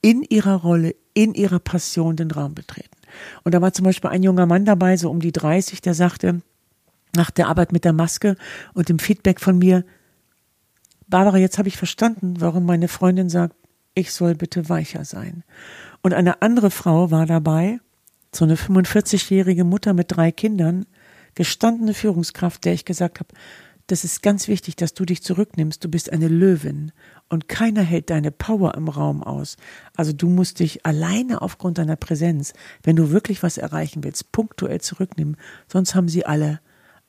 in 0.02 0.24
ihrer 0.24 0.56
Rolle, 0.56 0.96
in 1.14 1.34
ihrer 1.34 1.60
Passion 1.60 2.16
den 2.16 2.32
Raum 2.32 2.54
betreten. 2.54 2.90
Und 3.44 3.54
da 3.54 3.62
war 3.62 3.74
zum 3.74 3.86
Beispiel 3.86 4.10
ein 4.10 4.24
junger 4.24 4.46
Mann 4.46 4.66
dabei, 4.66 4.98
so 4.98 5.10
um 5.10 5.20
die 5.20 5.32
30, 5.32 5.82
der 5.82 5.94
sagte, 5.94 6.42
nach 7.16 7.32
der 7.32 7.48
Arbeit 7.48 7.72
mit 7.72 7.86
der 7.86 7.94
Maske 7.94 8.36
und 8.74 8.90
dem 8.90 9.00
Feedback 9.00 9.40
von 9.40 9.58
mir, 9.58 9.84
Barbara, 11.08 11.38
jetzt 11.38 11.58
habe 11.58 11.70
ich 11.70 11.78
verstanden, 11.78 12.36
warum 12.40 12.66
meine 12.66 12.88
Freundin 12.88 13.30
sagt, 13.30 13.56
ich 13.94 14.12
soll 14.12 14.36
bitte 14.36 14.70
weicher 14.70 15.06
sein. 15.06 15.44
Und 16.02 16.14
eine 16.14 16.42
andere 16.42 16.70
Frau 16.70 17.10
war 17.12 17.26
dabei, 17.26 17.80
so 18.34 18.46
eine 18.46 18.56
45-jährige 18.56 19.64
Mutter 19.64 19.94
mit 19.94 20.08
drei 20.10 20.32
Kindern, 20.32 20.86
gestandene 21.34 21.94
Führungskraft, 21.94 22.66
der 22.66 22.74
ich 22.74 22.86
gesagt 22.86 23.20
habe, 23.20 23.30
das 23.88 24.04
ist 24.04 24.22
ganz 24.22 24.50
wichtig, 24.50 24.76
dass 24.76 24.94
du 24.94 25.06
dich 25.06 25.24
zurücknimmst. 25.24 25.84
Du 25.84 25.90
bist 25.90 26.12
eine 26.12 26.28
Löwin 26.28 26.92
und 27.30 27.48
keiner 27.48 27.82
hält 27.82 28.10
deine 28.10 28.32
Power 28.32 28.76
im 28.76 28.88
Raum 28.88 29.24
aus. 29.24 29.58
Also 29.96 30.14
du 30.14 30.30
musst 30.30 30.60
dich 30.60 30.86
alleine 30.86 31.42
aufgrund 31.42 31.78
deiner 31.78 31.96
Präsenz, 31.96 32.54
wenn 32.84 32.96
du 32.96 33.12
wirklich 33.12 33.44
was 33.44 33.58
erreichen 33.58 34.04
willst, 34.04 34.32
punktuell 34.32 34.82
zurücknehmen. 34.82 35.38
Sonst 35.68 35.96
haben 35.96 36.08
sie 36.08 36.26
alle 36.26 36.60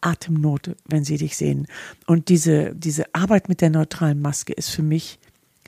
Atemnote, 0.00 0.76
wenn 0.86 1.04
sie 1.04 1.16
dich 1.16 1.36
sehen. 1.36 1.66
Und 2.06 2.28
diese, 2.28 2.74
diese 2.74 3.14
Arbeit 3.14 3.48
mit 3.48 3.60
der 3.60 3.70
neutralen 3.70 4.20
Maske 4.20 4.52
ist 4.52 4.70
für 4.70 4.82
mich, 4.82 5.18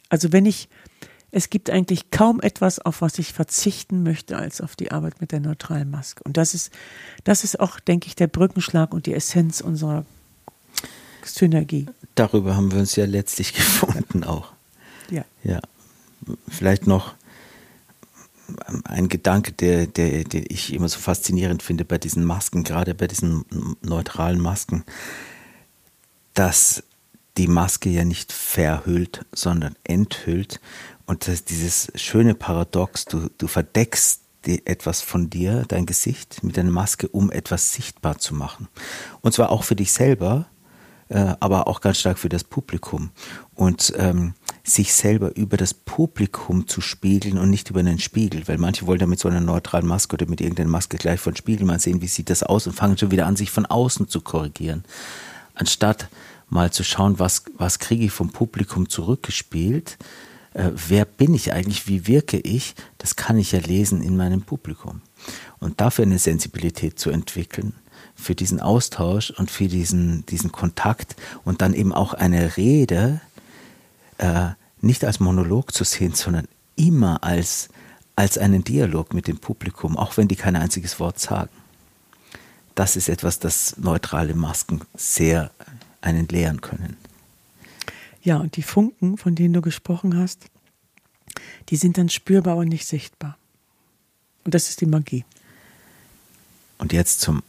also 0.08 0.32
wenn 0.32 0.46
ich, 0.46 0.68
es 1.30 1.50
gibt 1.50 1.70
eigentlich 1.70 2.10
kaum 2.10 2.40
etwas, 2.40 2.80
auf 2.80 3.02
was 3.02 3.18
ich 3.18 3.32
verzichten 3.32 4.02
möchte, 4.02 4.36
als 4.36 4.60
auf 4.60 4.74
die 4.74 4.90
Arbeit 4.90 5.20
mit 5.20 5.30
der 5.30 5.40
neutralen 5.40 5.90
Maske. 5.90 6.22
Und 6.24 6.36
das 6.36 6.54
ist, 6.54 6.72
das 7.22 7.44
ist 7.44 7.60
auch, 7.60 7.78
denke 7.78 8.08
ich, 8.08 8.16
der 8.16 8.26
Brückenschlag 8.26 8.92
und 8.92 9.06
die 9.06 9.14
Essenz 9.14 9.60
unserer 9.60 10.04
Synergie. 11.24 11.86
Darüber 12.20 12.54
haben 12.54 12.70
wir 12.70 12.80
uns 12.80 12.96
ja 12.96 13.06
letztlich 13.06 13.54
gefunden 13.54 14.24
auch. 14.24 14.52
Ja. 15.10 15.24
Ja. 15.42 15.60
Vielleicht 16.48 16.86
noch 16.86 17.14
ein 18.84 19.08
Gedanke, 19.08 19.52
der, 19.52 19.86
der, 19.86 20.24
der 20.24 20.50
ich 20.50 20.74
immer 20.74 20.90
so 20.90 20.98
faszinierend 20.98 21.62
finde 21.62 21.86
bei 21.86 21.96
diesen 21.96 22.24
Masken, 22.24 22.62
gerade 22.62 22.94
bei 22.94 23.06
diesen 23.06 23.46
neutralen 23.80 24.38
Masken, 24.38 24.84
dass 26.34 26.82
die 27.38 27.48
Maske 27.48 27.88
ja 27.88 28.04
nicht 28.04 28.32
verhüllt, 28.32 29.24
sondern 29.32 29.74
enthüllt. 29.84 30.60
Und 31.06 31.26
das, 31.26 31.44
dieses 31.44 31.90
schöne 31.94 32.34
Paradox, 32.34 33.06
du, 33.06 33.30
du 33.38 33.46
verdeckst 33.46 34.20
etwas 34.44 35.00
von 35.00 35.30
dir, 35.30 35.64
dein 35.68 35.86
Gesicht, 35.86 36.42
mit 36.42 36.58
deiner 36.58 36.70
Maske, 36.70 37.08
um 37.08 37.30
etwas 37.30 37.72
sichtbar 37.72 38.18
zu 38.18 38.34
machen. 38.34 38.68
Und 39.22 39.32
zwar 39.32 39.50
auch 39.50 39.64
für 39.64 39.76
dich 39.76 39.92
selber, 39.92 40.50
äh, 41.10 41.34
aber 41.40 41.68
auch 41.68 41.80
ganz 41.80 41.98
stark 41.98 42.18
für 42.18 42.28
das 42.28 42.44
Publikum. 42.44 43.10
Und 43.54 43.92
ähm, 43.98 44.34
sich 44.62 44.94
selber 44.94 45.36
über 45.36 45.56
das 45.56 45.74
Publikum 45.74 46.68
zu 46.68 46.80
spiegeln 46.80 47.36
und 47.36 47.50
nicht 47.50 47.68
über 47.68 47.80
einen 47.80 47.98
Spiegel, 47.98 48.46
weil 48.46 48.58
manche 48.58 48.86
wollen 48.86 49.00
damit 49.00 49.18
so 49.18 49.28
einer 49.28 49.40
neutralen 49.40 49.86
Maske 49.86 50.14
oder 50.14 50.26
mit 50.26 50.40
irgendeiner 50.40 50.70
Maske 50.70 50.96
gleich 50.96 51.20
von 51.20 51.36
Spiegel 51.36 51.66
mal 51.66 51.80
sehen, 51.80 52.00
wie 52.00 52.06
sieht 52.06 52.30
das 52.30 52.42
aus 52.42 52.66
und 52.66 52.74
fangen 52.74 52.96
schon 52.96 53.10
wieder 53.10 53.26
an, 53.26 53.36
sich 53.36 53.50
von 53.50 53.66
außen 53.66 54.08
zu 54.08 54.20
korrigieren. 54.20 54.84
Anstatt 55.54 56.08
mal 56.48 56.70
zu 56.70 56.84
schauen, 56.84 57.18
was, 57.18 57.44
was 57.56 57.78
kriege 57.78 58.04
ich 58.04 58.12
vom 58.12 58.30
Publikum 58.30 58.88
zurückgespielt, 58.88 59.98
äh, 60.54 60.70
wer 60.88 61.04
bin 61.04 61.34
ich 61.34 61.52
eigentlich, 61.52 61.86
wie 61.86 62.06
wirke 62.06 62.38
ich, 62.38 62.74
das 62.98 63.16
kann 63.16 63.38
ich 63.38 63.52
ja 63.52 63.60
lesen 63.60 64.02
in 64.02 64.16
meinem 64.16 64.42
Publikum. 64.42 65.00
Und 65.58 65.80
dafür 65.80 66.04
eine 66.04 66.18
Sensibilität 66.18 66.98
zu 66.98 67.10
entwickeln, 67.10 67.74
für 68.20 68.34
diesen 68.34 68.60
Austausch 68.60 69.30
und 69.30 69.50
für 69.50 69.68
diesen, 69.68 70.24
diesen 70.26 70.52
Kontakt 70.52 71.16
und 71.44 71.62
dann 71.62 71.74
eben 71.74 71.92
auch 71.92 72.14
eine 72.14 72.56
Rede 72.56 73.20
äh, 74.18 74.50
nicht 74.80 75.04
als 75.04 75.20
Monolog 75.20 75.74
zu 75.74 75.84
sehen, 75.84 76.14
sondern 76.14 76.46
immer 76.76 77.22
als, 77.24 77.68
als 78.16 78.38
einen 78.38 78.64
Dialog 78.64 79.14
mit 79.14 79.26
dem 79.26 79.38
Publikum, 79.38 79.96
auch 79.96 80.16
wenn 80.16 80.28
die 80.28 80.36
kein 80.36 80.56
einziges 80.56 81.00
Wort 81.00 81.18
sagen. 81.18 81.50
Das 82.74 82.96
ist 82.96 83.08
etwas, 83.08 83.38
das 83.38 83.76
neutrale 83.78 84.34
Masken 84.34 84.80
sehr 84.94 85.50
einen 86.00 86.28
lehren 86.28 86.60
können. 86.60 86.96
Ja, 88.22 88.36
und 88.36 88.56
die 88.56 88.62
Funken, 88.62 89.16
von 89.16 89.34
denen 89.34 89.54
du 89.54 89.60
gesprochen 89.60 90.16
hast, 90.16 90.46
die 91.68 91.76
sind 91.76 91.98
dann 91.98 92.08
spürbar 92.08 92.56
und 92.56 92.68
nicht 92.68 92.86
sichtbar. 92.86 93.36
Und 94.44 94.54
das 94.54 94.68
ist 94.68 94.80
die 94.80 94.86
Magie. 94.86 95.24
Und 96.78 96.92
jetzt 96.92 97.20
zum 97.20 97.42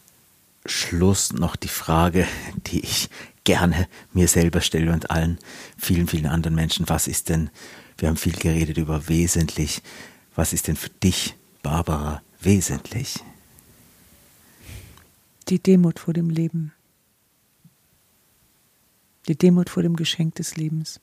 Schluss 0.65 1.33
noch 1.33 1.55
die 1.55 1.67
Frage, 1.67 2.27
die 2.67 2.81
ich 2.81 3.09
gerne 3.43 3.87
mir 4.13 4.27
selber 4.27 4.61
stelle 4.61 4.93
und 4.93 5.09
allen 5.09 5.39
vielen, 5.77 6.07
vielen 6.07 6.27
anderen 6.27 6.55
Menschen. 6.55 6.89
Was 6.89 7.07
ist 7.07 7.29
denn, 7.29 7.49
wir 7.97 8.07
haben 8.07 8.17
viel 8.17 8.33
geredet 8.33 8.77
über 8.77 9.07
wesentlich, 9.07 9.81
was 10.35 10.53
ist 10.53 10.67
denn 10.67 10.75
für 10.75 10.89
dich, 10.89 11.35
Barbara, 11.63 12.21
wesentlich? 12.39 13.19
Die 15.49 15.61
Demut 15.61 15.99
vor 15.99 16.13
dem 16.13 16.29
Leben. 16.29 16.73
Die 19.27 19.37
Demut 19.37 19.69
vor 19.69 19.83
dem 19.83 19.95
Geschenk 19.95 20.35
des 20.35 20.55
Lebens. 20.55 20.99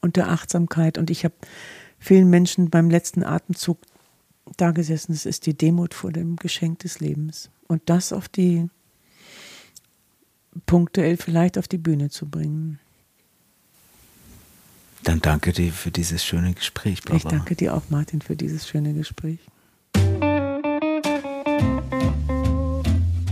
Und 0.00 0.16
der 0.16 0.30
Achtsamkeit. 0.30 0.98
Und 0.98 1.10
ich 1.10 1.24
habe 1.24 1.34
vielen 1.98 2.30
Menschen 2.30 2.70
beim 2.70 2.90
letzten 2.90 3.22
Atemzug 3.22 3.78
da 4.56 4.70
gesessen. 4.70 5.12
Es 5.12 5.26
ist 5.26 5.46
die 5.46 5.56
Demut 5.56 5.94
vor 5.94 6.10
dem 6.10 6.36
Geschenk 6.36 6.78
des 6.80 7.00
Lebens. 7.00 7.50
Und 7.70 7.82
das 7.86 8.12
auf 8.12 8.28
die 8.28 8.68
punktuell 10.66 11.16
vielleicht 11.16 11.56
auf 11.56 11.68
die 11.68 11.78
Bühne 11.78 12.10
zu 12.10 12.26
bringen. 12.26 12.80
Dann 15.04 15.20
danke 15.20 15.52
dir 15.52 15.72
für 15.72 15.92
dieses 15.92 16.24
schöne 16.24 16.52
Gespräch, 16.52 17.02
Barbara. 17.02 17.16
Ich 17.16 17.24
danke 17.38 17.54
dir 17.54 17.76
auch, 17.76 17.84
Martin, 17.88 18.22
für 18.22 18.34
dieses 18.34 18.66
schöne 18.66 18.92
Gespräch. 18.92 19.38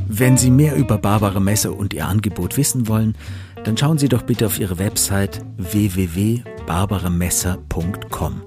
Wenn 0.07 0.37
Sie 0.37 0.53
mehr 0.53 0.77
über 0.77 0.99
Barbara 0.99 1.41
Messer 1.41 1.77
und 1.77 1.93
ihr 1.93 2.07
Angebot 2.07 2.57
wissen 2.57 2.87
wollen, 2.87 3.17
dann 3.65 3.77
schauen 3.77 3.99
Sie 3.99 4.09
doch 4.09 4.23
bitte 4.23 4.47
auf 4.47 4.61
ihre 4.61 4.79
Website 4.79 5.45
www.barbaramesser.com. 5.57 8.43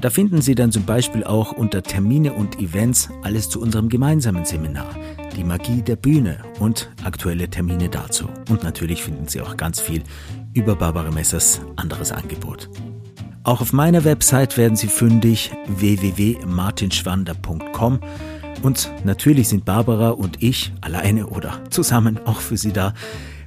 Da 0.00 0.10
finden 0.10 0.42
Sie 0.42 0.54
dann 0.54 0.70
zum 0.70 0.84
Beispiel 0.84 1.24
auch 1.24 1.52
unter 1.52 1.82
Termine 1.82 2.32
und 2.32 2.60
Events 2.60 3.08
alles 3.22 3.48
zu 3.48 3.60
unserem 3.60 3.88
gemeinsamen 3.88 4.44
Seminar, 4.44 4.94
die 5.38 5.44
Magie 5.44 5.80
der 5.82 5.96
Bühne 5.96 6.38
und 6.58 6.90
aktuelle 7.04 7.48
Termine 7.48 7.88
dazu. 7.88 8.28
Und 8.50 8.64
natürlich 8.64 9.02
finden 9.02 9.28
Sie 9.28 9.40
auch 9.40 9.56
ganz 9.56 9.80
viel 9.80 10.02
über 10.52 10.74
Barbara 10.74 11.12
Messers 11.12 11.62
anderes 11.76 12.12
Angebot. 12.12 12.68
Auch 13.44 13.60
auf 13.60 13.72
meiner 13.72 14.02
Website 14.04 14.56
werden 14.58 14.76
Sie 14.76 14.88
fündig 14.88 15.52
www.martinschwander.com 15.68 18.00
und 18.62 18.90
natürlich 19.04 19.48
sind 19.48 19.64
Barbara 19.64 20.10
und 20.10 20.42
ich 20.42 20.72
alleine 20.80 21.28
oder 21.28 21.62
zusammen 21.70 22.18
auch 22.26 22.40
für 22.40 22.56
Sie 22.56 22.72
da, 22.72 22.94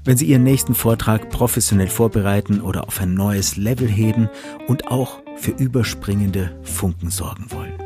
wenn 0.05 0.15
Sie 0.15 0.27
Ihren 0.27 0.43
nächsten 0.43 0.73
Vortrag 0.73 1.29
professionell 1.29 1.89
vorbereiten 1.89 2.61
oder 2.61 2.87
auf 2.87 3.01
ein 3.01 3.13
neues 3.13 3.57
Level 3.57 3.89
heben 3.89 4.29
und 4.67 4.87
auch 4.87 5.19
für 5.35 5.51
überspringende 5.51 6.57
Funken 6.63 7.09
sorgen 7.09 7.51
wollen. 7.51 7.80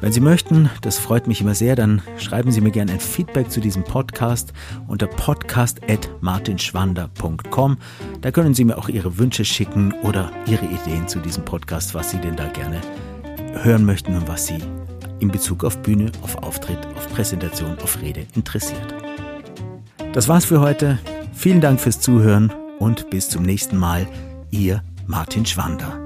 Wenn 0.00 0.12
Sie 0.12 0.20
möchten, 0.20 0.70
das 0.80 0.98
freut 0.98 1.26
mich 1.26 1.42
immer 1.42 1.54
sehr, 1.54 1.76
dann 1.76 2.00
schreiben 2.16 2.50
Sie 2.52 2.62
mir 2.62 2.70
gerne 2.70 2.92
ein 2.92 3.00
Feedback 3.00 3.50
zu 3.50 3.60
diesem 3.60 3.84
Podcast 3.84 4.54
unter 4.88 5.06
podcast.martinschwander.com. 5.06 7.76
Da 8.22 8.30
können 8.30 8.54
Sie 8.54 8.64
mir 8.64 8.78
auch 8.78 8.88
Ihre 8.88 9.18
Wünsche 9.18 9.44
schicken 9.44 9.92
oder 10.02 10.32
Ihre 10.46 10.64
Ideen 10.64 11.06
zu 11.06 11.18
diesem 11.18 11.44
Podcast, 11.44 11.92
was 11.94 12.10
Sie 12.10 12.18
denn 12.18 12.36
da 12.36 12.48
gerne 12.48 12.80
hören 13.62 13.84
möchten 13.84 14.16
und 14.16 14.26
was 14.26 14.46
Sie 14.46 14.56
in 15.18 15.28
Bezug 15.28 15.64
auf 15.64 15.82
Bühne, 15.82 16.10
auf 16.22 16.42
Auftritt, 16.42 16.78
auf 16.96 17.12
Präsentation, 17.12 17.76
auf 17.82 18.00
Rede 18.00 18.24
interessiert. 18.34 18.94
Das 20.14 20.28
war's 20.28 20.46
für 20.46 20.60
heute. 20.60 20.98
Vielen 21.34 21.60
Dank 21.60 21.78
fürs 21.78 22.00
Zuhören 22.00 22.50
und 22.78 23.10
bis 23.10 23.28
zum 23.28 23.42
nächsten 23.42 23.76
Mal. 23.76 24.08
Ihr 24.50 24.82
Martin 25.06 25.44
Schwander. 25.44 26.00